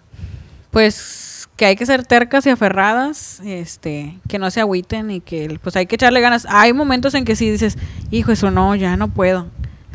[0.70, 5.60] pues que hay que ser tercas y aferradas, este, que no se agüiten y que
[5.64, 6.46] pues hay que echarle ganas.
[6.48, 7.80] Hay momentos en que sí dices,
[8.12, 9.48] hijo, eso no, ya no puedo.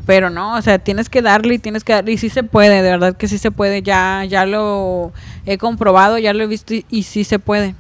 [0.07, 2.83] Pero no, o sea, tienes que darle y tienes que darle y sí se puede,
[2.83, 3.83] de verdad que sí se puede.
[3.83, 5.13] Ya ya lo
[5.47, 7.77] he comprobado, ya lo he visto y, y sí se puede.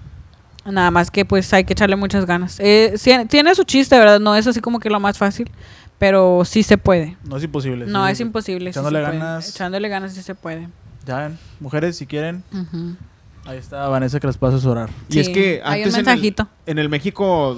[0.65, 2.59] Nada más que pues hay que echarle muchas ganas.
[2.61, 2.95] Eh,
[3.29, 4.21] tiene su chiste, ¿verdad?
[4.21, 5.51] No es así como que lo más fácil,
[6.01, 7.17] pero sí se puede.
[7.25, 7.85] No es imposible.
[7.87, 8.65] No, sí, es imposible.
[8.73, 9.19] sí Echándole puede.
[9.19, 9.49] ganas.
[9.51, 10.67] Echándole ganas sí se puede.
[11.07, 12.43] Ya ven, mujeres, si quieren,
[13.45, 14.91] ahí está Vanessa que las pasa a orar.
[15.11, 16.35] Y es que hay un antes en el-.
[16.67, 17.57] En el, México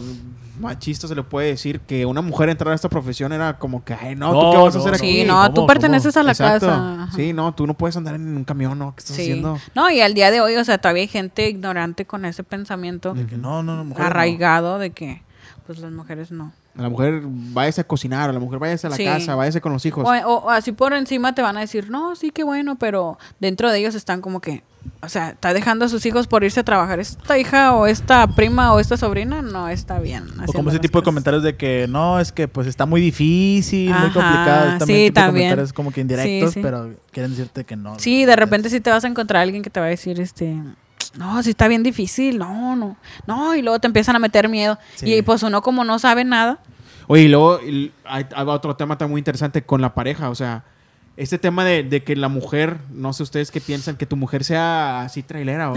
[0.60, 3.94] machista se le puede decir que una mujer entrar a esta profesión era como que,
[3.94, 4.96] ay, no, ¿tú No, qué vas a hacer no.
[4.96, 5.20] aquí?
[5.20, 6.66] Sí, no, tú ¿Cómo, perteneces a la Exacto.
[6.66, 7.02] casa.
[7.04, 7.12] Ajá.
[7.16, 8.94] Sí, no, tú no puedes andar en un camión, ¿no?
[8.94, 9.22] ¿Qué estás Sí.
[9.22, 9.58] haciendo?
[9.76, 13.14] No, y al día de hoy, o sea, todavía hay gente ignorante con ese pensamiento
[13.14, 14.10] De que no, no, no, mujeres no.
[14.10, 15.22] arraigado de que,
[15.66, 16.52] pues las mujeres no.
[16.78, 19.04] A la mujer váyase a cocinar, a la mujer váyase a la Sí.
[19.04, 20.06] casa, váyase con los hijos.
[20.06, 23.18] O, o- o así por encima te van a decir, no, sí, qué bueno, pero
[23.40, 24.62] dentro de ellos están como que,
[25.02, 26.98] o sea, está dejando a sus hijos por irse a trabajar.
[26.98, 30.24] Esta hija o esta prima o esta sobrina no está bien.
[30.48, 33.90] O como ese tipo de comentarios de que no, es que pues está muy difícil,
[33.90, 34.78] muy complicado.
[34.78, 35.44] También sí, tipo también.
[35.48, 36.60] comentarios como que indirectos, Sí, sí.
[36.62, 37.98] pero quieren decirte que no.
[37.98, 40.18] Sí, de repente sí te vas a encontrar a alguien que te va a decir,
[40.20, 40.56] este,
[41.14, 42.96] no, sí está bien difícil, no, no,
[43.26, 44.78] no, y luego te empiezan a meter miedo.
[44.94, 45.14] Sí.
[45.14, 46.60] Y pues uno como no sabe nada,
[47.06, 50.34] Oye, y luego y hay, hay otro tema también muy interesante con la pareja, o
[50.34, 50.64] sea,
[51.16, 54.44] este tema de, de que la mujer, no sé ustedes qué piensan, que tu mujer
[54.44, 55.74] sea así trailera, o,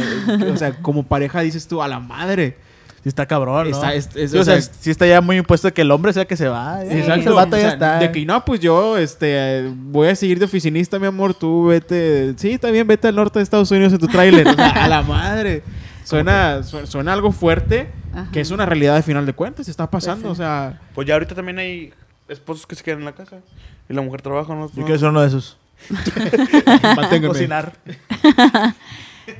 [0.51, 2.57] o sea, como pareja dices tú, a la madre.
[3.05, 3.77] Sí está cabrón, ¿no?
[3.77, 5.91] Está- es- es- Sí, o o sea, sea, sí está ya muy impuesto que el
[5.91, 6.83] hombre sea que se va.
[6.83, 7.29] ya, Exacto.
[7.29, 7.99] El vato O ya sea, está.
[7.99, 11.35] De que no, pues yo este, voy a seguir de oficinista, mi amor.
[11.35, 12.33] Tú vete.
[12.37, 14.47] Sí, también vete al norte de Estados Unidos en tu tráiler.
[14.47, 15.61] O sea, a la madre.
[16.03, 18.27] Suena, su- suena algo fuerte, Ajá.
[18.31, 19.67] que es una realidad de final de cuentas.
[19.69, 20.41] Está pasando, Pues sí.
[20.41, 20.81] o sea.
[20.95, 21.93] Pues ya ahorita también hay
[22.27, 23.37] esposos que se quedan en la casa.
[23.87, 24.65] Y la mujer trabaja, ¿no?
[24.73, 25.59] Yo quiero ser uno de esos.
[26.95, 27.27] manténgame.
[27.27, 27.73] Cocinar.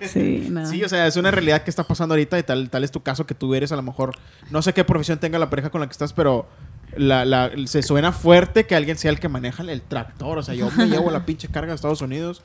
[0.07, 0.65] sí, no.
[0.65, 3.01] Sí, o sea, es una realidad que está pasando ahorita y tal, tal es tu
[3.01, 4.11] caso que tú eres a lo mejor,
[4.51, 6.47] no sé qué profesión tenga la pareja con la que estás, pero
[6.95, 10.37] la, la- se suena fuerte que alguien sea el que maneja el tractor.
[10.37, 12.41] O sea, yo me llevo la pinche carga a Estados Unidos.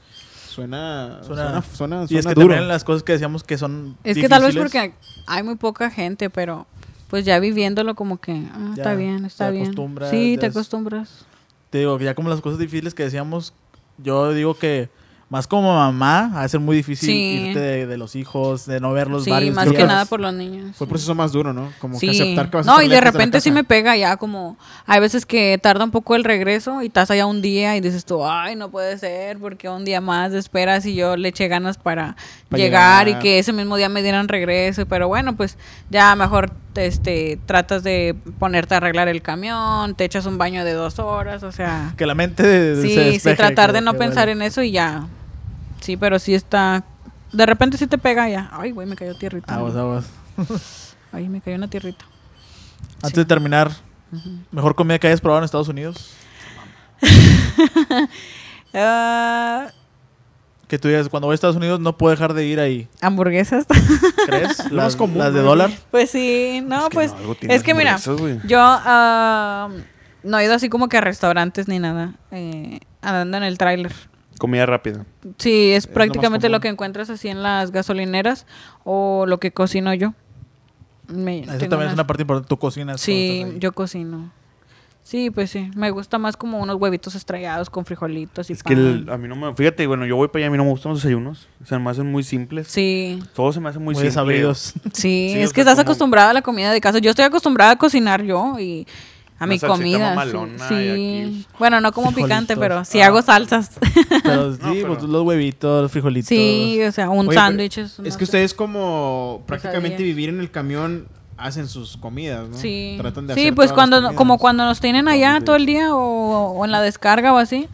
[0.49, 2.49] Suena, Suena- suena, suena, Y es que duro.
[2.49, 3.97] también las cosas que decíamos que son.
[4.03, 4.95] es que tal vez difíciles, porque
[5.29, 6.67] hay muy poca gente, pero
[7.09, 9.65] pues ya viviéndolo como que, ah, Ya, está bien, está te bien.
[9.67, 11.25] acostumbras, Sí, te acostumbras.
[11.71, 13.53] Te digo, que ya como las cosas difíciles que decíamos,
[13.99, 14.89] yo digo que
[15.31, 17.15] más como mamá, va a ser muy difícil Sí.
[17.47, 20.35] irte de, de los hijos, de no verlos Sí, varios más que nada por los
[20.35, 20.75] niños.
[20.77, 20.91] Fue el sí.
[20.91, 21.73] proceso más duro, ¿no?
[21.79, 22.09] Como Sí.
[22.09, 24.57] que aceptar que vas a no, estar y de repente sí me pega ya como...
[24.87, 28.05] Hay veces que tarda un poco el regreso y estás allá un día y dices
[28.05, 31.47] tú, ay, no puede ser porque un día más de esperas y yo le eché
[31.47, 32.17] ganas para,
[32.49, 33.21] Para llegar, llegar.
[33.21, 34.85] y que ese mismo día me dieran regreso.
[34.87, 35.57] Pero bueno, pues
[35.91, 40.73] ya mejor este tratas de ponerte a arreglar el camión, te echas un baño de
[40.73, 41.95] dos horas, o sea...
[41.97, 44.33] Que la mente de, de- se Sí, sí, tratar de no pensar vale.
[44.33, 45.07] en eso y ya.
[45.91, 46.85] Sí, pero sí está...
[47.33, 48.49] De repente sí te pega ya.
[48.53, 49.57] Ay, güey, me cayó tierrita.
[49.57, 50.07] Aguas, aguas.
[51.13, 52.05] Ay, me cayó una tierrita.
[53.03, 53.73] Antes de terminar,
[54.53, 56.13] mejor comida que hayas probado en Estados Unidos.
[58.73, 59.67] Ah,
[60.69, 62.87] Que tú digas, cuando voy a Estados Unidos no puedo dejar de ir ahí.
[63.01, 63.67] hamburguesas.
[64.27, 64.59] ¿Crees?
[64.59, 65.73] Las, más común, las de dólar.
[65.91, 67.97] pues sí, no, Es que pues no, es que mira,
[68.45, 69.71] yo ah,
[70.23, 73.93] no he ido así como que a restaurantes ni nada, eh, andando en el tráiler.
[74.41, 75.05] Comida rápida.
[75.39, 78.47] Sí, es más prácticamente lo, que encuentras así en las gasolineras
[78.85, 80.15] o lo que cocino yo.
[81.09, 82.49] Me- Eso también es una parte importante.
[82.49, 82.97] Tu cocina.
[82.97, 84.33] Sí, yo cocino.
[85.03, 85.71] Sí, pues sí.
[85.77, 88.87] Me gusta más como unos huevitos estrellados con frijolitos y Es que pan.
[88.87, 89.55] el- a mí no me...
[89.55, 91.49] Fíjate, bueno, yo voy para allá, a mí no me gustan los desayunos.
[91.63, 92.69] O sea, me hacen muy simples.
[92.69, 94.09] Sí, Todo se me hace muy, Muy, simple.
[94.09, 94.73] desabridos.
[94.95, 96.99] sí, Sí, es que sea, estás como- acostumbrada a la comida de casa.
[96.99, 98.87] Yo estoy acostumbrada a cocinar yo y
[99.41, 100.11] a mi comida.
[100.15, 100.75] mamalona Sí.
[100.75, 100.91] y sí.
[100.91, 103.07] aquí- Bueno, no como picante, pero sí Ah.
[103.07, 103.73] hago salsas.
[104.23, 106.29] Pero sí, pero- pues, los huevitos, los frijolitos.
[106.29, 107.79] sí, o sea, un pero sándwich.
[107.79, 108.23] Es no que sé.
[108.25, 112.57] ustedes como prácticamente vivir en el camión hacen sus comidas, ¿no?
[112.57, 115.95] Sí, Tratan de sí hacer pues cuando como cuando nos tienen allá todo el día
[115.97, 117.67] o, o en la descarga o así,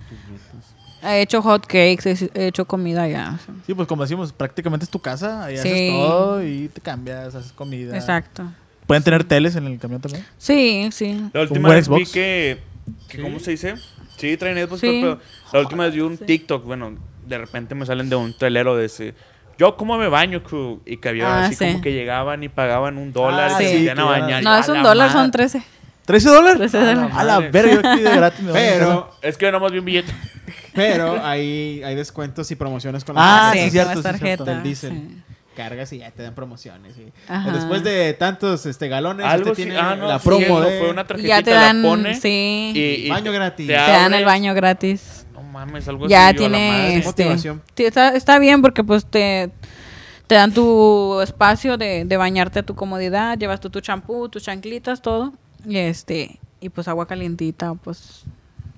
[1.02, 3.38] he hecho hot cakes, he, he hecho comida allá.
[3.44, 3.52] sí.
[3.66, 5.44] Sí, pues como decimos, prácticamente es tu casa.
[5.44, 5.68] Ahí Sí.
[5.68, 7.96] haces todo y te cambias, haces comida.
[7.96, 8.44] Exacto.
[8.87, 10.24] ¿Pueden tener teles en el camión también?
[10.39, 11.12] Sí, sí.
[11.32, 12.59] La ¿Un última vez vi que,
[13.20, 13.74] ¿cómo se dice?
[14.16, 14.99] Sí, traen Xbox, Sí.
[15.03, 15.20] pero
[15.53, 16.95] la última vez vi un TikTok, bueno,
[17.26, 19.14] de repente me salen de un trailero de ese,
[19.59, 21.64] yo cómo me baño, crew, y que había Ah, así sí.
[21.66, 24.43] como que llegaban y pagaban un dólar Ah, y se sí, metían a bañar.
[24.45, 25.32] No, Yo, es un la dólar, son madre.
[25.32, 25.62] 13.
[26.07, 26.59] ¿13 dólares?
[26.59, 27.16] 13 A la, dólares.
[27.16, 27.51] a la Madre.
[27.51, 28.41] verga, yo aquí de gratis.
[28.45, 29.11] me voy a Pero.
[29.22, 30.12] Es que nomás vi un billete.
[30.74, 34.18] pero hay, hay descuentos y promociones con Ah, las sí, sí, cierto, con sí, las
[34.20, 34.45] cierto.
[34.45, 34.47] tarjetas.
[34.47, 34.93] Del diésel.
[34.93, 35.22] sí.
[35.57, 36.94] Cargas y ya te dan promociones.
[36.96, 37.12] y-.
[37.52, 39.62] Después de tantos este, galones, Algo sí.
[39.64, 40.78] tiene Ah, no, la sí, promo no, de...
[40.78, 43.66] fue una tarjetita, ya te dan, la pone sí, y, y Baño te- gratis.
[43.66, 45.26] te te dan el baño gratis.
[45.34, 46.38] No mames, algo Ya así.
[46.38, 46.96] yo, a la tiene, madre.
[46.98, 47.62] Es este, motivación.
[47.74, 49.50] sí, está, está bien porque pues te,
[50.26, 54.42] te dan tu espacio de, de bañarte a tu comodidad, llevas tú tu champú, tus
[54.44, 55.32] chanclitas, todo,
[55.66, 58.24] y este, y pues agua calientita, pues,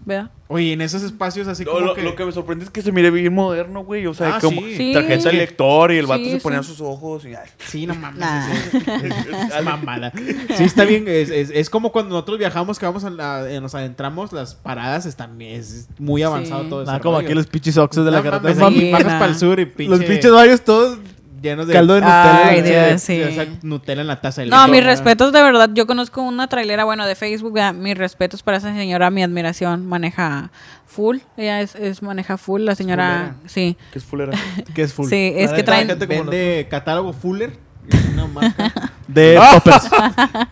[0.09, 0.31] ¿verdad?
[0.51, 2.03] Oye, en esos espacios así Lo, como lo- que...
[2.03, 4.07] lo que me sorprende es que se mire bien moderno, güey.
[4.07, 4.93] O sea, Ah, como sí.
[4.95, 6.71] Tarjeta de lector y el vato Sí, se ponía sí.
[6.71, 7.35] sus ojos y...
[7.35, 8.19] ay, Sí, no mames.
[8.19, 8.51] Nah.
[8.55, 10.11] Es, es- es mamada.
[10.57, 11.05] Sí, está bien.
[11.07, 14.55] Es, es- es como cuando nosotros viajamos, que vamos a la- eh, nos adentramos, las
[14.55, 16.71] paradas están es muy avanzado Sí.
[16.71, 16.87] todo eso.
[16.91, 18.55] Nada como aquí los pinches oxos de la carretera.
[18.55, 20.99] bajas para el sur y pinche, Los pinches baños todos
[21.41, 22.47] llenos de caldo de Nutella.
[22.49, 23.23] Ay, Dios, sí.
[23.23, 24.45] o sea, Nutella en la taza.
[24.45, 25.71] No, mis respetos de verdad.
[25.73, 27.53] Yo conozco una trailera, bueno, de Facebook.
[27.55, 27.75] ¿verdad?
[27.75, 29.87] Mis respetos para esa señora, mi admiración.
[29.87, 30.51] Maneja
[30.87, 31.19] full.
[31.37, 32.63] Ella es, es maneja full.
[32.63, 33.77] La señora, sí.
[33.93, 34.33] ¿Qué es fulera?
[34.75, 35.09] Que es full.
[35.09, 37.53] Sí, es que traen- gente como Vende catálogo Fuller.
[37.89, 38.73] Es una marca.
[39.09, 39.53] De Ah.
[39.55, 39.89] poppers.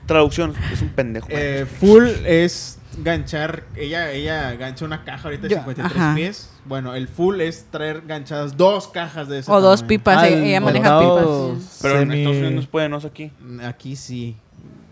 [0.07, 1.27] Traducción, es un pendejo.
[1.31, 3.65] Eh, full es ganchar.
[3.77, 6.15] Ella, ella gancha una caja ahorita de Yo- 53 ajá.
[6.15, 6.51] pies.
[6.65, 10.19] Bueno, el full es traer ganchadas dos cajas de ese O dos pipas.
[10.19, 11.79] Ah, ella, el ella maneja pipas.
[11.83, 13.31] Pero en Estados Unidos no se puede, no es aquí.
[13.65, 14.37] Aquí sí.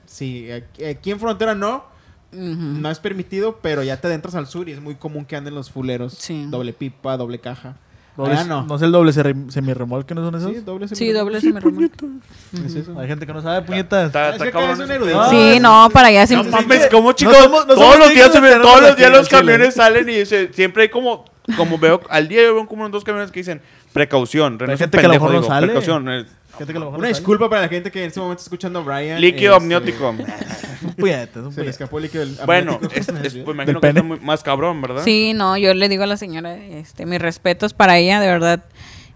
[0.07, 1.85] Sí, aquí, aquí en frontera no.
[2.33, 5.55] No es permitido, pero ya te adentras al sur y es muy común que anden
[5.55, 6.15] los fuleros.
[6.15, 6.47] Sí.
[6.51, 7.77] Doble pipa, doble caja.
[8.17, 8.63] Doble- Allá no.
[8.63, 8.77] no.
[8.77, 10.53] es el doble semi- semirremolque, ¿no son esos?
[10.53, 11.59] Sí, doble Sí, doble se me
[12.65, 12.97] Es eso.
[12.99, 14.07] Hay gente que no sabe, puñetas.
[14.07, 15.31] Está, Es está que es un.
[15.31, 16.37] Sí, no, para allá sí.
[16.37, 16.89] No sí, mames, sí.
[16.93, 17.37] ¿cómo chicos?
[17.37, 20.51] somos- no todos somos los días, todos tenernos los días los camiones salen y dice,
[20.53, 21.25] siempre hay como,
[21.57, 23.61] como veo, al día yo veo como unos dos camiones que dicen,
[23.93, 25.67] precaución, René hay gente que a lo pendejo, mejor no sale.
[25.67, 26.09] precaución,
[26.59, 28.83] Gente que lo Una disculpa para la gente que en este momento está escuchando a
[28.83, 29.21] Brian.
[29.21, 30.09] líquido Este, amniótico.
[30.85, 33.01] Un puñetas, un Se le escapó el líquido del Bueno, amniótico.
[33.01, 35.03] es, es- pues, imagino que está muy- más cabrón, ¿verdad?
[35.03, 38.65] Sí, no, yo le digo a la señora, este, mis respetos para ella, de verdad,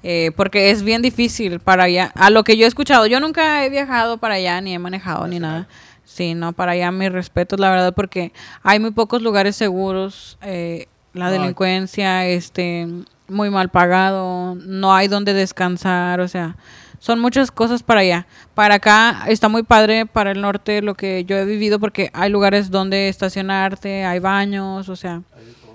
[0.03, 2.11] eh, porque es bien difícil para allá.
[2.15, 5.27] A lo que yo he escuchado, yo nunca he viajado para allá, ni he manejado,
[5.27, 5.69] ni nada.
[6.05, 8.33] Sí, no, para allá mis respetos, la verdad, porque
[8.63, 12.87] hay muy pocos lugares seguros, eh, la No, delincuencia, este,
[13.29, 16.57] muy mal pagado, no hay donde descansar, o sea,
[16.99, 18.27] son muchas cosas para allá.
[18.55, 22.31] Para acá está muy padre para el norte lo que yo he vivido porque hay
[22.31, 25.23] lugares donde estacionarte, hay baños, o sea,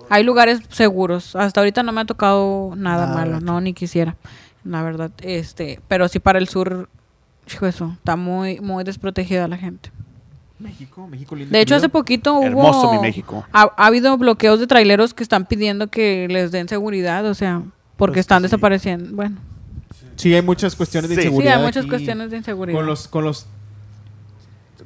[0.10, 1.36] hay lugares seguros.
[1.36, 4.16] Hasta ahorita no me ha tocado nada Nada, malo, no ni quisiera,
[4.64, 5.12] la verdad.
[5.22, 6.90] Este, pero sí para el sur,
[7.62, 9.92] eso, está muy muy desprotegida la gente.
[10.60, 11.52] México, México lindo.
[11.52, 13.46] De hecho, hace poquito hubo Hermoso mi México.
[13.52, 17.62] Ha, ha habido bloqueos de traileros que están pidiendo que les den seguridad, o sea,
[17.98, 18.44] porque Pues están sí.
[18.44, 19.14] desapareciendo.
[19.14, 19.38] Bueno,
[20.16, 21.22] Sí, hay muchas cuestiones de Sí.
[21.22, 21.58] sí, inseguridad.
[21.60, 21.90] hay muchas aquí.
[21.90, 22.78] cuestiones de inseguridad.
[22.78, 23.46] Con los, con los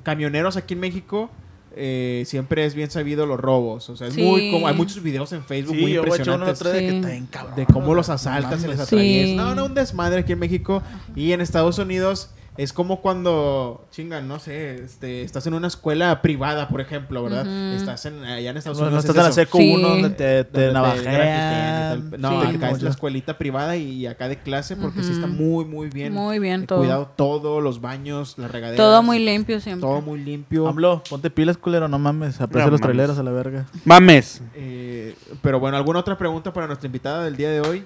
[0.03, 1.29] camioneros aquí en México,
[1.75, 3.89] eh, siempre es bien sabido los robos.
[3.89, 4.23] O sea, es Sí.
[4.23, 6.57] muy como hay muchos videos en Facebook Sí, muy impresionantes.
[6.59, 7.27] Sí.
[7.29, 7.55] cabrón.
[7.55, 8.87] de cómo los asaltan, se les mames.
[8.87, 9.27] atraviesa.
[9.27, 9.35] Sí.
[9.35, 10.81] No, no, un desmadre aquí en México.
[11.15, 16.21] Y en Estados Unidos es como cuando, chingan, no sé, este, estás en una escuela
[16.21, 17.45] privada, por ejemplo, ¿verdad?
[17.75, 19.05] Estás en, allá en Estados No, no Unidos.
[19.05, 19.41] estás es en la eso.
[19.41, 19.73] seco Sí.
[19.75, 22.11] 1 donde te, te navajean.
[22.19, 25.65] No, Sí, acá es la escuelita privada y acá de clase porque sí está muy,
[25.65, 26.13] muy bien.
[26.13, 26.79] Muy bien, todo.
[26.79, 28.77] Cuidado todo, los baños, las regaderas.
[28.77, 29.87] Todo muy limpio siempre.
[29.87, 30.67] Todo muy limpio.
[30.67, 32.41] AMLO, ponte pilas, culero, no mames.
[32.41, 32.95] Aprecia No los mames.
[32.95, 33.65] traileros a la verga.
[33.85, 34.41] Mames.
[34.55, 37.85] Eh, pero bueno, ¿alguna otra pregunta para nuestra invitada del día de hoy?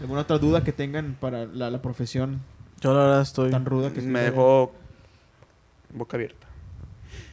[0.00, 2.40] ¿Alguna otra duda que tengan para la, la profesión
[2.84, 3.50] Yo la verdad estoy...
[3.50, 4.70] tan ruda que Me dejó
[5.90, 6.46] boca abierta.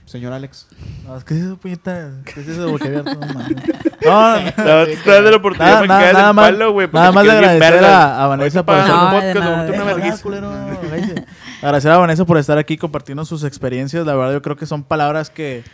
[0.05, 0.69] Señor Alex.
[1.05, 2.11] No, es que es eso, puñeta.
[2.23, 3.13] ¿Qué es eso de boca abierta?
[3.15, 3.57] No mames.
[4.01, 6.87] No, La verdad, te das la oportunidad Nada, nada el más, palo, güey.
[6.93, 9.63] nada más de bien agradecer a, a Vanessa por para No, un de podcast, nada,
[9.63, 11.25] una de vergüenza.
[11.61, 14.05] Agradecer a Vanessa por estar aquí compartiendo sus experiencias.
[14.05, 15.65] La verdad, yo creo que son palabras que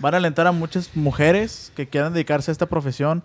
[0.00, 3.22] van a alentar a muchas mujeres que quieran dedicarse a esta profesión.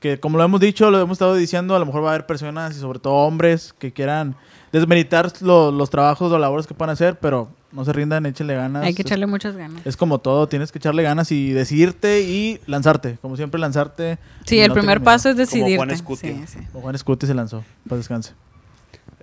[0.00, 2.26] Que, como lo hemos dicho, lo hemos estado diciendo, a lo mejor va a haber
[2.26, 4.36] personas y sobre todo hombres que quieran
[4.72, 8.84] desmeritar lo- los trabajos o labores que puedan hacer, pero no se rindan, échenle ganas.
[8.84, 9.80] Hay que Es- echarle muchas ganas.
[9.86, 13.16] Es como todo, tienes que echarle ganas y decidirte y lanzarte.
[13.22, 14.18] Como siempre, lanzarte.
[14.44, 15.76] Sí, el no primer paso es decidirte.
[15.76, 16.30] Juan Escutia.
[16.30, 16.58] Sí, sí.
[16.72, 17.64] Como Juan Scuti se lanzó.
[17.88, 18.32] Pues descanse.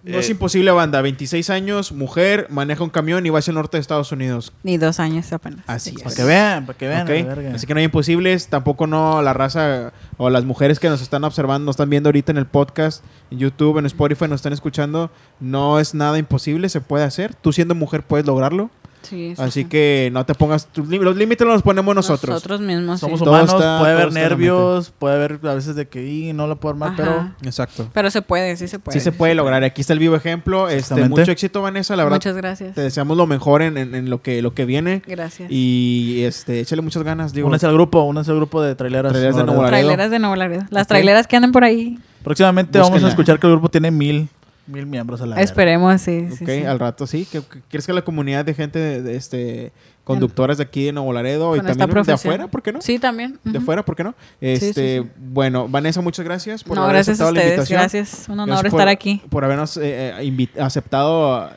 [0.03, 1.01] No es Eh, imposible, banda.
[1.01, 4.51] 26 años, mujer, maneja un camión y va hacia el norte de Estados Unidos.
[4.63, 5.61] Ni dos años apenas.
[5.65, 5.95] Así Sí.
[5.97, 6.03] es.
[6.03, 7.05] Para que vean, para que vean.
[7.07, 7.55] Verga.
[7.55, 11.23] Así que no hay imposibles, tampoco no la raza o las mujeres que nos están
[11.23, 15.09] observando, nos están viendo ahorita en el podcast, en YouTube, en Spotify, nos están escuchando,
[15.39, 17.33] no es nada imposible, se puede hacer.
[17.35, 18.71] Tú siendo mujer puedes lograrlo,
[19.03, 19.65] Sí, sí, así sí.
[19.65, 22.33] que no te pongas tus límites, los límites los ponemos nosotros.
[22.35, 22.99] Nosotros mismos.
[22.99, 23.25] Somos sí.
[23.27, 26.73] Humanos, está- puede haber nervios, puede haber a veces de que "Y, no lo puedo
[26.73, 26.97] armar, Ajá.
[26.97, 27.87] pero Exacto.
[27.93, 28.97] Pero se puede, sí se puede.
[28.99, 29.63] sí se puede lograr.
[29.63, 30.69] Aquí está el vivo ejemplo.
[30.69, 31.95] Este, mucho éxito, Vanessa.
[31.95, 32.73] La verdad, Muchas gracias.
[32.75, 35.01] te deseamos lo mejor en, en- en lo que lo que viene.
[35.05, 35.49] Gracias.
[35.51, 37.33] Y este, échale muchas ganas.
[37.33, 39.11] Digo, únanse al grupo, al grupo de traileras.
[39.11, 39.79] Traileras de Nuevo Laredo.
[39.81, 40.63] Traileras de Nuevo Laredo.
[40.69, 40.87] Las Ok.
[40.89, 41.99] traileras que andan por ahí.
[42.23, 44.29] Próximamente vamos a escuchar que el grupo tiene mil,
[44.67, 45.41] mil miembros a la.
[45.41, 46.27] Esperemos, sí.
[46.37, 46.63] sí, Ok, sí.
[46.63, 47.27] al rato sí.
[47.31, 49.71] ¿Qué- qué- ¿Quieres que la comunidad de gente, de, de este,
[50.03, 52.81] conductoras de aquí de Nuevo Laredo y Con también de afuera, ¿por qué no?
[52.81, 53.39] Sí, también.
[53.43, 54.15] De afuera, ¿por qué no?
[54.41, 55.09] Este, sí, sí.
[55.17, 57.69] Bueno, Vanessa, muchas gracias por No, haber gracias a aceptado la ustedes.
[57.71, 57.79] invitación.
[58.01, 58.29] Gracias.
[58.29, 59.21] Un honor Gracias estar por- aquí.
[59.29, 61.49] Por habernos eh, eh, aceptado,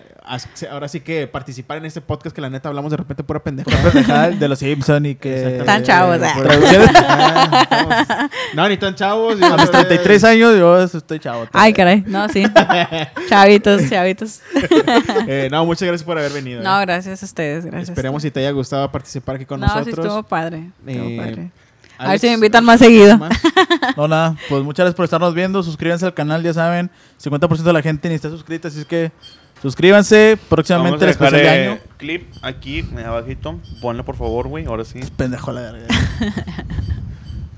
[0.71, 4.31] ahora sí que participar en este podcast que la neta hablamos de repente pura pendejada.
[4.31, 5.63] De los Simpson y que...
[5.65, 6.35] Tan chavos, ah.
[6.37, 9.41] Ah, estamos- no, ni tan chavos.
[9.41, 11.47] A mis 33 años yo estoy chavo.
[11.53, 12.03] Ay, caray.
[12.07, 12.45] No, sí.
[13.29, 14.41] chavitos, chavitos.
[15.27, 16.63] Eh, no, muchas gracias por haber venido.
[16.63, 16.87] No, eh.
[16.87, 17.65] gracias a ustedes.
[17.65, 17.91] Gracias.
[17.91, 20.07] Esperemos si te haya gustado participar aquí con no, sí nosotros.
[20.07, 20.71] estuvo padre.
[20.87, 21.51] estuvo Eh, padre.
[21.99, 23.17] A ver si me invitan más seguido.
[23.17, 23.33] más.
[23.97, 24.37] No, nada.
[24.51, 25.63] Pues muchas gracias por estarnos viendo.
[25.63, 26.91] Suscríbanse al canal, ya saben.
[27.23, 29.13] 50% de la gente ni está suscrita, así es que
[29.63, 30.39] suscríbanse.
[30.49, 31.73] Próximamente el Vamos a especial de año.
[31.75, 33.59] eh, clip aquí, abajito.
[33.81, 34.67] Ponlo, por favor, güey.
[34.67, 35.01] Ahora sí.
[35.17, 35.87] Pendejo la verga.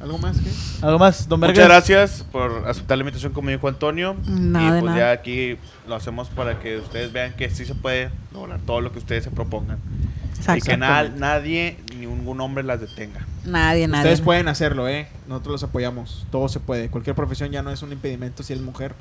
[0.01, 0.49] ¿Algo más que?
[0.87, 4.15] ¿Algo más, don Muchas gracias por aceptar la invitación como dijo Antonio.
[4.29, 4.97] No, y pues nada.
[4.99, 5.57] ya aquí
[5.89, 9.25] lo hacemos para que ustedes vean que sí se puede lograr todo lo que ustedes
[9.25, 9.79] se propongan.
[10.37, 10.67] Y Exacto.
[10.67, 13.27] que na- nadie, ningún hombre las detenga.
[13.45, 14.03] Nadie, nadie.
[14.03, 15.09] Ustedes pueden hacerlo, ¿eh?
[15.27, 16.27] Nosotros los apoyamos.
[16.31, 16.91] Todo se puede.
[16.91, 18.95] Cualquier profesión ya no es un impedimento si es mujer.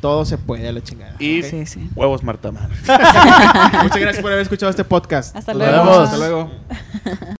[0.00, 1.14] Todo se puede a la chingada.
[1.18, 1.42] Y.
[1.42, 1.90] Sí, sí.
[1.94, 2.68] huevos, Marta Mar.
[3.82, 5.36] Muchas gracias por haber escuchado este podcast.
[5.36, 5.84] Hasta Nos luego.
[5.84, 5.98] vemos.
[5.98, 6.50] Hasta luego.